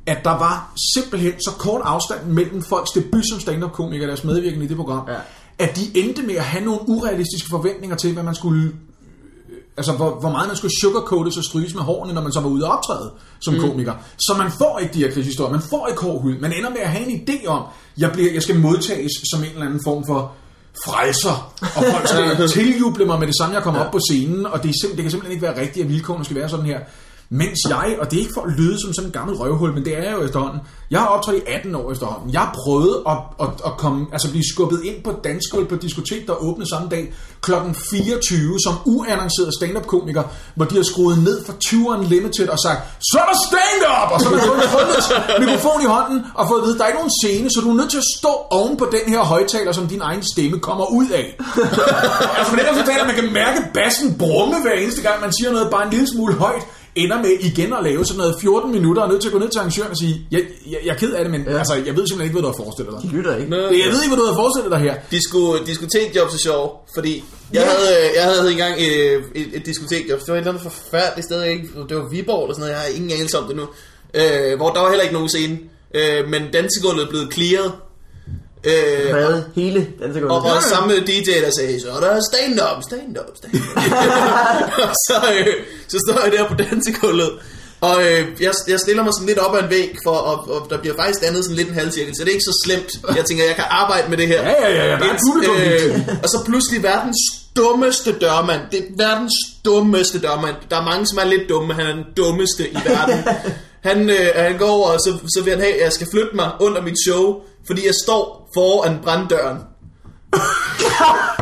[0.06, 4.64] at der var simpelthen så kort afstand mellem folks debut som stand-up-komikere og deres medvirkning
[4.64, 5.16] i det program, Ja.
[5.60, 8.72] at de endte med at have nogle urealistiske forventninger til, hvad man skulle
[9.78, 12.50] altså hvor, hvor meget man skulle sugarcoates og stryges med hårene, når man så var
[12.50, 13.60] ude og optræde som mm.
[13.60, 13.94] komiker.
[14.18, 16.38] Så man får ikke de her krigshistorier, man får ikke hård hud.
[16.40, 17.64] Man ender med at have en idé om,
[17.98, 20.32] jeg, bliver, jeg skal modtages som en eller anden form for
[20.86, 24.64] frelser, og folk skal tiljuble mig med det samme, jeg kommer op på scenen, og
[24.64, 26.80] det, er simpel, det kan simpelthen ikke være rigtigt, at vilkårene skal være sådan her.
[27.30, 29.86] Mens jeg, og det er ikke for at lyde som sådan en gammel røvhul, men
[29.86, 30.60] det er jeg jo efterhånden.
[30.92, 32.34] Jeg har optrådt i 18 år efterhånden.
[32.34, 35.82] Jeg har prøvet at, at, at komme, altså blive skubbet ind på danskgulv på et
[35.82, 37.52] diskotek, der åbnede samme dag kl.
[37.90, 40.24] 24 som uannonceret stand-up-komiker,
[40.56, 44.10] hvor de har skruet ned for 20'eren Limited og sagt, så er der stand-up!
[44.14, 47.02] Og så har man fået mikrofon i hånden og fået at vide, der er ikke
[47.04, 49.88] nogen scene, så du er nødt til at stå oven på den her højtaler, som
[49.88, 51.28] din egen stemme kommer ud af.
[52.38, 55.52] altså for det resultat, at man kan mærke bassen brumme hver eneste gang, man siger
[55.52, 56.64] noget bare en lille smule højt,
[56.96, 59.40] ender med igen at lave sådan noget 14 minutter, og er nødt til at gå
[59.40, 60.42] ned til arrangøren og sige, jeg,
[60.72, 61.58] jeg, jeg er ked af det, men ja.
[61.58, 63.02] altså, jeg ved simpelthen ikke, hvad du har forestillet dig.
[63.12, 63.50] De lytter ikke.
[63.50, 63.58] Nå.
[63.58, 64.96] Jeg ved ikke, hvad du har forestillet dig her.
[65.12, 67.24] De skulle diskotekjob så sjov, fordi
[67.54, 67.68] jeg, Ja.
[67.68, 70.20] havde, jeg havde engang et, et, et diskotekjob.
[70.20, 71.42] Det var et eller andet forfærdeligt sted.
[71.42, 71.68] jeg Ikke?
[71.90, 72.74] Det var Viborg eller sådan noget.
[72.74, 73.66] Jeg har ingen anelse om det nu.
[74.20, 75.58] Øh, hvor der var heller ikke nogen scene.
[76.00, 77.72] Øh, men dansegulvet er blevet clearet.
[78.66, 79.42] Øh, Hvad?
[79.56, 80.38] Hele dansegulvet.
[80.38, 83.78] og, og samme DJ, der sagde, så er der stand-up, stand-up, stand-up.
[84.90, 85.54] og så, øh,
[85.88, 87.32] så står jeg der på dansegulvet,
[87.82, 90.68] og øh, jeg, jeg stiller mig sådan lidt op ad en væg, for, og, og
[90.70, 92.92] der bliver faktisk dannet sådan lidt en halvcirkel, så det er ikke så slemt.
[93.18, 94.42] Jeg tænker, jeg kan arbejde med det her.
[94.42, 97.18] Ja, ja, ja, ja, der er publikum øh, Og så pludselig verdens
[97.56, 98.62] dummeste dørmand.
[98.72, 99.34] Det er verdens
[99.66, 100.56] dummeste dørmand.
[100.70, 103.24] Der er mange, som er lidt dumme, han er den dummeste i verden.
[103.90, 106.36] Han, øh, han går over, og så, så vil han have, at jeg skal flytte
[106.36, 107.36] mig under mit show,
[107.68, 109.58] fordi jeg står foran branddøren.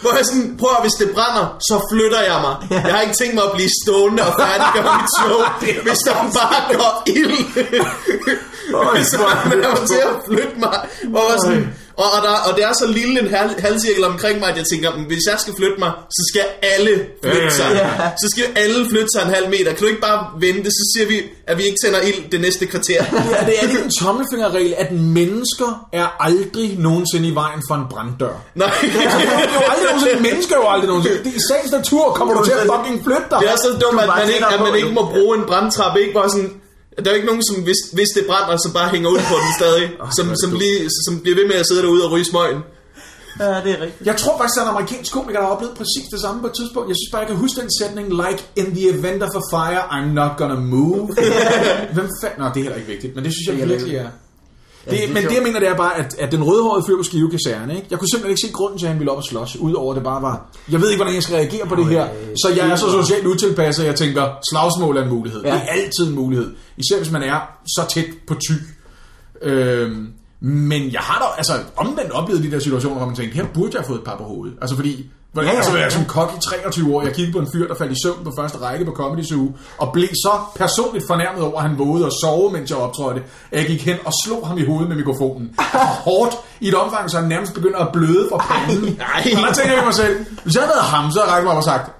[0.00, 2.54] Hvor jeg sådan, prøv at, hvis det brænder, så flytter jeg mig.
[2.86, 5.38] Jeg har ikke tænkt mig at blive stående og færdiggøre mit show,
[5.86, 7.34] hvis der bare går ild.
[9.10, 9.16] så
[9.50, 10.76] man er jo til at flytte mig.
[11.12, 11.64] Hvor jeg sådan,
[11.96, 14.64] og, og, der, og det er så lille en hal, halvcirkel omkring mig, at jeg
[14.72, 17.70] tænker, "Men hvis jeg skal flytte mig, så skal alle flytte sig.
[17.74, 18.10] Ja.
[18.22, 19.64] Så skal alle flytte sig en halv meter.
[19.72, 21.16] Kan du ikke bare vente, så siger vi,
[21.46, 23.04] at vi ikke tænder ild det næste kvarter.
[23.34, 27.84] Ja, det er ikke en tommelfingerregel, at mennesker er aldrig nogensinde i vejen for en
[27.90, 28.34] branddør.
[28.54, 28.70] Nej.
[28.82, 31.18] det er jo aldrig nogensinde, mennesker er jo aldrig nogensinde.
[31.24, 33.38] Det, I sagens natur kommer du til at fucking flytte dig.
[33.40, 36.00] Det er så dumt, Du at man ikke, at man ikke må bruge en brandtrappe.
[36.00, 36.59] Ikke bare sådan,
[36.98, 39.36] der er jo ikke nogen, som hvis, hvis det brænder, så bare hænger ud på
[39.44, 39.86] den stadig.
[40.16, 42.60] som, som, lige, som bliver ved med at sidde derude og ryge smøgen.
[43.40, 44.06] Ja, det er rigtigt.
[44.10, 46.40] Jeg tror faktisk, at der er en amerikansk komiker, der har oplevet præcis det samme
[46.40, 46.88] på et tidspunkt.
[46.88, 49.82] Jeg synes bare, jeg kan huske den sætning, like in the event of a fire,
[49.96, 51.02] I'm not gonna move.
[51.96, 52.38] Hvem fanden?
[52.40, 54.08] Nå, det er heller ikke vigtigt, men det synes jeg Det er
[54.86, 54.92] er.
[54.94, 56.96] Ja, Det, det men det jeg mener, det er bare, at, at den rødhårede fyr
[56.96, 57.86] på Skive Kaserne, ikke?
[57.90, 60.02] jeg kunne simpelthen ikke se grunden til, at han ville op og slås, udover det
[60.02, 62.08] bare var, jeg ved ikke, hvordan jeg skal reagere på det her,
[62.42, 64.22] så jeg er så socialt utilpasset, jeg tænker,
[64.52, 65.42] slagsmål er en mulighed.
[65.44, 65.52] Ja.
[65.54, 66.54] Det er altid en mulighed.
[66.76, 68.52] Især hvis man er så tæt på ty.
[69.42, 70.06] Øhm,
[70.40, 73.70] men jeg har da altså omvendt oplevet de der situationer, hvor man tænker, her burde
[73.72, 74.56] jeg have fået et par på hovedet.
[74.60, 75.50] Altså fordi, ja, Ja, ja.
[75.50, 75.56] ja.
[75.56, 77.96] altså jeg som kok i 23 år, jeg kiggede på en fyr, der faldt i
[78.04, 81.78] søvn på første række på Comedy Zoo, og blev så personligt fornærmet over, at han
[81.78, 83.22] vågede og sove, mens jeg optrådte,
[83.52, 85.54] at jeg gik hen og slog ham i hovedet med mikrofonen.
[86.08, 89.00] Hårdt i et omfang, så han nærmest begynder at bløde fra panden.
[89.00, 89.32] Ej.
[89.36, 91.52] Og der tænker jeg mig selv, hvis jeg havde været ham, så havde jeg mig
[91.52, 91.90] op og sagt,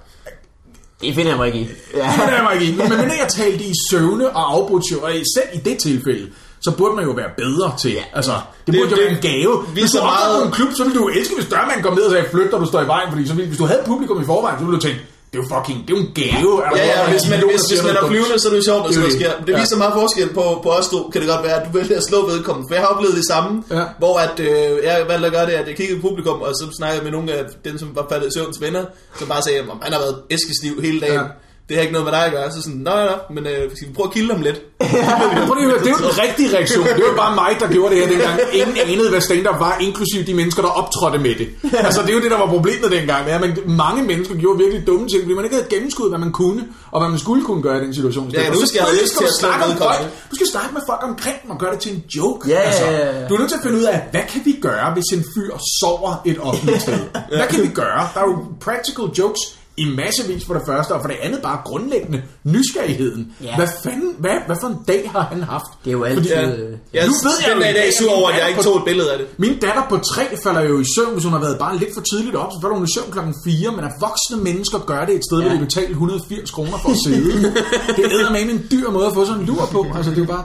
[1.01, 1.67] Det finder jeg mig ikke i.
[1.95, 2.03] Ja.
[2.03, 2.77] det finder jeg mig ikke i.
[2.89, 6.31] Men når jeg talte i søvne og afbrudt og selv i det tilfælde,
[6.65, 7.95] så burde man jo være bedre til.
[8.13, 8.31] Altså,
[8.65, 9.53] det burde Det- jo det være en gave.
[9.67, 12.11] viser Hvis du meget- en klub, så ville du elske, hvis dørmanden kom ned og
[12.11, 13.07] sagde, flyt dig, du står i vejen.
[13.11, 14.99] Fordi så ville, hvis du havde publikum i forvejen, så ville du tænke,
[15.31, 16.53] det er jo fucking, det er jo en gave.
[16.63, 18.83] Ja, ja, nogen, hvis man, hvis, hvis man er flyvende, så er det jo sjovt,
[18.87, 19.31] at Det det sker.
[19.37, 19.47] det.
[19.47, 19.59] Det Ja.
[19.61, 22.05] viser meget forskel på, på os to, kan det godt være, at du vælger at
[22.09, 22.65] slå vedkommende.
[22.69, 23.83] For jeg har oplevet det samme, Ja.
[24.01, 26.65] hvor at, øh, jeg valgte at gøre det, at jeg kiggede på publikum, og så
[26.79, 28.83] snakkede jeg med nogle af dem, som var faldet i søvns venner,
[29.19, 31.21] som bare sagde, at han har været æskestiv hele dagen.
[31.27, 31.27] Ja.
[31.71, 32.51] Det har ikke noget med dig at gøre.
[32.55, 34.57] Så sådan, nå, nå, men øh, skal vi prøve at kilde ham lidt?
[35.47, 36.85] Prøv lige at høre, det er jo den rigtige reaktion.
[36.97, 38.35] Det var bare mig, der gjorde det her dengang.
[38.61, 41.47] Ingen anede, hvad stand-up var, inklusiv de mennesker, der optrådte med det.
[41.87, 43.21] Altså, det er jo det, der var problemet dengang.
[43.27, 43.51] Ja, men
[43.83, 46.61] mange mennesker gjorde virkelig dumme ting, fordi man ikke havde gennemskud, hvad man kunne,
[46.91, 48.29] og hvad man skulle kunne gøre i den situation.
[48.29, 50.03] Ja, jeg husker, jeg lyst til at snakke vedkommende.
[50.03, 50.29] folk.
[50.31, 52.49] Du skal snakke med folk omkring dem og gøre det til en joke.
[52.49, 53.27] Ja, altså, ja, ja, ja.
[53.27, 55.51] Du er nødt til at finde ud af, hvad kan vi gøre, hvis en fyr
[55.79, 56.99] sover et offentligt sted?
[57.39, 58.01] Hvad kan vi gøre?
[58.13, 59.41] Der er jo practical jokes
[59.83, 63.23] i massevis for det første, og for det andet bare grundlæggende nysgerrigheden.
[63.43, 63.55] Ja.
[63.55, 65.69] Hvad fanden, hvad, hvad for en dag har han haft?
[65.83, 66.29] Det er jo altid...
[66.29, 66.49] Ja.
[66.51, 68.85] øh, Jeg Nu ved jeg jo i dag sur over, at jeg ikke tog et
[68.85, 69.27] billede af det.
[69.37, 72.03] Min datter på tre falder jo i søvn, hvis hun har været bare lidt for
[72.11, 75.15] tidligt op, så falder hun i søvn klokken 4, men at voksne mennesker gør det
[75.15, 75.43] et sted, ja.
[75.47, 77.31] hvor de betaler 180 kroner for at sidde.
[77.97, 79.85] det er med en dyr måde at få sådan en lur på.
[79.95, 80.43] Altså, det er jo bare...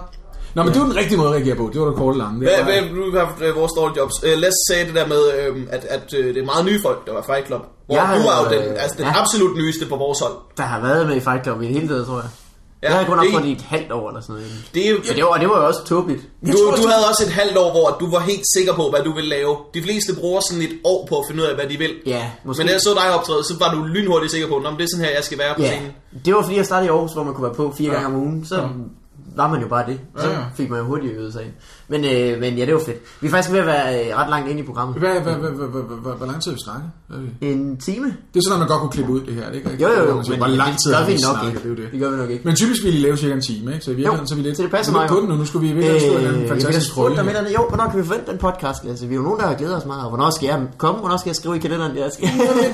[0.56, 1.70] Nå, men det var den rigtige måde at reagere på.
[1.72, 2.40] Det var det korte lange.
[2.40, 4.14] Det Hvad, hvad, nu har haft øh, vores dårlige jobs.
[4.24, 7.06] Uh, Les sagde det der med, øh, at, at øh, det er meget nye folk,
[7.06, 7.62] der var Fight Club.
[7.86, 9.20] Hvor Jeg du er jo den, øh, altså, den ja.
[9.20, 10.32] absolut nyeste på vores hold.
[10.56, 12.30] Der har været med i Fight Club i hele taget, tror jeg.
[12.82, 14.34] Ja, Ja, jeg har kun nok det- fået det i et halvt år eller sådan
[14.34, 14.50] noget.
[14.74, 16.22] Det er jo, Men det var, det var jo også tåbeligt.
[16.46, 19.02] du, tror du havde også et halvt år, hvor du var helt sikker på, hvad
[19.08, 19.52] du ville lave.
[19.74, 21.92] De fleste bruger sådan et år på at finde ud af, hvad de vil.
[22.06, 22.60] Ja, måske.
[22.60, 24.90] Men da jeg så dig optræde, så var du lynhurtigt sikker på, at det er
[24.94, 25.92] sådan her, jeg skal være på Ja, scenen.
[26.24, 28.14] det var fordi jeg startede i Aarhus, hvor man kunne være på fire gange om
[28.22, 28.46] ugen.
[28.50, 28.56] Så
[29.36, 30.00] var man jo bare det.
[30.16, 30.44] Så Ja, ja.
[30.54, 31.52] fik man jo hurtigt øvet sig ind.
[31.88, 32.98] Men, øh, men ja, det var fedt.
[33.20, 34.96] Vi er faktisk ved at være øh, ret langt inde i programmet.
[34.98, 36.58] hvad, hvad, hvad, hvad, hvad, hvad, hvor lang tid vi
[37.40, 37.46] vi?
[37.50, 38.06] En time?
[38.34, 39.70] Det er sådan, at man godt kunne klippe ud det her, er ikke?
[39.82, 40.14] Jo, jo, jo.
[40.28, 41.48] Men Hvor lang tid har vi vi nok snakket?
[41.48, 41.68] ikke.
[41.68, 41.92] Det er det.
[41.92, 42.44] Det gør vi nok ikke.
[42.48, 43.84] Men typisk vil I lave cirka en time, ikke?
[43.84, 45.34] Så i virkeligheden, så vi lidt, så det passer vi er mig på den nu.
[45.36, 47.38] Nu skulle vi i virkeligheden Øh, fantastiske spurgte rolle.
[47.38, 47.46] den.
[47.58, 49.06] Jo, hvornår kan vi forvente den podcast, Lasse?
[49.08, 50.02] Vi er jo nogen, der har glædet os meget.
[50.06, 51.00] Og hvornår skal jeg komme?
[51.00, 52.28] Hvornår skal jeg skrive i kalenderen, det jeg skal?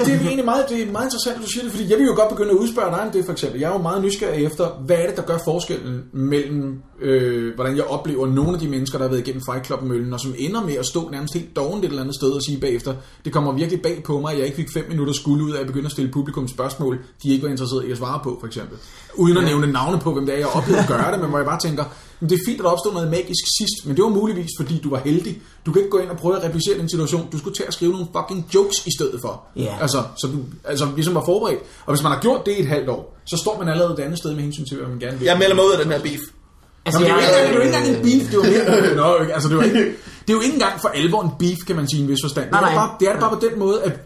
[0.07, 2.07] Det er egentlig meget, det er meget interessant, at du siger det, fordi jeg vil
[2.07, 3.61] jo godt begynde at udspørge dig om det, for eksempel.
[3.61, 5.95] Jeg er jo meget nysgerrig efter, hvad er det, der gør forskellen
[6.31, 6.65] mellem,
[7.03, 10.21] øh, hvordan jeg oplever nogle af de mennesker, der har været igennem Fight Club-møllen, og
[10.21, 12.95] som ender med at stå nærmest helt doven et eller andet sted og sige bagefter,
[13.25, 15.61] det kommer virkelig bag på mig, at jeg ikke fik fem minutter skuld ud af
[15.61, 18.47] at begynde at stille publikum spørgsmål, de ikke var interesseret i at svare på, for
[18.47, 18.79] eksempel.
[19.15, 21.39] Uden at nævne navne på, hvem det er, jeg oplevede at gøre det, men hvor
[21.39, 21.85] jeg bare tænker,
[22.21, 24.81] men det er fint, at der opstod noget magisk sidst, men det var muligvis, fordi
[24.85, 25.43] du var heldig.
[25.67, 27.29] Du kan ikke gå ind og prøve at replicere den situation.
[27.33, 29.43] Du skulle til at skrive nogle fucking jokes i stedet for.
[29.57, 29.77] Ja.
[29.81, 31.61] Altså, så du altså, ligesom var forberedt.
[31.87, 33.99] Og hvis man har gjort det i et halvt år, så står man allerede et
[33.99, 35.25] andet sted med hensyn til, hvad man gerne vil.
[35.25, 36.21] Jeg melder mig ud af den her beef.
[36.87, 38.35] Nå, men det, er jo ikke, jeg- det er jo ikke engang en beef, det
[38.35, 39.85] er jo mere, Nå, ikke, altså, det, er jo ikke,
[40.27, 42.19] det er jo ikke engang for alvor en beef, kan man sige i en vis
[42.23, 42.47] forstand.
[42.51, 42.87] Det er, Nej, det nej.
[42.87, 44.01] bare, det er det bare på den måde, at,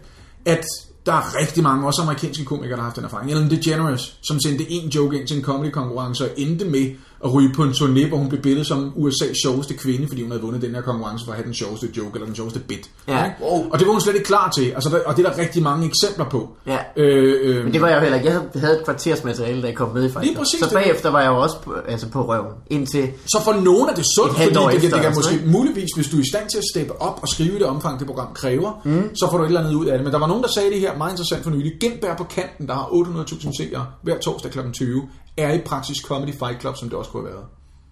[0.45, 0.63] at
[1.05, 3.31] der er rigtig mange, også amerikanske komikere, der har haft den erfaring.
[3.31, 6.91] Ellen DeGeneres, som sendte en joke ind til en comedy-konkurrence og endte med
[7.23, 10.31] at ryge på en turné, hvor hun blev billedet som USA's sjoveste kvinde, fordi hun
[10.31, 12.89] havde vundet den her konkurrence for at have den sjoveste joke eller den sjoveste bit.
[13.07, 13.25] Ja.
[13.25, 13.35] Ikke?
[13.71, 15.63] Og det var hun slet ikke klar til, altså, der, og det er der rigtig
[15.63, 16.49] mange eksempler på.
[16.67, 16.77] Ja.
[16.97, 18.29] Øh, øh, Men det var jeg jo heller ikke.
[18.29, 20.37] Jeg havde et kvarters materiale, da jeg kom med i Lige Club.
[20.37, 22.53] præcis Så bagefter var jeg jo også på, altså på røven.
[22.69, 23.09] Indtil...
[23.25, 26.09] Så for nogen er det sundt, fordi det, det, det kan sådan måske muligvis, hvis
[26.09, 28.81] du er i stand til at steppe op og skrive det omfang, det program kræver,
[28.85, 29.15] mm.
[29.15, 30.03] så får du et eller andet ud af det.
[30.03, 31.71] Men der var nogen, der sagde det her meget interessant for nylig.
[31.81, 34.59] Gentberg på kanten, der har 800.000 seere hver torsdag kl.
[34.73, 35.01] 20,
[35.37, 37.45] er i praksis Comedy Fight Club, som det også kunne have været.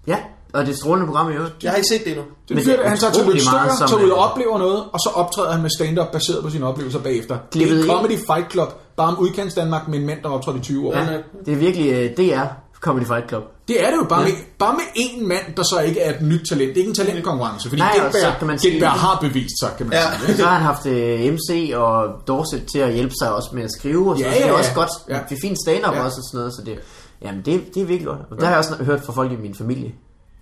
[0.08, 0.18] Ja,
[0.54, 1.56] og det er et strålende program i øvrigt.
[1.64, 2.24] Jeg har ikke set det endnu.
[2.48, 4.32] Det er Men fedt, det er at han tager til som, tager ud og øh,
[4.32, 7.38] oplever noget, og så optræder han med stand-up baseret på sine oplevelser bagefter.
[7.54, 7.86] Det er.
[7.93, 10.88] Comedy Fight Club, bare om udkants Danmark med en mand, der har optrådt i 20
[10.88, 10.98] år.
[10.98, 11.08] Ja,
[11.46, 12.46] det er virkelig uh, DR
[12.82, 13.43] Comedy Fight Club.
[13.68, 14.28] Det er det jo bare, Ja.
[14.28, 16.70] med, bare med én mand, der så ikke er et nyt talent.
[16.70, 19.18] Det er ikke en talentkonkurrence, fordi Nej, og så kan Gentberg, man sige- Gentberg har
[19.22, 20.26] bevist sig, kan man Ja.
[20.26, 20.38] sige.
[20.38, 23.72] Så har han haft uh, MC og Dorset til at hjælpe sig også med at
[23.72, 24.41] skrive og sådan Ja, noget.
[24.41, 24.89] Så det er ja, også godt.
[25.10, 25.20] Ja.
[25.30, 26.04] Det er fint stand-up Ja.
[26.06, 26.54] også og sådan noget.
[26.54, 26.76] Så det,
[27.22, 28.20] jamen, det, det er virkelig godt.
[28.32, 29.91] Og der har jeg også hørt fra folk i min familie.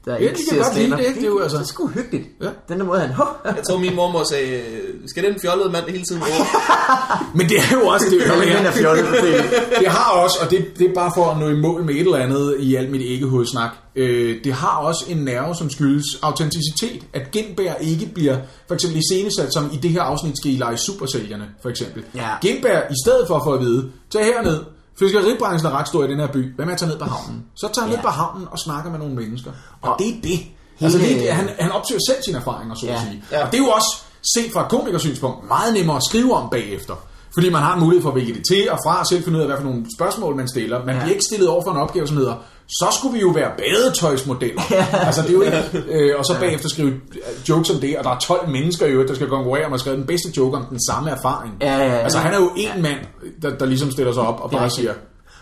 [0.05, 0.99] Der Ja, de kan ser stand-up.
[0.99, 2.27] det, det er jo altså- Det er sgu hyggeligt.
[2.41, 2.47] Ja.
[2.69, 3.09] Den der måde, han...
[3.45, 4.61] Jeg tror, min mormor sagde,
[5.07, 6.47] skal den fjollede mand hele tiden råbe?
[7.37, 9.05] Men det er jo også det, Ja, men den er fjollet.
[9.05, 9.45] Det,
[9.79, 11.99] det har også, og det, det er bare for at nå i mål med et
[11.99, 17.03] eller andet i alt mit ikke-hovedsnak, øh, det har også en nerve, som skyldes autenticitet.
[17.13, 20.77] At Gindberg ikke bliver, for eksempel iscenesat, som i det her afsnit skal I lege
[20.77, 22.03] supersælgerne, for eksempel.
[22.15, 22.27] Ja.
[22.41, 24.57] Gindberg, i stedet for at få at vide, tag herned,
[24.99, 27.45] fiskeribranchen er ret stor i den her by, hvad med at tage ned på havnen?
[27.55, 27.95] Så tager han Ja.
[27.95, 29.51] ned på havnen og snakker med nogle mennesker.
[29.81, 30.39] Og, Og det er det.
[30.81, 33.01] Altså, det er, han, han opsøger selv sine erfaringer, så at Ja.
[33.01, 33.23] sige.
[33.31, 33.45] Ja.
[33.45, 33.97] Og det er jo også,
[34.35, 36.93] set fra et komikersynspunkt, meget nemmere at skrive om bagefter.
[37.33, 39.37] Fordi man har en mulighed for at vælge det til og fra, og selv finde
[39.37, 40.79] ud af, hvad for nogle spørgsmål man stiller.
[40.79, 40.93] Man Ja.
[40.93, 40.99] ja.
[40.99, 42.35] bliver ikke stillet over for en opgave, som hedder,
[42.67, 44.61] så skulle vi jo være badetøjsmodeller.
[45.07, 48.03] altså, det er jo ikke, øh, og så bagefter skrive øh, jokes om det, og
[48.03, 50.57] der er 12 mennesker i øvrigt, der skal konkurrere om at skrive den bedste joke
[50.57, 51.53] om den samme erfaring.
[51.61, 51.97] Ja, ja, ja.
[51.97, 52.97] Altså, han er jo en mand,
[53.41, 54.93] der, der ligesom stiller sig op og bare siger,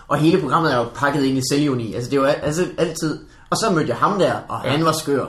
[0.07, 1.93] Og hele programmet er jo pakket ind i selvjuni.
[1.93, 3.19] Altså det er jo al- altså, altid...
[3.51, 5.25] Og så mødte jeg ham der, og han var skør.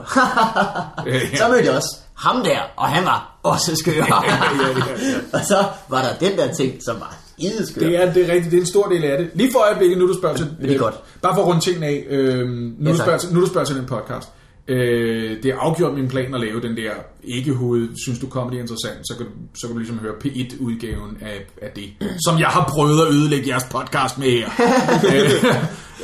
[1.37, 3.91] Så mødte jeg også ham der, og han var også skør.
[3.91, 4.35] ja, ja,
[4.67, 5.19] ja.
[5.37, 7.81] og så var der den der ting, som var skideskør.
[7.81, 9.29] Det er, det er rigtigt, det er en stor del af det.
[9.33, 10.47] Lige for øjeblikket, nu du spørger til...
[10.61, 10.95] Det er godt.
[11.21, 13.65] Bare for at runde tingene af, øh, nu, Ja, du spørger til, nu du spørger
[13.65, 14.29] til den podcast.
[14.67, 16.91] Øh, det er afgjort min plan at lave den der
[17.23, 20.13] ikke hoved, synes du comedy er interessant, så kan, du, så kan du ligesom høre
[20.25, 21.89] P1-udgaven af, af det,
[22.25, 24.49] som jeg har prøvet at ødelægge jeres podcast med her.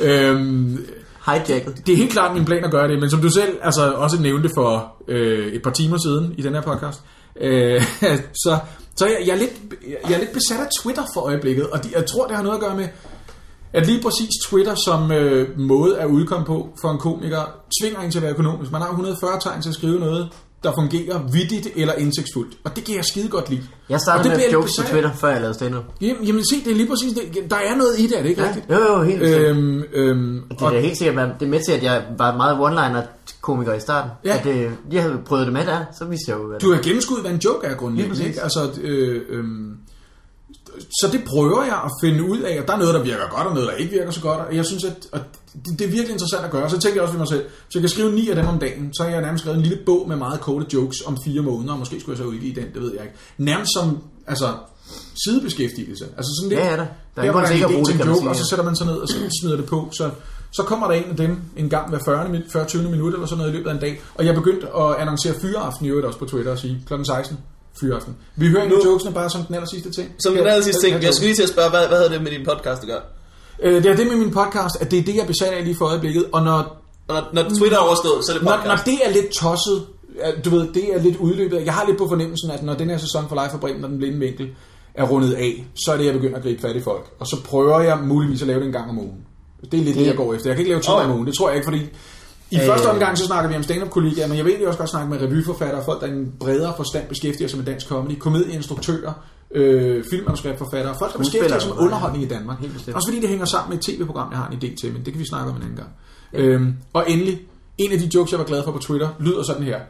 [0.00, 0.86] øh, øhm,
[1.26, 1.86] Hijacket.
[1.86, 4.22] det er helt klart min plan at gøre det, men som du selv altså, også
[4.22, 7.02] nævnte for øh, et par timer siden i den her podcast,
[7.40, 7.82] øh,
[8.44, 8.58] så,
[8.96, 9.52] så jeg, jeg, er lidt,
[10.08, 12.56] jeg er lidt besat af Twitter for øjeblikket, og de, jeg tror, det har noget
[12.56, 12.88] at gøre med,
[13.72, 17.42] at lige præcis Twitter som øh, måde at udkomme på for en komiker,
[17.80, 18.72] tvinger en til at være økonomisk.
[18.72, 20.30] Man har 140 tegn til at skrive noget,
[20.64, 22.56] der fungerer vittigt eller indsigtsfuldt.
[22.64, 23.62] Og det kan jeg skide godt lide.
[23.88, 24.86] Jeg Og startede det med jokes på.
[24.90, 25.84] Twitter, før jeg lavede stand-up.
[26.00, 27.50] Jamen, jamen se, det er lige præcis det.
[27.50, 28.66] Der er noget i det, er det ikke Ja, rigtigt?
[28.70, 29.46] jo, jo, helt bestemt.
[29.48, 32.56] Øhm, øhm, Det er da helt sikkert, det er med til, at jeg var meget
[32.58, 33.02] one-liner
[33.40, 34.10] komiker i starten.
[34.24, 34.38] Ja.
[34.38, 36.82] At øh, jeg havde prøvet det med der, så vidste jeg jo, hvad Du har
[36.82, 38.24] gennemskuddet, hvad en joke er grundlæggende.
[38.26, 38.40] Ikke?
[38.42, 39.44] Altså, øh, øh,
[40.78, 43.46] så det prøver jeg at finde ud af, og der er noget, der virker godt,
[43.46, 45.20] og noget, der ikke virker så godt, og jeg synes, at, at
[45.54, 46.70] det, det er virkelig interessant at gøre.
[46.70, 48.58] Så tænker jeg også ved mig selv, så jeg kan skrive ni af dem om
[48.58, 51.42] dagen, så har jeg nærmest skrevet en lille bog med meget korte jokes om fire
[51.42, 53.14] måneder, og måske skulle jeg så udgive den, det ved jeg ikke.
[53.38, 54.48] Nærmest som, altså,
[55.24, 56.04] sidebeskæftigelse.
[56.16, 56.86] Altså sådan lidt, Ja, ja da.
[57.16, 58.86] Der er der, der er en idé til en joke, og så sætter man sig
[58.86, 59.08] ned og
[59.40, 60.10] smider det på, så,
[60.50, 63.26] så kommer der en af dem en gang hver 40, min- 40 20 minutter eller
[63.26, 64.00] sådan noget i løbet af en dag.
[64.14, 66.94] Og jeg begyndte at annoncere fyreaften i øvrigt også på Twitter og sige kl.
[67.04, 67.38] 16
[67.80, 68.16] fyreaften.
[68.36, 70.08] Vi hører Nu- jokesene bare som den aller sidste ting.
[70.18, 72.22] Som den aller sidste ting, jeg skulle lige til at spørge, hvad, hvad havde det
[72.22, 73.00] med din podcast at gøre?
[73.62, 75.76] Øh, det er det med min podcast, at det er det, jeg besat af lige
[75.78, 76.24] for øjeblikket.
[76.32, 76.56] Og når,
[77.08, 78.86] Og når, når Twitter er overstået, så er det når, podcast.
[78.86, 79.86] når det er lidt tosset,
[80.44, 81.64] du ved, det er lidt udløbet.
[81.64, 83.90] Jeg har lidt på fornemmelsen, at når den her sæson for Life for Bremen og
[83.90, 84.48] den blinde vinkel
[84.94, 87.06] er rundet af, så er det, jeg begynder at gribe fat i folk.
[87.18, 89.16] Og så prøver jeg muligvis at lave det en gang om ugen.
[89.72, 90.48] Det er lidt det, Det- jeg går efter.
[90.50, 91.04] Jeg kan ikke lave to Okay.
[91.04, 91.80] om ugen, det tror jeg ikke, fordi
[92.50, 92.66] i Øh.
[92.66, 95.10] første omgang så snakker vi om stand-up kollegaer, men jeg vil egentlig også godt snakke
[95.10, 99.12] med revyforfattere, folk der i en bredere forstand beskæftiger sig med dansk comedy, komedieinstruktører,
[99.54, 102.60] øh, filmmanuskriptforfattere, folk der beskæftiger sig med underholdning i Danmark.
[102.60, 102.96] Helt bestemt.
[102.96, 105.12] Også fordi det hænger sammen med et tv-program, jeg har en idé til, men det
[105.12, 105.90] kan vi snakke om en anden gang.
[106.32, 107.40] Øhm, og endelig,
[107.78, 109.80] en af de jokes, jeg var glad for på Twitter, lyder sådan her.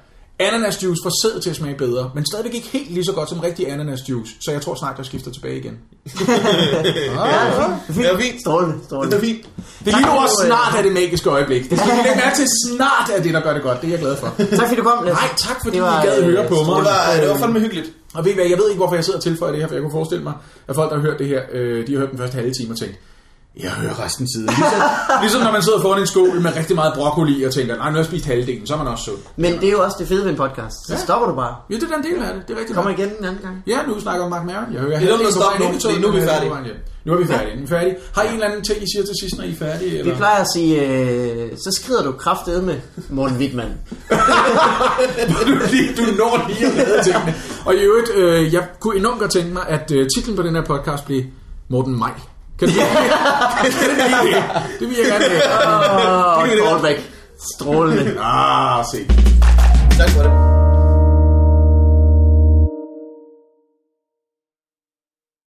[0.41, 3.29] Ananas juice får sæd til at smage bedre, men stadigvæk ikke helt lige så godt
[3.29, 5.79] som rigtig ananas juice, så jeg tror snart, jeg skifter tilbage igen.
[7.15, 7.97] Ja, fint.
[7.97, 8.41] Det er fint.
[8.41, 9.17] Strålende, Det strålende.
[9.17, 9.49] er fint.
[9.85, 11.71] Det er lige ord snart er det magiske øjeblik.
[11.71, 12.47] Det skal vi lægge mærke til.
[12.69, 13.81] Snart er det, der gør det godt.
[13.81, 14.27] Det er jeg glad for.
[14.57, 15.21] Tak fordi du kom, Lasse.
[15.23, 16.65] Nej, tak fordi Det var, I gad øh, høre på mig.
[16.77, 17.89] Det var, det var fandme hyggeligt.
[18.15, 19.75] Og ved I hvad, jeg ved ikke, hvorfor jeg sidder og tilføjer det her, for
[19.75, 20.33] jeg kunne forestille mig,
[20.69, 22.73] at folk, der har hørt det her, øh, de har hørt den første halve time
[22.75, 22.95] og tænkt,
[23.63, 24.47] jeg hører resten siden.
[24.47, 24.81] Ligesom,
[25.23, 27.91] ligesom når man sidder foran en skål med rigtig meget broccoli og tænker, nej, nu
[27.93, 29.17] har jeg spist halvdelen, så er man også sund.
[29.37, 30.77] Men det er jo også det fede ved en podcast.
[30.87, 30.99] Så Ja.
[30.99, 31.55] stopper du bare.
[31.71, 32.43] Ja, det er den del af det.
[32.49, 32.75] Det er rigtigt.
[32.77, 33.63] Kommer igen en anden gang.
[33.67, 34.73] Ja, nu snakker vi om Mark Maron.
[34.73, 36.51] Jeg hører Det er dumt at stoppe nu, nu er vi færdige.
[37.05, 37.55] Nu er vi færdige.
[37.57, 37.97] Nu er vi færdige.
[38.15, 39.91] Har I en eller anden ting, I siger til sidst, når I er færdige?
[39.91, 40.17] Vi Eller?
[40.17, 42.77] plejer at sige, øh, så skrider du kraftedet med
[43.09, 43.67] Morten Wigman.
[45.47, 47.35] du, lige, du når lige at redde tingene.
[47.65, 50.55] Og i øvrigt, øh, jeg kunne enormt godt tænke mig, at øh, titlen på den
[50.55, 51.23] her podcast blev
[51.69, 52.11] Morten Maj.
[52.61, 54.45] Kan du blive det?
[54.81, 55.43] Det vil jeg gerne have.
[56.07, 57.01] Åh, oh, callback.
[57.55, 58.21] Strålende.
[58.21, 59.07] Ah, se.
[59.99, 60.60] Tak for det.